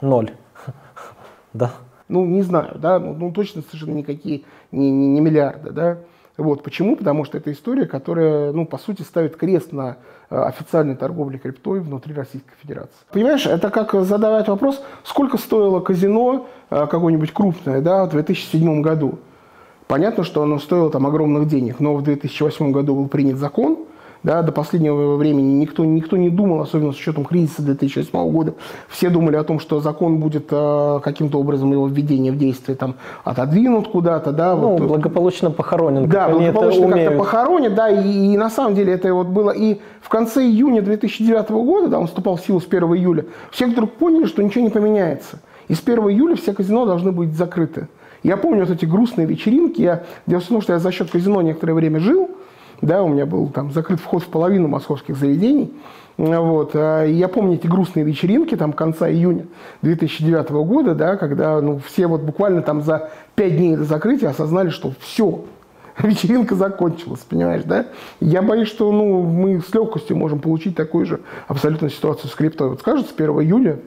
Ноль. 0.00 0.32
Да. 1.52 1.70
Ну, 2.08 2.24
не 2.24 2.42
знаю, 2.42 2.76
да, 2.76 2.98
ну, 2.98 3.14
ну 3.14 3.30
точно 3.30 3.62
совершенно 3.62 3.94
никакие 3.94 4.42
не, 4.72 4.90
не, 4.90 5.06
не 5.06 5.20
миллиарды, 5.20 5.70
да. 5.70 5.98
Вот. 6.36 6.62
Почему? 6.62 6.96
Потому 6.96 7.24
что 7.24 7.38
это 7.38 7.52
история, 7.52 7.86
которая, 7.86 8.52
ну, 8.52 8.64
по 8.66 8.78
сути, 8.78 9.02
ставит 9.02 9.36
крест 9.36 9.72
на 9.72 9.96
э, 10.30 10.36
официальной 10.36 10.96
торговле 10.96 11.38
криптой 11.38 11.80
внутри 11.80 12.14
Российской 12.14 12.54
Федерации. 12.62 12.96
Понимаешь, 13.12 13.46
это 13.46 13.70
как 13.70 13.92
задавать 14.04 14.48
вопрос, 14.48 14.82
сколько 15.04 15.36
стоило 15.38 15.80
казино 15.80 16.46
э, 16.70 16.86
какое-нибудь 16.86 17.32
крупное 17.32 17.80
да, 17.80 18.04
в 18.04 18.10
2007 18.10 18.80
году. 18.80 19.18
Понятно, 19.86 20.22
что 20.22 20.42
оно 20.42 20.58
стоило 20.58 20.88
там 20.88 21.06
огромных 21.06 21.48
денег, 21.48 21.80
но 21.80 21.96
в 21.96 22.02
2008 22.02 22.70
году 22.70 22.94
был 22.94 23.08
принят 23.08 23.38
закон, 23.38 23.86
да, 24.22 24.42
до 24.42 24.52
последнего 24.52 25.16
времени 25.16 25.54
никто, 25.54 25.84
никто 25.84 26.16
не 26.16 26.30
думал, 26.30 26.60
особенно 26.60 26.92
с 26.92 26.96
учетом 26.96 27.24
кризиса 27.24 27.62
2008 27.62 28.30
года. 28.30 28.54
Все 28.88 29.08
думали 29.08 29.36
о 29.36 29.44
том, 29.44 29.60
что 29.60 29.80
закон 29.80 30.18
будет 30.18 30.48
э, 30.50 31.00
каким-то 31.02 31.38
образом 31.38 31.72
его 31.72 31.86
введение 31.86 32.32
в 32.32 32.36
действие 32.36 32.76
там, 32.76 32.96
отодвинут 33.24 33.88
куда-то. 33.88 34.32
Да, 34.32 34.54
ну, 34.54 34.76
вот, 34.76 34.82
благополучно 34.82 35.50
похоронен. 35.50 36.08
Да, 36.08 36.28
благополучно 36.28 36.88
как-то 36.88 37.18
похоронен, 37.18 37.74
да, 37.74 37.88
и, 37.88 38.32
и 38.32 38.36
на 38.36 38.50
самом 38.50 38.74
деле 38.74 38.92
это 38.92 39.12
вот 39.14 39.28
было 39.28 39.50
и 39.50 39.80
в 40.02 40.08
конце 40.08 40.42
июня 40.42 40.82
2009 40.82 41.50
года, 41.50 41.88
да, 41.88 41.98
он 41.98 42.06
вступал 42.06 42.36
в 42.36 42.40
силу 42.40 42.60
с 42.60 42.66
1 42.66 42.82
июля, 42.96 43.26
все 43.50 43.66
вдруг 43.66 43.92
поняли, 43.92 44.26
что 44.26 44.42
ничего 44.42 44.64
не 44.64 44.70
поменяется. 44.70 45.40
И 45.68 45.74
с 45.74 45.80
1 45.80 45.98
июля 46.10 46.36
все 46.36 46.52
казино 46.52 46.84
должны 46.84 47.12
быть 47.12 47.32
закрыты. 47.34 47.88
Я 48.22 48.36
помню 48.36 48.66
вот 48.66 48.70
эти 48.70 48.84
грустные 48.84 49.26
вечеринки. 49.26 49.80
Я, 49.80 50.02
дело 50.26 50.40
в 50.40 50.46
том, 50.46 50.60
что 50.60 50.74
я 50.74 50.78
за 50.78 50.92
счет 50.92 51.10
казино 51.10 51.40
некоторое 51.40 51.74
время 51.74 52.00
жил, 52.00 52.28
да, 52.82 53.02
у 53.02 53.08
меня 53.08 53.26
был 53.26 53.48
там 53.48 53.72
закрыт 53.72 54.00
вход 54.00 54.22
в 54.22 54.28
половину 54.28 54.68
московских 54.68 55.16
заведений. 55.16 55.72
Вот. 56.16 56.72
А 56.74 57.04
я 57.04 57.28
помню 57.28 57.54
эти 57.54 57.66
грустные 57.66 58.04
вечеринки 58.04 58.54
там 58.54 58.72
конца 58.72 59.10
июня 59.10 59.46
2009 59.82 60.50
года, 60.50 60.94
да, 60.94 61.16
когда 61.16 61.60
ну, 61.60 61.80
все 61.86 62.06
вот 62.06 62.22
буквально 62.22 62.62
там 62.62 62.82
за 62.82 63.10
пять 63.34 63.56
дней 63.56 63.76
до 63.76 63.84
закрытия 63.84 64.30
осознали, 64.30 64.68
что 64.68 64.92
все, 65.00 65.44
вечеринка 65.98 66.54
закончилась, 66.54 67.20
понимаешь, 67.20 67.62
да? 67.64 67.86
Я 68.20 68.42
боюсь, 68.42 68.68
что 68.68 68.92
ну, 68.92 69.22
мы 69.22 69.60
с 69.60 69.72
легкостью 69.74 70.16
можем 70.16 70.40
получить 70.40 70.76
такую 70.76 71.06
же 71.06 71.20
абсолютно 71.48 71.88
ситуацию 71.88 72.30
с 72.30 72.34
криптой. 72.34 72.70
Вот 72.70 72.80
скажут 72.80 73.08
с 73.08 73.12
1 73.12 73.30
июля 73.40 73.78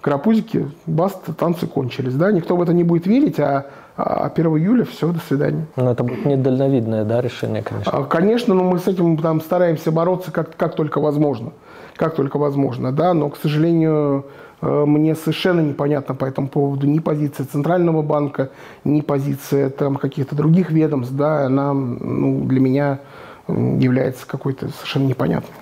карапузики, 0.00 0.70
баста, 0.86 1.34
танцы 1.34 1.66
кончились, 1.66 2.14
да? 2.14 2.32
Никто 2.32 2.56
в 2.56 2.62
это 2.62 2.72
не 2.72 2.84
будет 2.84 3.06
верить, 3.06 3.38
а 3.38 3.66
а 3.96 4.26
1 4.26 4.46
июля 4.58 4.84
все, 4.84 5.12
до 5.12 5.18
свидания. 5.20 5.66
Ну, 5.76 5.90
это 5.90 6.04
будет 6.04 6.24
недальновидное, 6.24 7.04
да, 7.04 7.20
решение, 7.20 7.62
конечно. 7.62 7.92
А, 7.92 8.04
конечно, 8.04 8.54
но 8.54 8.64
мы 8.64 8.78
с 8.78 8.86
этим 8.86 9.18
там 9.18 9.40
стараемся 9.40 9.92
бороться 9.92 10.30
как, 10.32 10.56
как 10.56 10.74
только 10.74 11.00
возможно. 11.00 11.52
Как 11.96 12.14
только 12.14 12.38
возможно, 12.38 12.92
да, 12.92 13.12
но, 13.12 13.28
к 13.28 13.36
сожалению, 13.36 14.26
э, 14.62 14.84
мне 14.86 15.14
совершенно 15.14 15.60
непонятно 15.60 16.14
по 16.14 16.24
этому 16.24 16.48
поводу 16.48 16.86
ни 16.86 16.98
позиция 16.98 17.44
Центрального 17.44 18.00
банка, 18.00 18.50
ни 18.84 19.02
позиция 19.02 19.68
там 19.68 19.96
каких-то 19.96 20.34
других 20.34 20.70
ведомств, 20.70 21.12
да, 21.12 21.44
она 21.44 21.74
ну, 21.74 22.44
для 22.44 22.60
меня 22.60 23.00
является 23.48 24.26
какой-то 24.26 24.68
совершенно 24.68 25.08
непонятной. 25.08 25.54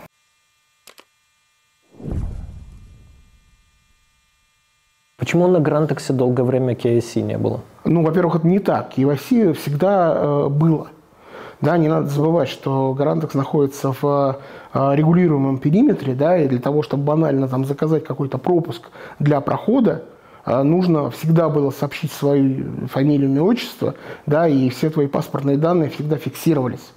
Почему 5.19 5.49
на 5.49 5.59
Грантексе 5.59 6.13
долгое 6.13 6.45
время 6.45 6.75
KIC 6.75 7.23
не 7.23 7.37
было? 7.37 7.61
Ну, 7.89 8.03
во-первых, 8.03 8.37
это 8.37 8.47
не 8.47 8.59
так. 8.59 8.93
KYC 8.97 9.55
всегда 9.55 10.13
э, 10.15 10.49
было. 10.49 10.89
Да, 11.63 11.79
не 11.79 11.89
надо 11.89 12.09
забывать, 12.09 12.49
что 12.49 12.93
Гарантекс 12.93 13.33
находится 13.33 13.93
в 13.93 14.39
э, 14.75 14.95
регулируемом 14.95 15.57
периметре, 15.57 16.15
да, 16.15 16.37
и 16.37 16.49
для 16.49 16.59
того, 16.59 16.83
чтобы 16.83 17.05
банально 17.05 17.49
там 17.49 17.65
заказать 17.65 18.05
какой-то 18.05 18.37
пропуск 18.37 18.91
для 19.19 19.41
прохода, 19.41 20.05
э, 20.45 20.63
нужно 20.63 21.11
всегда 21.11 21.49
было 21.49 21.71
сообщить 21.71 22.13
свою 22.13 22.87
фамилию, 22.89 23.31
имя, 23.31 23.43
отчество, 23.43 23.95
да, 24.27 24.47
и 24.47 24.69
все 24.69 24.91
твои 24.91 25.07
паспортные 25.07 25.57
данные 25.57 25.89
всегда 25.89 26.17
фиксировались. 26.17 26.93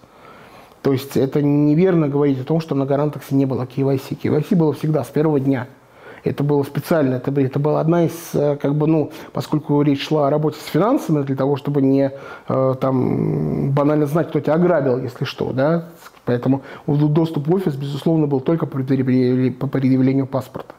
То 0.82 0.92
есть 0.92 1.16
это 1.16 1.42
неверно 1.42 2.10
говорить 2.10 2.42
о 2.42 2.44
том, 2.44 2.60
что 2.60 2.76
на 2.76 2.86
Гарантексе 2.86 3.34
не 3.36 3.46
было 3.46 3.64
KYC. 3.64 4.20
KYC 4.22 4.58
было 4.58 4.74
всегда 4.74 5.06
с 5.06 5.08
первого 5.08 5.40
дня– 5.40 5.68
это 6.24 6.44
было 6.44 6.64
специально, 6.64 7.16
это, 7.16 7.32
это 7.40 7.60
была 7.60 7.80
одна 7.80 8.06
из, 8.06 8.14
э, 8.34 8.56
как 8.58 8.76
бы, 8.76 8.88
ну, 8.88 9.12
поскольку 9.34 9.82
речь 9.82 10.08
шла 10.08 10.28
о 10.28 10.30
работе 10.30 10.60
с 10.60 10.66
финансами, 10.66 11.24
для 11.24 11.36
того, 11.36 11.56
чтобы 11.56 11.82
не 11.82 12.12
э, 12.48 12.76
там 12.80 13.72
банально 13.72 14.06
знать, 14.06 14.30
кто 14.30 14.40
тебя 14.40 14.54
ограбил, 14.54 15.00
если 15.00 15.26
что, 15.26 15.52
да, 15.52 15.86
поэтому 16.26 16.62
доступ 16.86 17.48
в 17.48 17.56
офис, 17.56 17.76
безусловно, 17.76 18.28
был 18.28 18.40
только 18.40 18.66
по 18.66 18.78
предъявлению 18.78 20.28
паспорта. 20.28 20.76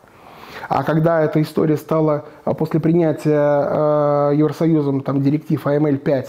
А 0.69 0.85
когда 0.85 1.23
эта 1.23 1.43
история 1.43 1.77
стала 1.77 2.25
а, 2.45 2.55
после 2.55 2.79
принятия 2.79 4.31
э, 4.31 4.37
Евросоюзом 4.37 5.01
там, 5.01 5.21
директив 5.21 5.67
АМЛ-5 5.67 6.29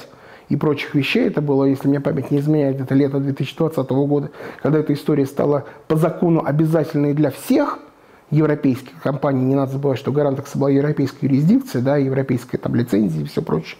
и 0.49 0.55
прочих 0.55 0.95
вещей, 0.95 1.27
это 1.27 1.39
было, 1.39 1.65
если 1.65 1.87
мне 1.87 1.99
память 1.99 2.31
не 2.31 2.39
изменяет, 2.39 2.81
это 2.81 2.95
лето 2.95 3.19
2020 3.19 3.89
года, 3.91 4.31
когда 4.61 4.79
эта 4.79 4.93
история 4.93 5.27
стала 5.27 5.65
по 5.87 5.97
закону 5.97 6.43
обязательной 6.43 7.13
для 7.13 7.29
всех– 7.29 7.77
европейских 8.31 9.01
компаний, 9.01 9.43
не 9.43 9.55
надо 9.55 9.73
забывать, 9.73 9.99
что 9.99 10.11
Гарантекс 10.11 10.55
была 10.55 10.69
европейская 10.69 11.27
юрисдикция, 11.27 11.81
да, 11.81 11.97
европейская 11.97 12.57
там 12.57 12.75
лицензия 12.75 13.21
и 13.21 13.25
все 13.25 13.41
прочее, 13.41 13.77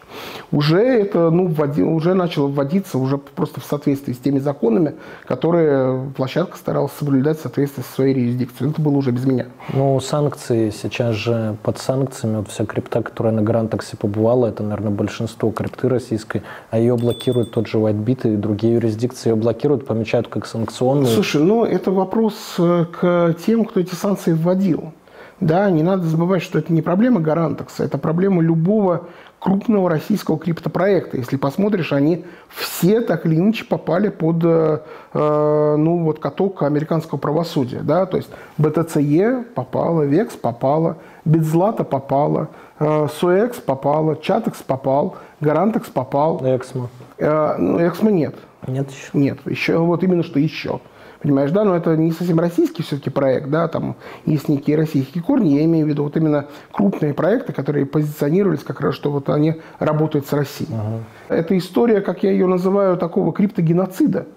уже 0.52 0.80
это, 0.80 1.30
ну, 1.30 1.48
вводи, 1.48 1.84
уже 1.84 2.14
начало 2.14 2.48
вводиться 2.48 2.98
уже 2.98 3.18
просто 3.18 3.62
в 3.62 3.66
соответствии 3.66 4.14
с 4.14 4.18
теми 4.18 4.40
законами, 4.40 4.96
которые 5.26 6.12
площадка 6.16 6.58
старалась 6.58 6.92
соблюдать 6.94 7.40
в 7.40 7.42
соответствии 7.42 7.82
со 7.82 7.94
своей 7.94 8.16
юрисдикцией. 8.16 8.72
Это 8.72 8.82
было 8.82 8.98
уже 8.98 9.12
без 9.12 9.26
меня. 9.26 9.48
Ну, 9.74 10.00
санкции 10.00 10.70
сейчас 10.70 11.16
же 11.16 11.58
под 11.64 11.80
санкциями, 11.80 12.38
вот 12.38 12.50
вся 12.50 12.66
крипта, 12.66 13.02
которая 13.02 13.34
на 13.34 13.42
Грантексе 13.42 13.98
побывала, 13.98 14.48
это, 14.48 14.64
наверное, 14.64 14.92
большинство 14.92 15.52
крипты 15.52 15.90
российской, 15.90 16.44
а 16.70 16.78
ее 16.78 16.96
блокируют 16.96 17.52
тот 17.52 17.68
же 17.68 17.78
Whitebit 17.78 18.34
и 18.34 18.38
другие 18.38 18.76
юрисдикции 18.76 19.30
ее 19.30 19.36
блокируют, 19.36 19.86
помечают 19.86 20.28
как 20.28 20.46
санкционные. 20.46 21.14
Слушай, 21.14 21.42
ну, 21.42 21.66
это 21.66 21.92
вопрос 21.92 22.56
э, 22.60 22.86
к 22.92 23.36
тем, 23.46 23.66
кто 23.66 23.80
эти 23.80 23.96
санкции 23.96 24.34
вводил. 24.44 24.94
Да, 25.40 25.70
не 25.70 25.84
надо 25.84 26.04
забывать, 26.04 26.44
что 26.44 26.60
это 26.60 26.72
не 26.72 26.82
проблема 26.82 27.20
Гарантекса, 27.20 27.84
это 27.84 27.98
проблема 27.98 28.42
любого 28.42 29.08
крупного 29.40 29.90
российского 29.90 30.40
криптопроекта. 30.40 31.18
Если 31.18 31.36
посмотришь, 31.36 31.92
они 31.92 32.24
все 32.48 33.02
так 33.02 33.26
или 33.26 33.36
иначе 33.36 33.66
попали 33.66 34.08
под 34.08 34.38
э, 34.46 34.80
э 35.14 35.76
ну, 35.78 36.04
вот, 36.04 36.20
каток 36.20 36.64
американского 36.64 37.18
правосудия. 37.18 37.82
Да? 37.82 38.06
То 38.06 38.18
есть 38.18 38.30
BTCE 38.58 39.44
попала, 39.44 40.04
VEX 40.04 40.38
попала, 40.40 40.98
Битзлата 41.26 41.84
попала, 41.84 42.48
э, 42.80 43.08
Суэкс 43.20 43.58
попала, 43.58 44.16
Чатекс 44.16 44.62
попал, 44.62 45.18
Гарантекс 45.42 45.90
попал. 45.90 46.40
Эксмо? 46.42 46.90
Э, 47.18 47.56
ну, 47.58 47.86
Эксмо 47.86 48.12
нет. 48.12 48.36
Нет 48.66 48.90
еще? 48.92 49.10
Нет, 49.14 49.40
еще, 49.46 49.78
вот 49.78 50.04
именно 50.04 50.24
что 50.24 50.40
еще. 50.40 50.80
Понимаешь, 51.24 51.52
да, 51.52 51.64
но 51.64 51.74
это 51.74 51.96
не 51.96 52.12
совсем 52.12 52.38
российский 52.38 52.84
все-таки 52.84 53.10
проект, 53.10 53.50
да, 53.50 53.70
там 53.70 53.96
есть 54.26 54.50
некие 54.50 54.76
российские 54.76 55.24
корни, 55.24 55.56
я 55.56 55.64
имею 55.64 55.86
в 55.86 55.90
виду 55.90 56.04
вот 56.04 56.18
именно 56.18 56.48
крупные 56.74 57.14
проекты, 57.14 57.54
которые 57.54 57.86
позиционировались 57.86 58.60
как 58.60 58.82
раз, 58.82 58.94
что 58.94 59.10
вот 59.10 59.30
они 59.30 59.56
работают 59.80 60.28
с 60.28 60.34
Россией. 60.34 60.70
Ага. 60.74 61.00
Это 61.30 61.58
история, 61.58 62.02
как 62.02 62.24
я 62.24 62.32
ее 62.32 62.46
называю, 62.46 62.98
такого 62.98 63.32
криптогеноцида. 63.32 64.28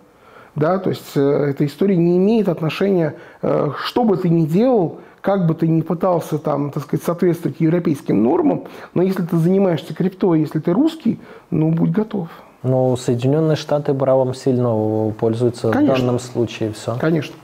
Да, 0.55 0.79
то 0.79 0.91
есть 0.91 1.17
э, 1.17 1.21
эта 1.21 1.67
история 1.67 1.97
не 1.97 2.17
имеет 2.19 2.49
отношения, 2.49 3.17
э, 3.43 3.73
что 3.85 4.05
бы 4.05 4.17
ты 4.17 4.29
ни 4.29 4.47
делал, 4.47 5.01
как 5.21 5.47
бы 5.47 5.55
ты 5.55 5.67
ни 5.67 5.81
пытался 5.81 6.39
там, 6.39 6.71
так 6.71 6.85
сказать, 6.85 7.05
соответствовать 7.05 7.57
европейским 7.59 8.23
нормам, 8.23 8.65
но 8.95 9.03
если 9.03 9.23
ты 9.23 9.37
занимаешься 9.37 9.93
криптой, 9.93 10.39
если 10.41 10.61
ты 10.61 10.73
русский, 10.73 11.19
ну, 11.51 11.73
будь 11.73 11.91
готов. 11.91 12.29
Но 12.63 12.97
Соединенные 12.97 13.57
Штаты 13.57 13.95
правом 13.95 14.35
сильно 14.35 15.13
пользуются 15.19 15.71
Конечно. 15.71 15.95
в 15.95 15.99
данном 15.99 16.19
случае. 16.19 16.73
Все. 16.73 16.97
Конечно. 16.99 17.37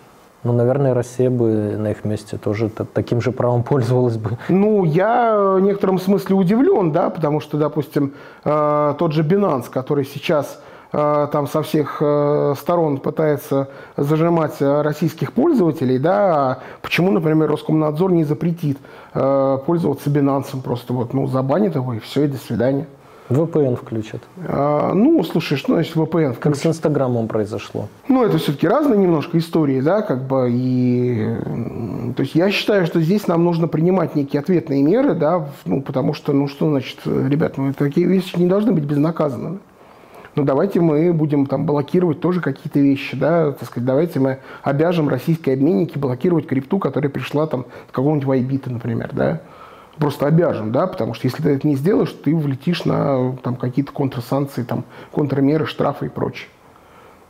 Ну, 0.45 0.53
наверное, 0.53 0.93
Россия 0.93 1.31
бы 1.31 1.77
на 1.79 1.93
их 1.93 2.05
месте 2.05 2.37
тоже 2.37 2.69
таким 2.69 3.21
же 3.21 3.31
правом 3.31 3.63
пользовалась 3.69 4.17
бы. 4.17 4.39
Ну, 4.49 4.85
я 4.85 5.55
в 5.57 5.61
некотором 5.61 5.99
смысле 5.99 6.37
удивлен, 6.37 6.93
да, 6.93 7.11
потому 7.11 7.41
что, 7.41 7.59
допустим, 7.59 8.15
э, 8.45 8.95
тот 8.99 9.13
же 9.13 9.23
Binance, 9.23 9.71
который 9.71 10.05
сейчас 10.05 10.61
э, 10.93 11.29
там 11.31 11.47
со 11.47 11.63
всех 11.63 11.99
э, 12.01 12.55
сторон 12.59 12.99
пытается 12.99 13.69
зажимать 13.97 14.61
российских 14.61 15.33
пользователей, 15.33 15.99
да, 15.99 16.35
а 16.35 16.59
почему, 16.81 17.13
например, 17.13 17.49
Роскомнадзор 17.49 18.13
не 18.13 18.25
запретит 18.25 18.79
пользоваться 19.13 20.11
Binance, 20.11 20.61
просто 20.61 20.93
вот, 20.93 21.13
ну, 21.15 21.29
забанит 21.29 21.77
его 21.77 21.95
и 21.95 22.01
все, 22.01 22.25
и 22.25 22.27
до 22.27 22.39
свидания. 22.39 22.87
VPN 23.29 23.77
включат. 23.77 24.21
А, 24.47 24.93
ну, 24.93 25.23
слушай, 25.25 25.57
что 25.57 25.75
значит 25.75 25.97
VPN? 25.97 26.35
Как 26.35 26.57
с 26.57 26.67
Инстаграмом 26.67 27.29
произошло. 27.29 27.89
Ну, 28.09 28.25
это 28.25 28.39
все-таки 28.39 28.69
разные 28.69 28.99
немножко 28.99 29.39
истории, 29.39 29.81
да, 29.81 30.03
как 30.03 30.27
бы, 30.27 30.49
и... 30.51 31.37
То 32.17 32.23
есть 32.23 32.35
я 32.35 32.51
считаю, 32.51 32.87
что 32.87 33.01
здесь 33.01 33.27
нам 33.29 33.45
нужно 33.45 33.69
принимать 33.69 34.15
некие 34.15 34.41
ответные 34.41 34.83
меры, 34.83 35.15
да, 35.15 35.49
ну, 35.65 35.83
потому 35.83 36.15
что, 36.15 36.33
ну, 36.33 36.49
что 36.49 36.69
значит, 36.69 36.99
ребят, 37.05 37.57
ну, 37.57 37.73
такие 37.73 38.07
вещи 38.07 38.37
не 38.37 38.47
должны 38.47 38.73
быть 38.73 38.85
безнаказанными. 38.85 39.59
Ну, 40.35 40.45
давайте 40.45 40.81
мы 40.81 41.13
будем 41.13 41.45
там 41.45 41.67
блокировать 41.67 42.21
тоже 42.21 42.41
какие-то 42.41 42.81
вещи, 42.81 43.17
да, 43.17 43.53
так 43.53 43.69
сказать, 43.69 43.87
давайте 43.87 44.19
мы 44.19 44.39
обяжем 44.63 45.11
российские 45.11 45.55
обменники 45.55 45.99
блокировать 45.99 46.47
крипту, 46.47 46.79
которая 46.79 47.11
пришла 47.11 47.47
там 47.47 47.67
с 47.91 47.93
какого-нибудь 47.93 48.27
Вайбита, 48.27 48.71
например, 48.71 49.11
да 49.13 49.43
просто 49.99 50.27
обяжем, 50.27 50.73
да, 50.73 50.87
потому 50.87 51.15
что 51.15 51.27
если 51.27 51.43
ты 51.43 51.51
это 51.51 51.67
не 51.67 51.77
сделаешь, 51.77 52.13
ты 52.13 52.35
влетишь 52.35 52.85
на 52.85 53.37
там, 53.43 53.57
какие-то 53.57 53.93
контрсанкции, 53.93 54.63
там, 54.63 54.85
контрмеры, 55.11 55.67
штрафы 55.67 56.07
и 56.07 56.09
прочее. 56.09 56.49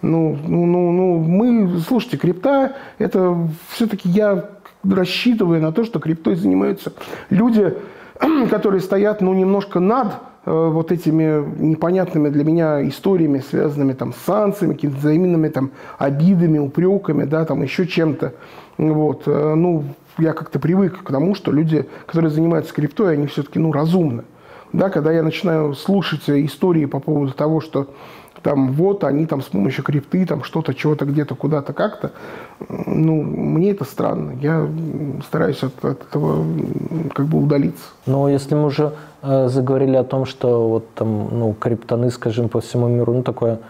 Ну, 0.01 0.37
ну, 0.47 0.67
ну, 0.67 0.93
ну, 0.93 1.19
мы, 1.19 1.79
слушайте, 1.81 2.17
крипта, 2.17 2.77
это 2.99 3.37
все-таки 3.71 4.09
я 4.09 4.51
рассчитываю 4.83 5.63
на 5.63 5.73
то, 5.73 5.85
что 5.85 6.01
криптой 6.01 6.35
занимаются 6.35 6.93
люди, 7.31 7.75
которые 8.51 8.81
стоят, 8.81 9.21
ну, 9.21 9.33
немножко 9.33 9.79
над 9.79 10.15
э, 10.45 10.51
вот 10.51 10.91
этими 10.91 11.45
непонятными 11.61 12.31
для 12.31 12.43
меня 12.43 12.89
историями, 12.89 13.39
связанными 13.39 13.93
там 13.93 14.13
с 14.13 14.17
санкциями, 14.27 14.75
какими-то 14.75 14.99
взаимными 14.99 15.49
там 15.49 15.71
обидами, 15.99 16.59
упреками, 16.59 17.25
да, 17.25 17.45
там 17.45 17.63
еще 17.63 17.87
чем-то. 17.87 18.35
Вот, 18.79 19.23
э, 19.27 19.55
ну, 19.55 19.85
я 20.19 20.33
как-то 20.33 20.59
привык 20.59 21.03
к 21.03 21.11
тому, 21.11 21.35
что 21.35 21.53
люди, 21.53 21.89
которые 22.07 22.31
занимаются 22.31 22.75
криптой, 22.75 23.15
они 23.15 23.27
все-таки, 23.27 23.59
ну, 23.59 23.73
разумны. 23.73 24.25
Да, 24.73 24.89
когда 24.89 25.13
я 25.13 25.23
начинаю 25.23 25.75
слушать 25.75 26.29
истории 26.29 26.87
по 26.87 26.99
поводу 26.99 27.33
того, 27.33 27.61
что 27.61 27.89
там 28.43 28.73
вот 28.73 29.05
они 29.05 29.27
там 29.27 29.41
с 29.41 29.47
помощью 29.47 29.85
крипты 29.85 30.27
там 30.27 30.43
что-то, 30.43 30.75
чего-то 30.75 31.05
где-то, 31.05 31.35
куда-то, 31.35 31.73
как-то. 31.73 32.13
Ну, 32.69 33.23
мне 33.23 33.71
это 33.71 33.85
странно. 33.85 34.33
Я 34.41 34.69
стараюсь 35.27 35.63
от, 35.63 35.85
от 35.85 36.03
этого 36.03 36.45
как 37.15 37.27
бы 37.27 37.39
удалиться. 37.39 37.85
Но 38.07 38.29
если 38.29 38.55
мы 38.55 38.67
уже 38.67 38.95
э, 39.23 39.49
заговорили 39.49 39.97
о 39.97 40.05
том, 40.05 40.27
что 40.27 40.69
вот 40.69 40.93
там, 40.95 41.29
ну, 41.31 41.55
криптоны, 41.55 42.11
скажем, 42.11 42.49
по 42.49 42.61
всему 42.61 42.89
миру, 42.89 43.13
ну, 43.13 43.23
такое 43.23 43.61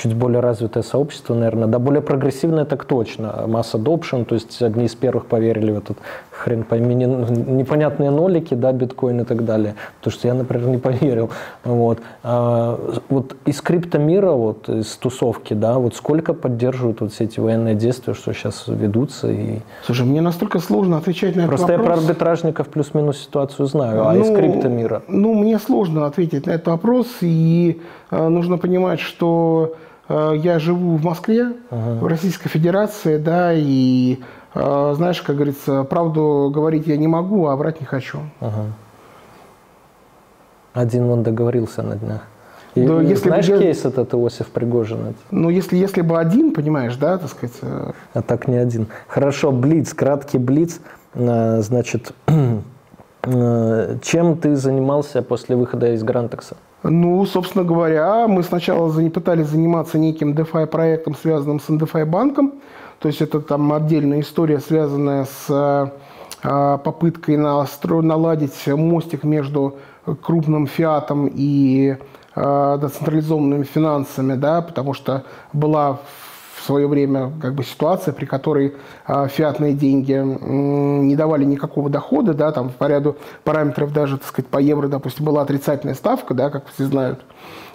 чуть 0.00 0.14
более 0.14 0.40
развитое 0.40 0.82
сообщество, 0.82 1.34
наверное, 1.34 1.68
да, 1.68 1.78
более 1.78 2.00
прогрессивное 2.00 2.64
так 2.64 2.84
точно. 2.84 3.44
Масс 3.46 3.74
adoption, 3.74 4.24
то 4.24 4.34
есть 4.34 4.62
одни 4.62 4.86
из 4.86 4.94
первых 4.94 5.26
поверили 5.26 5.72
в 5.72 5.78
этот 5.78 5.98
хрен 6.30 6.62
пойми, 6.62 6.94
не, 6.94 7.04
непонятные 7.04 8.10
нолики, 8.10 8.54
да, 8.54 8.72
биткоин 8.72 9.20
и 9.20 9.24
так 9.24 9.44
далее. 9.44 9.74
То, 10.00 10.10
что 10.10 10.26
я, 10.28 10.34
например, 10.34 10.68
не 10.68 10.78
поверил. 10.78 11.30
Вот. 11.64 11.98
А, 12.22 12.80
вот 13.10 13.36
из 13.44 13.60
криптомира, 13.60 14.32
вот 14.32 14.68
из 14.68 14.96
тусовки, 14.96 15.52
да, 15.52 15.78
вот 15.78 15.94
сколько 15.94 16.32
поддерживают 16.32 17.02
вот 17.02 17.12
все 17.12 17.24
эти 17.24 17.40
военные 17.40 17.74
действия, 17.74 18.14
что 18.14 18.32
сейчас 18.32 18.64
ведутся? 18.68 19.30
И... 19.30 19.58
Слушай, 19.84 20.06
мне 20.06 20.22
настолько 20.22 20.60
сложно 20.60 20.96
отвечать 20.96 21.36
на 21.36 21.46
Просто 21.46 21.66
этот 21.66 21.78
вопрос. 21.78 21.86
Просто 21.86 22.02
я 22.02 22.06
про 22.06 22.12
арбитражников 22.12 22.68
плюс-минус 22.68 23.18
ситуацию 23.18 23.66
знаю, 23.66 24.06
а 24.06 24.14
ну, 24.14 24.22
из 24.22 24.34
криптомира? 24.34 25.02
Ну, 25.08 25.34
мне 25.34 25.58
сложно 25.58 26.06
ответить 26.06 26.46
на 26.46 26.52
этот 26.52 26.68
вопрос, 26.68 27.06
и 27.20 27.82
э, 28.10 28.28
нужно 28.28 28.56
понимать, 28.56 29.00
что 29.00 29.74
я 30.10 30.58
живу 30.58 30.96
в 30.96 31.04
Москве, 31.04 31.52
uh-huh. 31.70 32.00
в 32.00 32.06
Российской 32.06 32.48
Федерации, 32.48 33.16
да, 33.16 33.52
и 33.54 34.18
а, 34.54 34.94
знаешь, 34.94 35.22
как 35.22 35.36
говорится, 35.36 35.84
правду 35.84 36.50
говорить 36.52 36.86
я 36.86 36.96
не 36.96 37.06
могу, 37.06 37.46
а 37.46 37.56
врать 37.56 37.80
не 37.80 37.86
хочу. 37.86 38.18
Ага. 38.40 38.72
Один 40.72 41.08
он 41.10 41.22
договорился 41.22 41.82
на 41.82 41.96
днях. 41.96 42.22
И, 42.74 42.86
да, 42.86 43.00
если 43.00 43.28
знаешь 43.28 43.48
бы, 43.48 43.58
кейс 43.58 43.84
этот 43.84 44.14
Иосиф 44.14 44.48
Пригожин? 44.48 45.14
Ну, 45.32 45.50
если, 45.50 45.76
если 45.76 46.02
бы 46.02 46.18
один, 46.20 46.52
понимаешь, 46.52 46.94
да, 46.96 47.18
так 47.18 47.28
сказать. 47.30 47.56
Э. 47.62 47.92
А 48.14 48.22
так 48.22 48.46
не 48.46 48.56
один. 48.56 48.86
Хорошо, 49.08 49.50
Блиц, 49.50 49.92
краткий 49.92 50.38
Блиц. 50.38 50.80
Э, 51.14 51.60
значит, 51.62 52.12
э, 53.24 53.96
чем 54.02 54.38
ты 54.38 54.54
занимался 54.54 55.22
после 55.22 55.56
выхода 55.56 55.92
из 55.92 56.04
Грантекса? 56.04 56.56
Ну, 56.82 57.26
собственно 57.26 57.64
говоря, 57.64 58.26
мы 58.26 58.42
сначала 58.42 58.90
пытались 59.10 59.48
заниматься 59.48 59.98
неким 59.98 60.32
DeFi 60.32 60.66
проектом, 60.66 61.14
связанным 61.14 61.60
с 61.60 61.68
NDFI 61.68 62.06
банком. 62.06 62.54
То 63.00 63.08
есть 63.08 63.20
это 63.20 63.40
там 63.40 63.72
отдельная 63.72 64.20
история, 64.20 64.60
связанная 64.60 65.26
с 65.26 65.92
э, 66.42 66.78
попыткой 66.82 67.36
наладить 68.02 68.66
мостик 68.66 69.24
между 69.24 69.76
крупным 70.22 70.66
фиатом 70.66 71.30
и 71.32 71.96
э, 72.34 72.78
децентрализованными 72.80 73.64
финансами, 73.64 74.34
да, 74.34 74.62
потому 74.62 74.94
что 74.94 75.24
была 75.52 76.00
в 76.60 76.66
свое 76.66 76.86
время 76.86 77.32
как 77.40 77.54
бы 77.54 77.64
ситуация, 77.64 78.12
при 78.12 78.26
которой 78.26 78.74
э, 79.06 79.28
фиатные 79.28 79.72
деньги 79.72 80.12
не 80.12 81.16
давали 81.16 81.44
никакого 81.44 81.88
дохода, 81.88 82.34
да, 82.34 82.52
там 82.52 82.70
по 82.70 82.84
ряду 82.84 83.16
параметров 83.44 83.92
даже, 83.92 84.18
так 84.18 84.26
сказать, 84.26 84.50
по 84.50 84.58
евро, 84.58 84.88
допустим, 84.88 85.24
была 85.24 85.42
отрицательная 85.42 85.94
ставка, 85.94 86.34
да, 86.34 86.50
как 86.50 86.66
все 86.68 86.84
знают. 86.84 87.20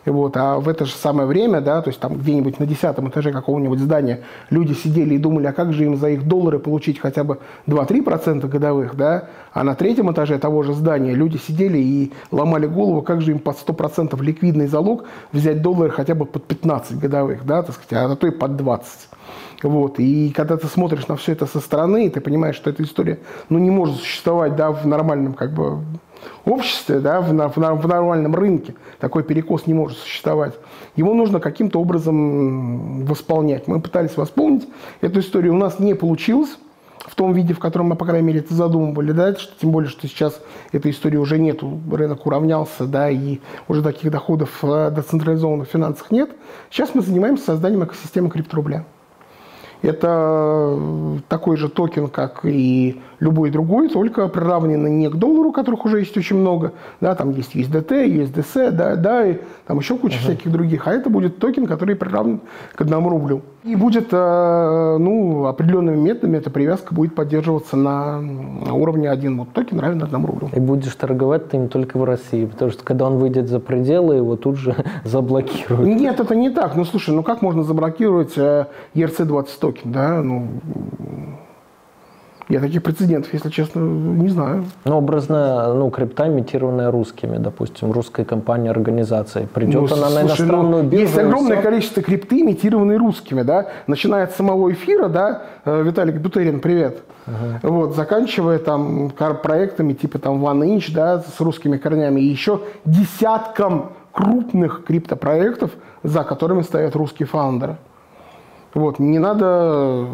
Вот. 0.06 0.38
А 0.38 0.60
в 0.60 0.70
это 0.70 0.86
же 0.86 0.94
самое 0.94 1.28
время, 1.28 1.62
да, 1.62 1.82
то 1.82 1.90
есть 1.90 2.00
там 2.00 2.16
где-нибудь 2.16 2.60
на 2.60 2.66
десятом 2.66 3.10
этаже 3.10 3.32
какого-нибудь 3.32 3.80
здания 3.80 4.22
люди 4.50 4.74
сидели 4.74 5.16
и 5.16 5.18
думали, 5.18 5.48
а 5.48 5.54
как 5.54 5.74
же 5.74 5.86
им 5.86 5.98
за 5.98 6.10
их 6.10 6.28
доллары 6.28 6.60
получить 6.60 7.00
хотя 7.00 7.24
бы 7.24 7.40
2-3% 7.68 8.48
годовых, 8.48 8.96
да, 8.96 9.30
а 9.54 9.64
на 9.64 9.76
третьем 9.76 10.12
этаже 10.12 10.38
того 10.38 10.64
же 10.64 10.74
здания 10.74 11.14
люди 11.14 11.38
сидели 11.38 11.78
и 11.78 12.14
ломали 12.32 12.68
голову, 12.68 13.02
как 13.02 13.22
же 13.22 13.32
им 13.32 13.40
под 13.40 13.58
100% 13.58 14.22
ликвидный 14.22 14.68
залог 14.68 15.06
взять 15.32 15.62
доллары 15.62 15.90
хотя 15.90 16.16
бы 16.16 16.26
под 16.26 16.46
15 16.46 17.00
годовых, 17.00 17.46
да, 17.46 17.64
так 17.64 17.76
сказать, 17.76 18.12
а 18.12 18.16
то 18.16 18.28
и 18.28 18.32
под 18.32 18.56
20. 18.58 19.10
Вот. 19.64 20.00
И 20.00 20.32
когда 20.32 20.58
ты 20.58 20.68
смотришь 20.68 21.08
на 21.08 21.16
все 21.16 21.32
это 21.32 21.46
со 21.46 21.60
стороны, 21.60 22.10
ты 22.10 22.22
понимаешь, 22.22 22.56
что 22.56 22.70
эта 22.70 22.84
история 22.84 23.20
ну, 23.50 23.60
не 23.60 23.72
может 23.72 23.98
существовать 23.98 24.56
да, 24.56 24.72
в 24.72 24.86
нормальном 24.86 25.34
как 25.34 25.54
бы, 25.54 25.80
обществе, 26.44 27.00
да, 27.00 27.22
в, 27.22 27.32
в, 27.32 27.56
в 27.56 27.88
нормальном 27.88 28.36
рынке 28.36 28.76
такой 29.00 29.24
перекос 29.24 29.68
не 29.68 29.74
может 29.74 29.98
существовать. 29.98 30.54
Его 30.96 31.14
нужно 31.14 31.40
каким-то 31.40 31.80
образом 31.80 33.06
восполнять. 33.06 33.68
Мы 33.68 33.82
пытались 33.82 34.18
восполнить 34.18 34.68
эту 35.02 35.20
историю, 35.20 35.54
у 35.54 35.58
нас 35.58 35.80
не 35.80 35.94
получилось 35.94 36.58
в 37.06 37.14
том 37.14 37.34
виде, 37.34 37.54
в 37.54 37.60
котором 37.60 37.88
мы, 37.88 37.96
по 37.96 38.06
крайней 38.06 38.26
мере, 38.28 38.40
это 38.40 38.54
задумывали, 38.54 39.12
да, 39.12 39.36
что, 39.36 39.54
тем 39.62 39.72
более, 39.72 39.90
что 39.90 40.08
сейчас 40.08 40.42
этой 40.72 40.92
истории 40.92 41.18
уже 41.18 41.38
нету, 41.38 41.80
рынок 41.92 42.26
уравнялся, 42.26 42.86
да, 42.86 43.10
и 43.12 43.40
уже 43.68 43.84
таких 43.84 44.12
доходов 44.12 44.50
в 44.62 44.92
децентрализованных 44.92 45.68
финансах 45.68 46.10
нет. 46.10 46.32
Сейчас 46.72 46.96
мы 46.96 47.02
занимаемся 47.02 47.46
созданием 47.46 47.84
экосистемы 47.84 48.30
крипторубля. 48.30 48.86
Это 49.86 50.80
такой 51.30 51.58
же 51.58 51.70
токен, 51.70 52.08
как 52.08 52.44
и 52.44 53.00
любой 53.20 53.50
другой, 53.50 53.90
только 53.90 54.28
приравненный 54.28 54.92
не 54.92 55.10
к 55.10 55.16
доллару, 55.16 55.52
которых 55.52 55.86
уже 55.86 56.00
есть 56.00 56.18
очень 56.18 56.38
много, 56.38 56.74
да, 57.02 57.16
там 57.16 57.32
есть 57.32 57.56
USDT, 57.56 58.06
USDC, 58.06 58.72
да, 58.72 58.96
да, 58.96 59.26
и 59.26 59.38
там 59.68 59.80
еще 59.80 59.98
куча 59.98 60.18
uh-huh. 60.18 60.22
всяких 60.22 60.52
других, 60.52 60.88
а 60.88 60.94
это 60.94 61.10
будет 61.10 61.40
токен, 61.40 61.66
который 61.66 61.96
приравнен 61.96 62.42
к 62.76 62.82
одному 62.82 63.10
рублю. 63.10 63.42
И 63.66 63.76
будет, 63.76 64.10
э, 64.12 64.98
ну, 65.00 65.48
определенными 65.48 65.96
методами 65.96 66.38
эта 66.38 66.52
привязка 66.52 66.94
будет 66.94 67.16
поддерживаться 67.16 67.76
на 67.76 68.20
уровне 68.72 69.10
один 69.10 69.40
вот 69.40 69.54
токен 69.54 69.80
равен 69.80 70.04
одному 70.04 70.28
рублю. 70.28 70.50
И 70.54 70.60
будешь 70.60 70.94
торговать 70.94 71.50
ты 71.50 71.58
им 71.58 71.68
только 71.68 71.98
в 71.98 72.04
России, 72.04 72.46
потому 72.46 72.70
что 72.70 72.84
когда 72.84 73.06
он 73.08 73.18
выйдет 73.18 73.50
за 73.50 73.60
пределы, 73.60 74.18
его 74.18 74.36
тут 74.36 74.58
же 74.58 74.76
заблокируют. 75.04 76.00
Нет, 76.00 76.20
это 76.20 76.36
не 76.36 76.52
так. 76.52 76.76
Ну, 76.76 76.86
слушай, 76.86 77.10
ну 77.16 77.24
как 77.24 77.42
можно 77.42 77.64
заблокировать 77.64 78.38
ERC-20 78.38 79.46
э, 79.46 79.60
токен, 79.60 79.92
да, 79.92 80.22
ну, 80.22 80.48
я 82.48 82.60
таких 82.60 82.84
прецедентов, 82.84 83.34
если 83.34 83.50
честно, 83.50 83.80
не 83.80 84.30
знаю. 84.30 84.66
Ну, 84.86 84.98
образно, 84.98 85.74
ну, 85.74 85.90
крипта, 85.90 86.28
имитированная 86.28 86.92
русскими, 86.92 87.38
допустим, 87.38 87.92
русской 87.92 88.24
компанией, 88.24 88.70
организацией. 88.70 89.48
Придет 89.48 89.90
ну, 89.90 89.96
она 89.96 90.08
слушай, 90.08 90.14
на 90.14 90.28
иностранную 90.28 90.84
ну, 90.84 90.90
биржу. 90.90 91.06
Есть 91.06 91.18
огромное 91.18 91.62
количество 91.62 92.04
крипты, 92.04 92.42
имитированной 92.42 92.98
русскими, 92.98 93.42
да, 93.42 93.68
начиная 93.88 94.26
от 94.26 94.32
самого 94.34 94.72
эфира, 94.72 95.08
да, 95.10 95.42
э, 95.66 95.82
Виталик 95.82 96.22
Бутерин, 96.22 96.60
привет, 96.60 97.00
uh-huh. 97.26 97.60
вот, 97.64 97.96
заканчивая 97.96 98.60
там 98.60 99.10
проектами 99.10 99.94
типа 99.94 100.20
там 100.20 100.46
OneInch, 100.46 100.94
да, 100.94 101.22
с 101.22 101.40
русскими 101.40 101.78
корнями, 101.78 102.22
и 102.22 102.26
еще 102.26 102.62
десятком 102.86 103.94
крупных 104.12 104.84
криптопроектов, 104.86 105.72
за 106.04 106.24
которыми 106.24 106.62
стоят 106.62 106.96
русские 106.96 107.28
фаундеры. 107.28 107.78
Вот, 108.76 109.00
не 109.00 109.20
надо 109.20 110.08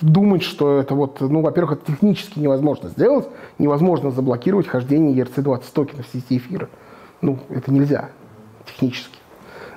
думать, 0.00 0.42
что 0.42 0.78
это 0.78 0.94
вот, 0.94 1.20
ну, 1.20 1.40
во-первых, 1.40 1.78
это 1.78 1.92
технически 1.92 2.38
невозможно 2.38 2.88
сделать, 2.88 3.28
невозможно 3.58 4.10
заблокировать 4.10 4.66
хождение 4.66 5.16
ERC-20 5.22 5.62
токенов 5.72 6.06
в 6.06 6.12
сети 6.12 6.38
эфира. 6.38 6.68
Ну, 7.20 7.38
это 7.48 7.72
нельзя 7.72 8.10
технически. 8.66 9.17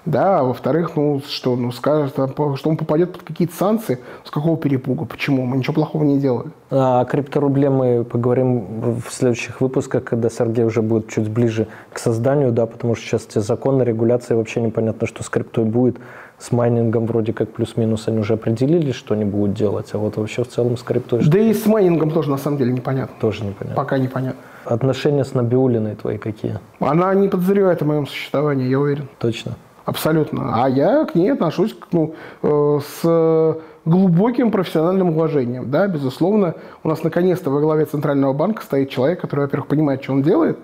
Да, 0.05 0.39
а 0.39 0.43
во-вторых, 0.43 0.95
ну 0.95 1.21
что, 1.27 1.55
ну 1.55 1.71
скажет, 1.71 2.13
что 2.13 2.69
он 2.69 2.77
попадет 2.77 3.13
под 3.13 3.21
какие-то 3.21 3.55
санкции, 3.55 3.99
с 4.23 4.31
какого 4.31 4.57
перепуга, 4.57 5.05
почему? 5.05 5.45
Мы 5.45 5.57
ничего 5.57 5.75
плохого 5.75 6.03
не 6.03 6.19
делали. 6.19 6.49
О 6.71 7.05
крипторубле 7.05 7.69
мы 7.69 8.03
поговорим 8.03 8.99
в 8.99 9.11
следующих 9.11 9.61
выпусках, 9.61 10.03
когда 10.03 10.29
Сергей 10.29 10.65
уже 10.65 10.81
будет 10.81 11.09
чуть 11.09 11.29
ближе 11.29 11.67
к 11.93 11.99
созданию, 11.99 12.51
да, 12.51 12.65
потому 12.65 12.95
что 12.95 13.05
сейчас 13.05 13.27
эти 13.29 13.39
законы, 13.39 13.83
регуляции, 13.83 14.33
вообще 14.33 14.61
непонятно, 14.61 15.05
что 15.05 15.23
с 15.23 15.29
криптой 15.29 15.65
будет 15.65 15.97
с 16.39 16.51
майнингом 16.51 17.05
вроде 17.05 17.33
как 17.33 17.51
плюс-минус 17.51 18.07
они 18.07 18.17
уже 18.17 18.33
определили, 18.33 18.91
что 18.91 19.13
они 19.13 19.25
будут 19.25 19.53
делать, 19.53 19.89
а 19.93 19.99
вот 19.99 20.17
вообще 20.17 20.43
в 20.43 20.47
целом 20.47 20.75
с 20.75 20.81
криптой... 20.81 21.23
Да 21.23 21.37
и 21.37 21.53
с 21.53 21.67
майнингом 21.67 22.09
тоже 22.09 22.31
на 22.31 22.37
самом 22.37 22.57
деле 22.57 22.73
непонятно. 22.73 23.15
Тоже 23.21 23.43
непонятно. 23.43 23.75
Пока 23.75 23.99
непонятно. 23.99 24.41
Отношения 24.65 25.23
с 25.23 25.35
Набиулиной 25.35 25.95
твои 25.95 26.17
какие? 26.17 26.59
Она 26.79 27.13
не 27.13 27.27
подозревает 27.27 27.83
о 27.83 27.85
моем 27.85 28.07
существовании, 28.07 28.67
я 28.67 28.79
уверен. 28.79 29.07
Точно? 29.19 29.55
Абсолютно. 29.85 30.63
А 30.63 30.69
я 30.69 31.05
к 31.05 31.15
ней 31.15 31.31
отношусь 31.33 31.75
ну, 31.91 32.13
э, 32.43 32.79
с 33.01 33.57
глубоким 33.85 34.51
профессиональным 34.51 35.09
уважением. 35.09 35.71
Да, 35.71 35.87
безусловно, 35.87 36.55
у 36.83 36.89
нас 36.89 37.03
наконец-то 37.03 37.49
во 37.49 37.59
главе 37.59 37.85
Центрального 37.85 38.33
банка 38.33 38.63
стоит 38.63 38.89
человек, 38.89 39.21
который, 39.21 39.41
во-первых, 39.41 39.67
понимает, 39.67 40.03
что 40.03 40.13
он 40.13 40.21
делает, 40.21 40.59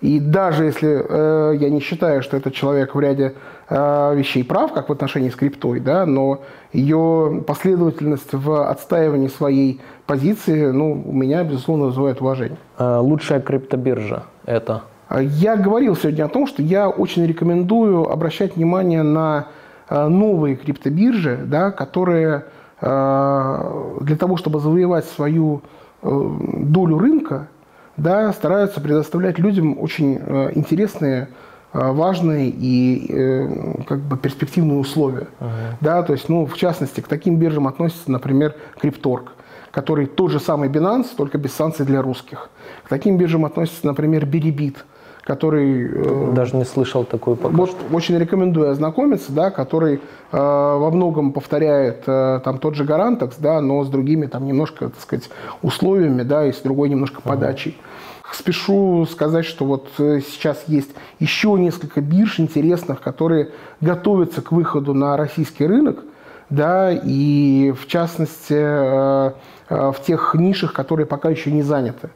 И 0.00 0.20
даже 0.20 0.64
если 0.64 1.04
э, 1.06 1.56
я 1.56 1.68
не 1.68 1.80
считаю, 1.80 2.22
что 2.22 2.36
этот 2.36 2.54
человек 2.54 2.94
в 2.94 3.00
ряде 3.00 3.34
э, 3.68 4.14
вещей 4.14 4.44
прав, 4.44 4.72
как 4.72 4.88
в 4.88 4.92
отношении 4.92 5.30
с 5.30 5.34
криптой, 5.34 5.80
да, 5.80 6.06
но 6.06 6.40
ее 6.72 7.42
последовательность 7.46 8.32
в 8.32 8.70
отстаивании 8.70 9.28
своей 9.28 9.80
позиции, 10.06 10.70
ну, 10.70 11.02
у 11.04 11.12
меня, 11.12 11.42
безусловно, 11.44 11.86
вызывает 11.86 12.20
уважение. 12.20 12.58
А 12.78 13.00
лучшая 13.00 13.40
криптобиржа 13.40 14.22
это? 14.46 14.82
Я 15.18 15.56
говорил 15.56 15.96
сегодня 15.96 16.24
о 16.24 16.28
том, 16.28 16.46
что 16.46 16.62
я 16.62 16.88
очень 16.88 17.26
рекомендую 17.26 18.08
обращать 18.08 18.54
внимание 18.54 19.02
на 19.02 19.48
э, 19.88 20.06
новые 20.06 20.54
криптобиржи, 20.54 21.40
да, 21.44 21.72
которые 21.72 22.44
э, 22.80 23.96
для 24.02 24.16
того, 24.16 24.36
чтобы 24.36 24.60
завоевать 24.60 25.06
свою 25.06 25.62
э, 26.02 26.30
долю 26.58 26.98
рынка, 26.98 27.48
да, 27.96 28.32
стараются 28.32 28.80
предоставлять 28.80 29.38
людям 29.38 29.78
очень 29.80 30.14
интересные, 30.54 31.28
важные 31.72 32.48
и 32.48 33.84
как 33.86 33.98
бы 33.98 34.16
перспективные 34.16 34.78
условия. 34.78 35.28
Uh-huh. 35.38 35.48
Да, 35.80 36.02
то 36.02 36.14
есть, 36.14 36.28
ну, 36.28 36.46
в 36.46 36.56
частности, 36.56 37.00
к 37.00 37.08
таким 37.08 37.36
биржам 37.36 37.68
относится, 37.68 38.10
например, 38.10 38.54
Крипторг, 38.80 39.32
который 39.70 40.06
тот 40.06 40.30
же 40.30 40.40
самый 40.40 40.70
Binance, 40.70 41.08
только 41.14 41.36
без 41.36 41.52
санкций 41.52 41.84
для 41.84 42.00
русских. 42.00 42.48
К 42.84 42.88
таким 42.88 43.18
биржам 43.18 43.44
относится, 43.44 43.86
например, 43.86 44.24
Беребит, 44.24 44.84
который... 45.22 46.32
Даже 46.32 46.56
не 46.56 46.64
слышал 46.64 47.04
такой 47.04 47.36
пока 47.36 47.54
Вот 47.54 47.76
очень 47.92 48.18
рекомендую 48.18 48.70
ознакомиться, 48.70 49.32
да, 49.32 49.50
который 49.50 49.94
э, 49.94 50.00
во 50.32 50.90
многом 50.90 51.32
повторяет 51.32 52.04
э, 52.06 52.40
там 52.44 52.58
тот 52.58 52.74
же 52.74 52.84
Гарантекс, 52.84 53.36
да, 53.38 53.60
но 53.60 53.84
с 53.84 53.88
другими 53.88 54.26
там 54.26 54.46
немножко, 54.46 54.88
так 54.88 55.00
сказать, 55.00 55.30
условиями, 55.62 56.22
да, 56.22 56.46
и 56.46 56.52
с 56.52 56.58
другой 56.58 56.88
немножко 56.88 57.20
подачей. 57.20 57.76
Uh-huh. 57.78 58.00
Спешу 58.32 59.06
сказать, 59.10 59.44
что 59.44 59.64
вот 59.64 59.88
э, 59.98 60.20
сейчас 60.20 60.64
есть 60.68 60.90
еще 61.18 61.50
несколько 61.58 62.00
бирж 62.00 62.38
интересных, 62.38 63.00
которые 63.00 63.50
готовятся 63.80 64.40
к 64.40 64.52
выходу 64.52 64.94
на 64.94 65.16
российский 65.16 65.66
рынок, 65.66 66.04
да, 66.48 66.92
и 66.92 67.72
в 67.72 67.86
частности 67.88 68.54
э, 68.54 69.32
э, 69.68 69.92
в 69.92 70.00
тех 70.06 70.34
нишах, 70.34 70.72
которые 70.72 71.06
пока 71.06 71.28
еще 71.28 71.50
не 71.50 71.62
заняты, 71.62 72.10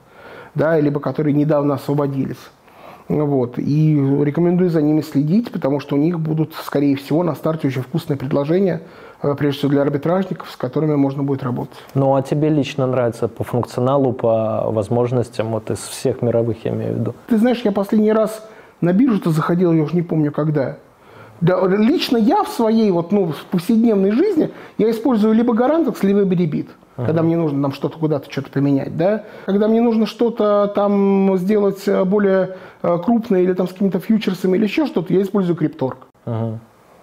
да, 0.54 0.78
либо 0.78 1.00
которые 1.00 1.34
недавно 1.34 1.74
освободились. 1.74 2.50
Вот. 3.08 3.58
И 3.58 3.96
рекомендую 4.22 4.70
за 4.70 4.80
ними 4.80 5.02
следить, 5.02 5.52
потому 5.52 5.80
что 5.80 5.96
у 5.96 5.98
них 5.98 6.18
будут, 6.18 6.54
скорее 6.54 6.96
всего, 6.96 7.22
на 7.22 7.34
старте 7.34 7.68
очень 7.68 7.82
вкусные 7.82 8.16
предложения, 8.16 8.82
э, 9.22 9.34
прежде 9.36 9.58
всего 9.58 9.72
для 9.72 9.82
арбитражников, 9.82 10.50
с 10.50 10.56
которыми 10.56 10.94
можно 10.94 11.22
будет 11.22 11.42
работать. 11.42 11.76
Ну, 11.94 12.14
а 12.14 12.22
тебе 12.22 12.48
лично 12.48 12.86
нравится 12.86 13.28
по 13.28 13.44
функционалу, 13.44 14.12
по 14.12 14.70
возможностям, 14.70 15.48
вот 15.48 15.70
из 15.70 15.78
всех 15.78 16.22
мировых, 16.22 16.64
я 16.64 16.70
имею 16.70 16.94
в 16.94 16.98
виду? 16.98 17.14
Ты 17.28 17.36
знаешь, 17.36 17.60
я 17.64 17.72
последний 17.72 18.12
раз 18.12 18.42
на 18.80 18.92
биржу-то 18.92 19.30
заходил, 19.30 19.72
я 19.72 19.82
уже 19.82 19.94
не 19.94 20.02
помню 20.02 20.32
когда. 20.32 20.78
Да, 21.40 21.66
лично 21.66 22.16
я 22.16 22.42
в 22.42 22.48
своей 22.48 22.90
вот, 22.90 23.12
ну, 23.12 23.32
в 23.32 23.44
повседневной 23.50 24.12
жизни 24.12 24.50
я 24.78 24.90
использую 24.90 25.34
либо 25.34 25.52
Гарантекс, 25.52 26.02
либо 26.02 26.24
Беребит. 26.24 26.70
Uh-huh. 26.96 27.06
Когда 27.06 27.22
мне 27.22 27.36
нужно 27.36 27.60
там 27.60 27.72
что-то 27.72 27.98
куда-то 27.98 28.30
что-то 28.30 28.50
поменять, 28.50 28.96
да. 28.96 29.24
Когда 29.46 29.66
мне 29.66 29.80
нужно 29.80 30.06
что-то 30.06 30.72
там 30.74 31.36
сделать 31.38 31.88
э, 31.88 32.04
более 32.04 32.56
э, 32.82 32.98
крупное 33.04 33.42
или 33.42 33.52
там 33.52 33.66
с 33.66 33.72
какими-то 33.72 33.98
фьючерсами 33.98 34.56
или 34.56 34.64
еще 34.64 34.86
что-то, 34.86 35.12
я 35.12 35.22
использую 35.22 35.56
Крипторг. 35.56 36.06
Uh-huh. 36.24 36.58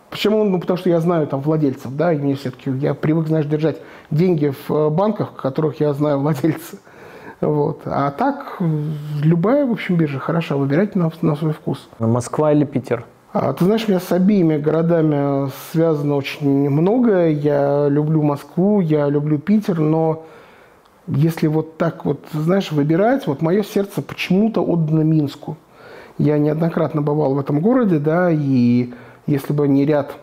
Почему? 0.09 0.43
Ну, 0.43 0.59
потому 0.59 0.77
что 0.77 0.89
я 0.89 0.99
знаю 0.99 1.27
там 1.27 1.39
владельцев, 1.41 1.95
да, 1.95 2.13
и 2.13 2.17
мне 2.17 2.35
все-таки, 2.35 2.69
я 2.69 2.93
привык, 2.93 3.27
знаешь, 3.27 3.45
держать 3.45 3.77
деньги 4.11 4.53
в 4.67 4.71
э, 4.71 4.89
банках, 4.89 5.35
которых 5.35 5.79
я 5.79 5.93
знаю 5.93 6.19
владельца. 6.19 6.77
Вот. 7.41 7.81
А 7.85 8.11
так, 8.11 8.57
любая, 9.23 9.65
в 9.65 9.71
общем, 9.71 9.95
биржа 9.95 10.19
хороша, 10.19 10.55
выбирайте 10.55 10.99
на, 10.99 11.11
на 11.21 11.35
свой 11.35 11.53
вкус. 11.53 11.89
Москва 11.97 12.51
или 12.51 12.65
Питер? 12.65 13.05
А, 13.33 13.53
ты 13.53 13.63
знаешь, 13.63 13.85
у 13.87 13.91
меня 13.91 14.01
с 14.01 14.11
обеими 14.11 14.57
городами 14.57 15.49
связано 15.71 16.15
очень 16.15 16.69
многое. 16.69 17.29
Я 17.29 17.87
люблю 17.87 18.21
Москву, 18.23 18.81
я 18.81 19.07
люблю 19.07 19.37
Питер, 19.37 19.79
но 19.79 20.25
если 21.07 21.47
вот 21.47 21.77
так 21.77 22.03
вот, 22.03 22.19
знаешь, 22.33 22.73
выбирать, 22.73 23.27
вот 23.27 23.41
мое 23.41 23.63
сердце 23.63 24.01
почему-то 24.01 24.61
отдано 24.61 25.01
Минску. 25.01 25.55
Я 26.17 26.37
неоднократно 26.37 27.01
бывал 27.01 27.33
в 27.35 27.39
этом 27.39 27.61
городе, 27.61 27.99
да, 27.99 28.29
и 28.29 28.93
если 29.27 29.53
бы 29.53 29.65
не 29.69 29.85
ряд 29.85 30.13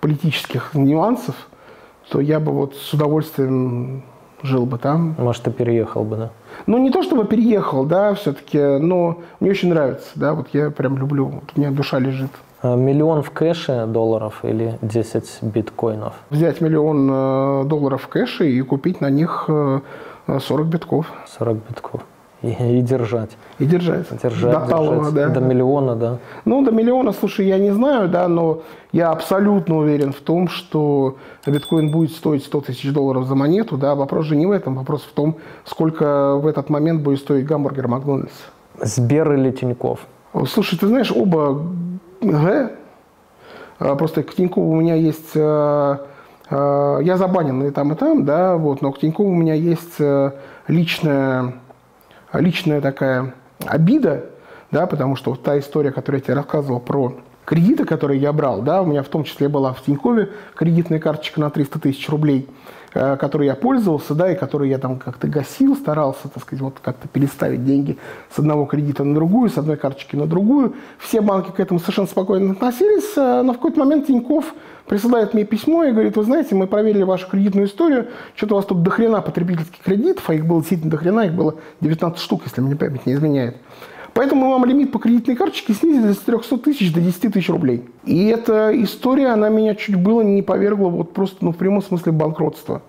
политических 0.00 0.74
нюансов, 0.74 1.34
то 2.08 2.20
я 2.20 2.38
бы 2.38 2.52
вот 2.52 2.76
с 2.76 2.92
удовольствием 2.94 4.04
жил 4.42 4.64
бы 4.64 4.78
там. 4.78 5.16
Может, 5.18 5.42
ты 5.42 5.50
переехал 5.50 6.04
бы, 6.04 6.16
да? 6.16 6.30
Ну, 6.66 6.78
не 6.78 6.90
то 6.90 7.02
чтобы 7.02 7.24
переехал, 7.26 7.84
да, 7.84 8.14
все-таки, 8.14 8.58
но 8.58 9.18
мне 9.40 9.50
очень 9.50 9.68
нравится, 9.68 10.08
да, 10.14 10.34
вот 10.34 10.48
я 10.52 10.70
прям 10.70 10.96
люблю, 10.98 11.26
вот 11.26 11.44
у 11.54 11.60
меня 11.60 11.70
душа 11.70 11.98
лежит. 11.98 12.30
А 12.62 12.74
миллион 12.74 13.22
в 13.22 13.30
кэше 13.30 13.86
долларов 13.86 14.40
или 14.42 14.78
10 14.82 15.42
биткоинов? 15.42 16.14
Взять 16.30 16.60
миллион 16.60 17.08
э, 17.10 17.64
долларов 17.66 18.02
в 18.02 18.08
кэше 18.08 18.50
и 18.50 18.60
купить 18.62 19.00
на 19.00 19.10
них 19.10 19.44
40 19.46 19.80
э, 20.26 20.62
битков. 20.64 21.06
40 21.38 21.58
битков. 21.68 22.00
И, 22.42 22.48
и 22.50 22.82
держать. 22.82 23.30
И 23.58 23.64
держать. 23.64 24.06
Держать, 24.22 24.52
до, 24.52 24.66
талого, 24.66 25.10
да. 25.10 25.28
до 25.28 25.40
миллиона, 25.40 25.96
да. 25.96 26.18
Ну, 26.44 26.62
до 26.64 26.70
миллиона, 26.70 27.12
слушай, 27.12 27.46
я 27.46 27.58
не 27.58 27.70
знаю, 27.70 28.08
да, 28.08 28.28
но 28.28 28.62
я 28.92 29.10
абсолютно 29.10 29.78
уверен 29.78 30.12
в 30.12 30.20
том, 30.20 30.48
что 30.48 31.16
биткоин 31.46 31.90
будет 31.90 32.12
стоить 32.12 32.44
100 32.44 32.60
тысяч 32.60 32.92
долларов 32.92 33.26
за 33.26 33.34
монету, 33.34 33.78
да. 33.78 33.94
Вопрос 33.94 34.26
же 34.26 34.36
не 34.36 34.46
в 34.46 34.50
этом, 34.50 34.74
вопрос 34.74 35.02
в 35.02 35.12
том, 35.12 35.36
сколько 35.64 36.36
в 36.36 36.46
этот 36.46 36.68
момент 36.68 37.02
будет 37.02 37.20
стоить 37.20 37.46
гамбургер 37.46 37.88
Макдональдс. 37.88 38.34
Сбер 38.80 39.32
или 39.32 39.50
Тиньков? 39.50 40.00
Слушай, 40.46 40.78
ты 40.78 40.86
знаешь, 40.86 41.10
оба 41.10 41.62
Г. 42.20 42.70
А, 43.78 43.94
просто 43.94 44.22
к 44.22 44.34
Тинькову 44.34 44.70
у 44.70 44.76
меня 44.76 44.94
есть... 44.94 45.32
Э, 45.34 45.98
э, 46.50 46.98
я 47.02 47.16
забанен 47.16 47.62
и 47.64 47.70
там, 47.70 47.92
и 47.92 47.96
там, 47.96 48.24
да, 48.24 48.56
вот, 48.56 48.82
но 48.82 48.92
к 48.92 48.98
Тинькову 48.98 49.30
у 49.30 49.34
меня 49.34 49.54
есть 49.54 50.00
э, 50.00 50.32
личная 50.68 51.54
личная 52.38 52.80
такая 52.80 53.34
обида, 53.64 54.26
да, 54.70 54.86
потому 54.86 55.16
что 55.16 55.30
вот 55.30 55.42
та 55.42 55.58
история, 55.58 55.92
которую 55.92 56.20
я 56.20 56.24
тебе 56.24 56.34
рассказывал 56.34 56.80
про 56.80 57.16
кредиты, 57.44 57.84
которые 57.84 58.20
я 58.20 58.32
брал, 58.32 58.62
да, 58.62 58.82
у 58.82 58.86
меня 58.86 59.02
в 59.02 59.08
том 59.08 59.24
числе 59.24 59.48
была 59.48 59.72
в 59.72 59.82
Тинькове 59.82 60.30
кредитная 60.54 60.98
карточка 60.98 61.40
на 61.40 61.50
300 61.50 61.78
тысяч 61.78 62.08
рублей, 62.08 62.48
э, 62.96 63.16
которой 63.16 63.46
я 63.46 63.54
пользовался, 63.54 64.14
да, 64.14 64.32
и 64.32 64.34
которую 64.34 64.68
я 64.68 64.78
там 64.78 64.98
как-то 64.98 65.28
гасил, 65.28 65.76
старался, 65.76 66.28
так 66.28 66.42
сказать, 66.42 66.62
вот 66.62 66.74
как-то 66.82 67.08
переставить 67.08 67.64
деньги 67.64 67.98
с 68.34 68.38
одного 68.38 68.66
кредита 68.66 69.04
на 69.04 69.14
другую, 69.14 69.50
с 69.50 69.58
одной 69.58 69.76
карточки 69.76 70.16
на 70.16 70.26
другую. 70.26 70.74
Все 70.98 71.20
банки 71.20 71.50
к 71.50 71.60
этому 71.60 71.78
совершенно 71.80 72.08
спокойно 72.08 72.52
относились, 72.52 73.16
э, 73.16 73.42
но 73.42 73.52
в 73.52 73.56
какой-то 73.56 73.78
момент 73.78 74.06
Тиньков 74.06 74.54
присылает 74.86 75.34
мне 75.34 75.44
письмо 75.44 75.84
и 75.84 75.92
говорит, 75.92 76.16
вы 76.16 76.22
знаете, 76.22 76.54
мы 76.54 76.66
проверили 76.66 77.02
вашу 77.02 77.28
кредитную 77.28 77.66
историю, 77.66 78.08
что-то 78.34 78.54
у 78.54 78.56
вас 78.56 78.66
тут 78.66 78.82
дохрена 78.82 79.20
потребительских 79.20 79.82
кредитов, 79.82 80.28
а 80.28 80.34
их 80.34 80.46
было 80.46 80.60
действительно 80.60 80.90
дохрена, 80.90 81.20
их 81.26 81.32
было 81.32 81.56
19 81.80 82.18
штук, 82.18 82.42
если 82.44 82.60
мне 82.60 82.76
память 82.76 83.06
не 83.06 83.14
изменяет. 83.14 83.56
Поэтому 84.16 84.50
вам 84.50 84.64
лимит 84.64 84.92
по 84.92 84.98
кредитной 84.98 85.36
карточке 85.36 85.74
снизили 85.74 86.12
с 86.12 86.18
300 86.18 86.56
тысяч 86.56 86.90
до 86.90 87.02
10 87.02 87.34
тысяч 87.34 87.50
рублей. 87.50 87.84
И 88.06 88.28
эта 88.28 88.70
история, 88.82 89.28
она 89.28 89.50
меня 89.50 89.74
чуть 89.74 89.96
было 89.96 90.22
не 90.22 90.40
повергла 90.40 90.88
вот 90.88 91.12
просто 91.12 91.44
ну, 91.44 91.52
в 91.52 91.56
прямом 91.56 91.82
смысле 91.82 92.12
банкротства 92.12 92.80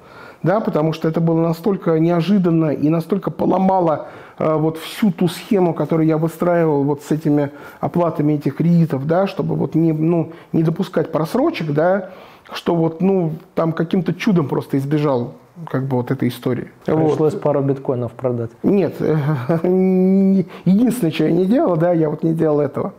да, 0.43 0.59
потому 0.61 0.93
что 0.93 1.09
это 1.09 1.19
было 1.19 1.41
настолько 1.41 1.99
неожиданно 1.99 2.69
и 2.69 2.87
настолько 2.89 3.31
поломало 3.31 4.07
э, 4.37 4.55
вот 4.55 4.77
всю 4.77 5.11
ту 5.11 5.27
схему, 5.27 5.73
которую 5.73 6.07
я 6.07 6.17
выстраивал 6.17 6.83
вот 6.83 7.01
с 7.01 7.11
этими 7.11 7.51
оплатами 7.79 8.33
этих 8.33 8.55
кредитов, 8.55 9.07
да, 9.07 9.27
чтобы 9.27 9.55
вот 9.55 9.75
не, 9.75 9.91
ну, 9.91 10.31
не 10.53 10.63
допускать 10.63 11.11
просрочек, 11.11 11.71
да, 11.71 12.11
что 12.53 12.75
вот, 12.75 13.01
ну, 13.01 13.33
там 13.55 13.73
каким-то 13.73 14.13
чудом 14.13 14.47
просто 14.47 14.77
избежал 14.77 15.33
как 15.65 15.87
бы 15.87 15.97
вот 15.97 16.11
этой 16.11 16.29
истории. 16.29 16.69
Пришлось 16.85 17.33
вот. 17.33 17.41
пару 17.41 17.61
биткоинов 17.61 18.13
продать. 18.13 18.51
Нет, 18.63 18.95
единственное, 18.99 21.11
что 21.11 21.25
я 21.25 21.31
не 21.31 21.45
делал, 21.45 21.77
да, 21.77 21.93
я 21.93 22.09
вот 22.09 22.23
не 22.23 22.33
делал 22.33 22.59
этого. 22.59 22.93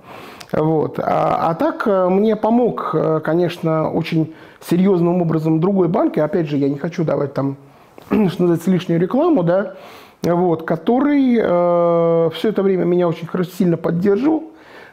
Вот. 0.52 0.98
А, 0.98 1.50
а 1.50 1.54
так 1.54 1.86
э, 1.86 2.08
мне 2.08 2.34
помог, 2.34 2.92
э, 2.94 3.20
конечно, 3.22 3.90
очень 3.90 4.34
серьезным 4.66 5.20
образом 5.20 5.60
другой 5.60 5.88
банк, 5.88 6.16
и 6.16 6.20
опять 6.20 6.48
же, 6.48 6.56
я 6.56 6.70
не 6.70 6.78
хочу 6.78 7.04
давать 7.04 7.34
там, 7.34 7.58
что 8.06 8.16
называется, 8.16 8.70
лишнюю 8.70 8.98
рекламу, 8.98 9.42
да, 9.42 9.74
вот, 10.22 10.62
который 10.62 11.38
э, 11.38 12.30
все 12.34 12.48
это 12.48 12.62
время 12.62 12.84
меня 12.84 13.08
очень 13.08 13.28
сильно 13.58 13.76
поддерживал, 13.76 14.44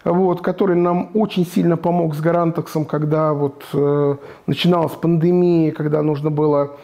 вот, 0.03 0.41
который 0.41 0.75
нам 0.75 1.09
очень 1.13 1.45
сильно 1.45 1.77
помог 1.77 2.15
с 2.15 2.19
Гарантексом, 2.19 2.85
когда 2.85 3.33
вот 3.33 3.63
э, 3.73 4.15
начиналась 4.45 4.91
пандемия, 4.91 5.71
когда 5.71 6.01
нужно 6.01 6.29
было 6.29 6.75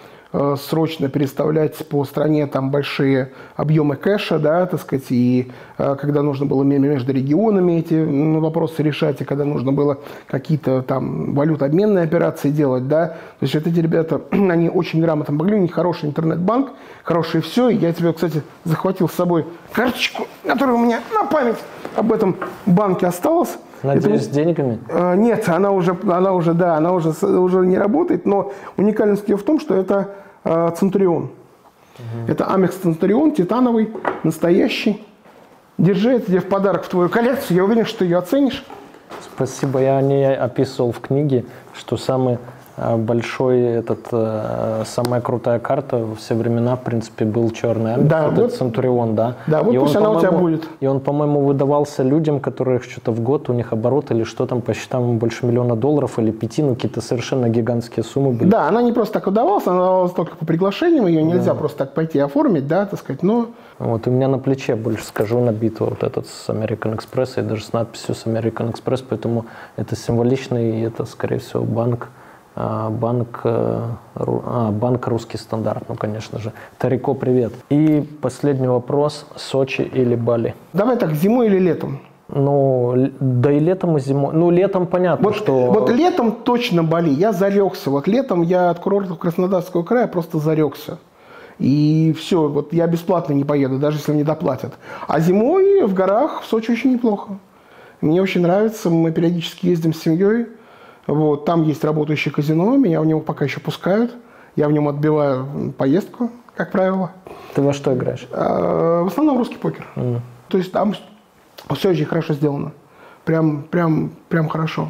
срочно 0.57 1.09
переставлять 1.09 1.77
по 1.89 2.05
стране 2.05 2.47
там 2.47 2.71
большие 2.71 3.33
объемы 3.55 3.95
кэша, 3.95 4.39
да, 4.39 4.65
так 4.65 4.81
сказать, 4.81 5.07
и 5.09 5.51
э, 5.70 5.70
когда 5.99 6.21
нужно 6.21 6.45
было 6.45 6.63
между 6.63 7.11
регионами 7.11 7.79
эти 7.79 7.95
вопросы 8.39 8.83
решать, 8.83 9.21
и 9.21 9.23
когда 9.23 9.45
нужно 9.45 9.71
было 9.71 9.97
какие-то 10.27 10.81
там 10.81 11.33
валютообменные 11.33 12.03
операции 12.03 12.49
делать, 12.49 12.87
да, 12.87 13.07
то 13.07 13.15
есть 13.41 13.55
вот 13.55 13.65
эти 13.67 13.79
ребята, 13.79 14.21
они 14.31 14.69
очень 14.69 15.01
грамотно 15.01 15.33
могли, 15.33 15.55
у 15.55 15.59
них 15.59 15.73
хороший 15.73 16.09
интернет-банк, 16.09 16.71
хорошее 17.03 17.41
все, 17.41 17.69
я 17.69 17.93
тебе, 17.93 18.13
кстати, 18.13 18.43
захватил 18.63 19.09
с 19.09 19.13
собой 19.13 19.45
карточку, 19.73 20.27
которая 20.45 20.75
у 20.75 20.79
меня 20.79 21.01
на 21.13 21.25
память 21.25 21.57
об 21.95 22.11
этом 22.11 22.35
банке 22.65 23.07
осталась, 23.07 23.57
Надеюсь, 23.83 24.21
это, 24.21 24.23
с 24.23 24.27
деньгами? 24.27 24.79
Э, 24.89 25.15
нет, 25.15 25.49
она 25.49 25.71
уже, 25.71 25.97
она 26.07 26.33
уже, 26.33 26.53
да, 26.53 26.77
она 26.77 26.93
уже, 26.93 27.09
уже 27.09 27.65
не 27.65 27.77
работает, 27.77 28.25
но 28.25 28.53
уникальность 28.77 29.27
ее 29.27 29.37
в 29.37 29.43
том, 29.43 29.59
что 29.59 29.75
это 29.75 30.11
э, 30.43 30.71
Центурион. 30.77 31.23
Угу. 31.23 32.31
Это 32.31 32.45
Амекс 32.45 32.75
Центурион, 32.75 33.31
титановый, 33.31 33.91
настоящий. 34.23 35.03
Держи 35.77 36.11
это 36.11 36.27
тебе 36.27 36.39
в 36.39 36.47
подарок 36.47 36.83
в 36.85 36.89
твою 36.89 37.09
коллекцию, 37.09 37.57
я 37.57 37.63
уверен, 37.63 37.85
что 37.85 37.99
ты 37.99 38.05
ее 38.05 38.17
оценишь. 38.17 38.63
Спасибо, 39.21 39.79
я 39.79 40.01
не 40.01 40.31
описывал 40.31 40.91
в 40.91 40.99
книге, 40.99 41.45
что 41.73 41.97
самый 41.97 42.37
большой 42.97 43.61
этот 43.61 44.07
э, 44.11 44.83
самая 44.85 45.21
крутая 45.21 45.59
карта 45.59 45.97
во 45.97 46.15
все 46.15 46.35
времена, 46.35 46.75
в 46.75 46.81
принципе, 46.81 47.25
был 47.25 47.51
черный 47.51 47.93
Амбит, 47.93 48.07
да, 48.07 48.29
вот, 48.29 48.39
вот 48.39 48.53
Центурион, 48.53 49.15
да. 49.15 49.35
Да, 49.47 49.61
вот 49.61 49.73
и 49.73 49.77
пусть 49.77 49.95
он, 49.95 50.05
она 50.05 50.17
у 50.17 50.19
тебя 50.19 50.31
будет. 50.31 50.67
И 50.79 50.87
он, 50.87 50.99
по-моему, 50.99 51.41
выдавался 51.41 52.03
людям, 52.03 52.39
которых 52.39 52.83
что-то 52.83 53.11
в 53.11 53.21
год 53.21 53.49
у 53.49 53.53
них 53.53 53.71
оборот 53.71 54.11
или 54.11 54.23
что 54.23 54.45
там, 54.47 54.61
по 54.61 54.73
счетам 54.73 55.17
больше 55.17 55.45
миллиона 55.45 55.75
долларов 55.75 56.17
или 56.17 56.31
пяти, 56.31 56.63
ну 56.63 56.75
какие-то 56.75 57.01
совершенно 57.01 57.49
гигантские 57.49 58.03
суммы 58.03 58.31
были. 58.31 58.49
Да, 58.49 58.67
она 58.67 58.81
не 58.81 58.91
просто 58.91 59.15
так 59.15 59.27
выдавалась, 59.27 59.67
она 59.67 59.77
выдавалась 59.77 60.13
только 60.13 60.35
по 60.35 60.45
приглашениям, 60.45 61.05
ее 61.07 61.23
нельзя 61.23 61.53
да. 61.53 61.55
просто 61.55 61.79
так 61.79 61.93
пойти 61.93 62.19
оформить, 62.19 62.67
да, 62.67 62.85
так 62.85 62.99
сказать, 62.99 63.23
но... 63.23 63.47
Вот 63.79 64.05
у 64.05 64.11
меня 64.11 64.27
на 64.27 64.37
плече, 64.37 64.75
больше 64.75 65.03
скажу, 65.03 65.39
набит 65.39 65.79
вот 65.79 66.03
этот 66.03 66.27
с 66.27 66.49
American 66.49 66.97
Express 66.97 67.39
и 67.39 67.41
даже 67.41 67.63
с 67.63 67.73
надписью 67.73 68.13
с 68.13 68.25
American 68.25 68.71
Express, 68.71 69.03
поэтому 69.07 69.45
это 69.75 69.95
символично 69.95 70.57
и 70.57 70.81
это, 70.81 71.05
скорее 71.05 71.39
всего, 71.39 71.63
банк 71.63 72.09
а, 72.09 72.20
банк, 72.89 73.41
э, 73.43 73.81
а, 74.15 74.71
банк 74.71 75.07
«Русский 75.07 75.37
стандарт», 75.37 75.83
ну, 75.89 75.95
конечно 75.95 76.39
же. 76.39 76.51
Тарико, 76.77 77.13
привет. 77.13 77.53
И 77.69 78.07
последний 78.21 78.67
вопрос. 78.67 79.25
Сочи 79.35 79.81
или 79.81 80.15
Бали? 80.15 80.53
Давай 80.73 80.97
так, 80.97 81.13
зимой 81.13 81.47
или 81.47 81.59
летом? 81.59 81.99
Ну, 82.33 83.09
да 83.19 83.51
и 83.51 83.59
летом, 83.59 83.97
и 83.97 83.99
зимой. 83.99 84.33
Ну, 84.33 84.51
летом 84.51 84.87
понятно, 84.87 85.29
вот, 85.29 85.35
что... 85.35 85.71
Вот 85.71 85.89
летом 85.89 86.31
точно 86.31 86.83
Бали. 86.83 87.09
Я 87.09 87.33
зарекся. 87.33 87.89
Вот 87.89 88.07
летом 88.07 88.41
я 88.41 88.69
от 88.69 88.79
курортов 88.79 89.19
Краснодарского 89.19 89.83
края 89.83 90.07
просто 90.07 90.39
зарекся. 90.39 90.97
И 91.59 92.15
все, 92.17 92.47
вот 92.47 92.73
я 92.73 92.87
бесплатно 92.87 93.33
не 93.33 93.43
поеду, 93.43 93.77
даже 93.77 93.97
если 93.97 94.13
мне 94.13 94.23
доплатят. 94.23 94.73
А 95.07 95.19
зимой 95.19 95.83
в 95.83 95.93
горах 95.93 96.41
в 96.41 96.45
Сочи 96.45 96.71
очень 96.71 96.93
неплохо. 96.93 97.37
Мне 97.99 98.21
очень 98.21 98.41
нравится, 98.41 98.89
мы 98.89 99.11
периодически 99.11 99.67
ездим 99.67 99.93
с 99.93 100.01
семьей. 100.01 100.47
Вот, 101.11 101.43
там 101.43 101.63
есть 101.63 101.83
работающее 101.83 102.33
казино, 102.33 102.77
меня 102.77 103.01
в 103.01 103.05
него 103.05 103.19
пока 103.19 103.43
еще 103.43 103.59
пускают. 103.59 104.15
Я 104.55 104.69
в 104.69 104.71
нем 104.71 104.87
отбиваю 104.87 105.73
поездку, 105.77 106.31
как 106.55 106.71
правило. 106.71 107.11
Ты 107.53 107.61
во 107.61 107.73
что 107.73 107.93
играешь? 107.93 108.27
А, 108.31 109.03
в 109.03 109.07
основном 109.07 109.37
русский 109.37 109.57
покер. 109.57 109.85
Mm. 109.97 110.21
То 110.47 110.57
есть 110.57 110.71
там 110.71 110.93
все 111.75 111.89
очень 111.89 112.05
хорошо 112.05 112.33
сделано. 112.33 112.71
Прям, 113.25 113.63
прям, 113.63 114.13
прям 114.29 114.47
хорошо. 114.47 114.89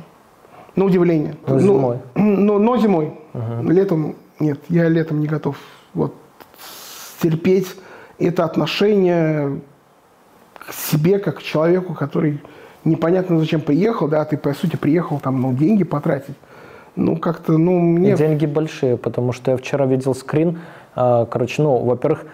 На 0.76 0.86
удивление. 0.86 1.38
Но 1.47 1.55
ну, 1.55 1.59
зимой. 1.59 1.97
Но, 2.15 2.59
но 2.59 2.78
зимой. 2.78 3.13
Uh-huh. 3.34 3.72
Летом 3.72 4.15
нет, 4.39 4.59
я 4.69 4.89
летом 4.89 5.19
не 5.19 5.28
готов 5.28 5.57
вот 5.93 6.13
терпеть 7.19 7.76
это 8.19 8.45
отношение 8.45 9.61
к 10.53 10.74
себе 10.74 11.17
как 11.19 11.39
к 11.39 11.41
человеку, 11.41 11.93
который 11.93 12.41
непонятно 12.86 13.39
зачем 13.39 13.61
приехал, 13.61 14.07
да, 14.07 14.23
ты, 14.25 14.38
по 14.38 14.53
сути, 14.53 14.75
приехал 14.75 15.19
там, 15.19 15.41
ну, 15.41 15.53
деньги 15.53 15.84
потратить. 15.84 16.36
Ну, 16.95 17.17
как-то, 17.17 17.57
ну, 17.57 17.79
мне... 17.79 18.15
Деньги 18.15 18.45
большие, 18.45 18.97
потому 18.97 19.32
что 19.32 19.51
я 19.51 19.57
вчера 19.57 19.86
видел 19.86 20.13
скрин, 20.13 20.59
а, 20.95 21.25
короче, 21.25 21.61
ну, 21.61 21.77
во-первых, 21.77 22.25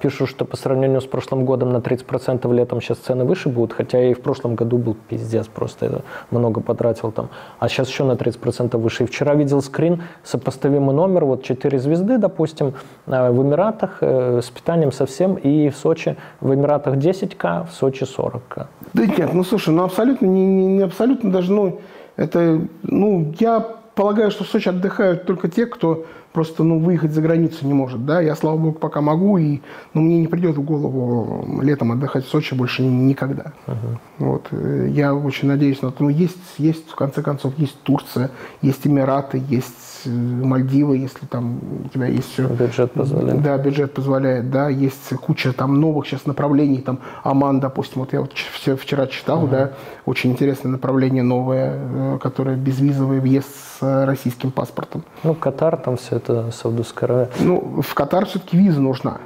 пишут, 0.00 0.28
что 0.28 0.44
по 0.44 0.56
сравнению 0.56 1.00
с 1.00 1.06
прошлым 1.06 1.44
годом 1.44 1.72
на 1.72 1.78
30% 1.78 2.52
летом 2.54 2.80
сейчас 2.80 2.98
цены 2.98 3.24
выше 3.24 3.48
будут, 3.48 3.72
хотя 3.72 4.02
и 4.02 4.14
в 4.14 4.20
прошлом 4.20 4.54
году 4.54 4.78
был 4.78 4.96
пиздец, 5.08 5.46
просто 5.46 6.02
много 6.30 6.60
потратил 6.60 7.10
там. 7.12 7.28
А 7.58 7.68
сейчас 7.68 7.88
еще 7.88 8.04
на 8.04 8.12
30% 8.12 8.76
выше. 8.76 9.04
И 9.04 9.06
вчера 9.06 9.34
видел 9.34 9.62
скрин, 9.62 10.02
сопоставимый 10.24 10.94
номер, 10.94 11.24
вот 11.24 11.42
4 11.42 11.78
звезды, 11.78 12.18
допустим, 12.18 12.74
а, 13.06 13.30
в 13.30 13.42
Эмиратах 13.42 13.98
э, 14.00 14.40
с 14.42 14.50
питанием 14.50 14.92
совсем, 14.92 15.34
и 15.34 15.70
в 15.70 15.76
Сочи, 15.76 16.16
в 16.40 16.54
Эмиратах 16.54 16.96
10к, 16.96 17.66
в 17.68 17.72
Сочи 17.72 18.04
40к. 18.04 18.66
Да 18.92 19.06
нет, 19.06 19.32
ну 19.32 19.44
слушай, 19.44 19.70
ну 19.70 19.84
абсолютно, 19.84 20.26
не, 20.26 20.66
не 20.66 20.82
абсолютно 20.82 21.30
даже, 21.30 21.52
ну, 21.52 21.80
это, 22.16 22.60
ну, 22.82 23.34
я 23.38 23.60
полагаю, 23.94 24.30
что 24.30 24.44
в 24.44 24.48
Сочи 24.48 24.68
отдыхают 24.68 25.24
только 25.24 25.48
те, 25.48 25.66
кто 25.66 26.04
просто 26.32 26.64
ну, 26.64 26.78
выехать 26.78 27.12
за 27.12 27.20
границу 27.20 27.66
не 27.66 27.74
может. 27.74 28.04
Да? 28.04 28.20
Я, 28.20 28.34
слава 28.34 28.56
богу, 28.56 28.78
пока 28.78 29.00
могу, 29.00 29.38
и 29.38 29.60
ну, 29.94 30.00
мне 30.00 30.20
не 30.20 30.26
придет 30.26 30.56
в 30.56 30.62
голову 30.62 31.60
летом 31.62 31.92
отдыхать 31.92 32.26
в 32.26 32.28
Сочи 32.28 32.54
больше 32.54 32.82
никогда. 32.82 33.52
Uh-huh. 33.66 33.98
Вот. 34.18 34.48
Э, 34.50 34.88
я 34.90 35.14
очень 35.14 35.48
надеюсь 35.48 35.82
на 35.82 35.90
то. 35.90 36.04
Ну, 36.04 36.08
есть, 36.08 36.38
есть, 36.58 36.88
в 36.88 36.94
конце 36.94 37.22
концов, 37.22 37.54
есть 37.58 37.80
Турция, 37.82 38.30
есть 38.62 38.86
Эмираты, 38.86 39.42
есть 39.48 39.91
Мальдивы, 40.06 40.96
если 40.98 41.26
там 41.26 41.60
у 41.84 41.88
тебя 41.88 42.06
есть 42.06 42.32
все. 42.32 42.46
Бюджет 42.46 42.92
позволяет. 42.92 43.42
Да, 43.42 43.58
бюджет 43.58 43.94
позволяет, 43.94 44.50
да. 44.50 44.68
Есть 44.68 45.08
куча 45.20 45.52
там 45.52 45.80
новых 45.80 46.06
сейчас 46.06 46.26
направлений, 46.26 46.78
там 46.78 47.00
Оман, 47.22 47.60
допустим, 47.60 48.00
вот 48.00 48.12
я 48.12 48.20
вот 48.20 48.32
все 48.32 48.76
вчера 48.76 49.06
читал, 49.06 49.44
uh-huh. 49.44 49.50
да, 49.50 49.72
очень 50.06 50.30
интересное 50.32 50.70
направление 50.70 51.22
новое, 51.22 51.74
э, 51.76 52.18
которое 52.20 52.56
безвизовый 52.56 53.20
въезд 53.20 53.48
с 53.48 53.82
э, 53.82 54.04
российским 54.04 54.50
паспортом. 54.50 55.04
Ну, 55.22 55.34
Катар, 55.34 55.76
там 55.76 55.96
все 55.96 56.16
это, 56.16 56.50
Саудовская 56.50 57.08
Аравия. 57.08 57.30
Ну, 57.40 57.82
в 57.82 57.94
Катар 57.94 58.26
все-таки 58.26 58.56
виза 58.56 58.80
нужна, 58.80 59.18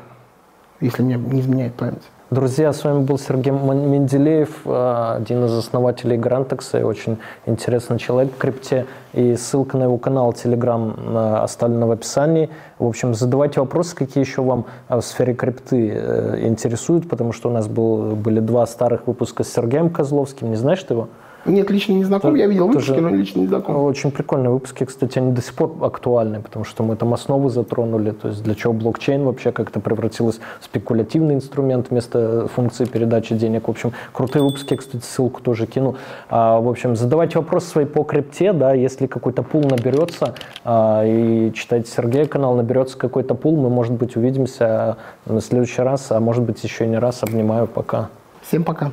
если 0.80 1.02
мне 1.02 1.16
не 1.16 1.40
изменяет 1.40 1.74
память. 1.74 2.02
Друзья, 2.28 2.72
с 2.72 2.82
вами 2.82 3.04
был 3.04 3.20
Сергей 3.20 3.52
Менделеев, 3.52 4.62
э, 4.64 5.14
один 5.18 5.44
из 5.44 5.52
основателей 5.52 6.16
Грантекса 6.16 6.80
и 6.80 6.82
очень 6.82 7.18
интересный 7.46 8.00
человек 8.00 8.32
в 8.34 8.36
крипте. 8.36 8.86
И 9.12 9.36
ссылка 9.36 9.76
на 9.76 9.84
его 9.84 9.96
канал 9.96 10.32
Telegram 10.32 10.92
э, 10.96 11.36
оставлена 11.44 11.86
в 11.86 11.92
описании. 11.92 12.50
В 12.80 12.86
общем, 12.88 13.14
задавайте 13.14 13.60
вопросы, 13.60 13.94
какие 13.94 14.24
еще 14.24 14.42
вам 14.42 14.64
э, 14.88 14.96
в 14.96 15.02
сфере 15.02 15.34
крипты 15.34 16.42
интересуют, 16.42 17.08
потому 17.08 17.30
что 17.30 17.48
у 17.48 17.52
нас 17.52 17.68
был, 17.68 18.16
были 18.16 18.40
два 18.40 18.66
старых 18.66 19.06
выпуска 19.06 19.44
с 19.44 19.52
Сергеем 19.52 19.88
Козловским. 19.88 20.50
Не 20.50 20.56
знаешь 20.56 20.82
ты 20.82 20.94
его? 20.94 21.08
Нет, 21.47 21.70
лично 21.70 21.92
не 21.92 22.05
знаком. 22.05 22.32
То, 22.32 22.36
я 22.36 22.47
видел 22.47 22.66
выпуски, 22.66 22.92
но 22.92 23.09
лично 23.09 23.40
не 23.40 23.47
знаком. 23.47 23.76
Очень 23.76 24.11
прикольные 24.11 24.51
выпуски, 24.51 24.84
кстати, 24.84 25.18
они 25.18 25.32
до 25.32 25.42
сих 25.42 25.55
пор 25.55 25.76
актуальны, 25.82 26.40
потому 26.40 26.64
что 26.64 26.82
мы 26.82 26.97
там 26.97 27.14
основы 27.14 27.51
затронули, 27.51 28.11
то 28.11 28.28
есть 28.28 28.42
для 28.42 28.55
чего 28.55 28.72
блокчейн 28.72 29.24
вообще 29.24 29.53
как-то 29.53 29.80
превратилась 29.80 30.40
в 30.61 30.64
спекулятивный 30.64 31.34
инструмент 31.34 31.90
вместо 31.90 32.49
функции 32.49 32.84
передачи 32.84 33.34
денег. 33.34 33.68
В 33.68 33.70
общем, 33.70 33.92
крутые 34.12 34.42
выпуски, 34.42 34.76
кстати, 34.76 35.03
ссылку 35.03 35.40
тоже 35.40 35.66
кину. 35.66 35.97
А, 36.28 36.61
в 36.61 36.68
общем, 36.68 36.97
задавайте 36.97 37.38
вопросы 37.38 37.68
свои 37.68 37.84
по 37.84 38.03
крипте, 38.03 38.53
да, 38.53 38.72
если 38.72 39.07
какой-то 39.07 39.42
пул 39.42 39.62
наберется, 39.62 40.34
а, 40.64 41.05
и 41.05 41.53
читайте 41.53 41.90
Сергея 41.90 42.26
канал, 42.26 42.55
наберется 42.55 42.99
какой-то 42.99 43.34
пул, 43.34 43.57
мы, 43.57 43.68
может 43.68 43.94
быть, 43.94 44.16
увидимся 44.16 44.97
на 45.26 45.40
следующий 45.40 45.82
раз, 45.82 46.11
а 46.11 46.20
может 46.20 46.44
быть, 46.44 46.62
еще 46.64 46.86
не 46.86 46.99
раз. 46.99 47.22
Обнимаю, 47.22 47.66
пока. 47.66 48.09
Всем 48.42 48.64
пока. 48.64 48.92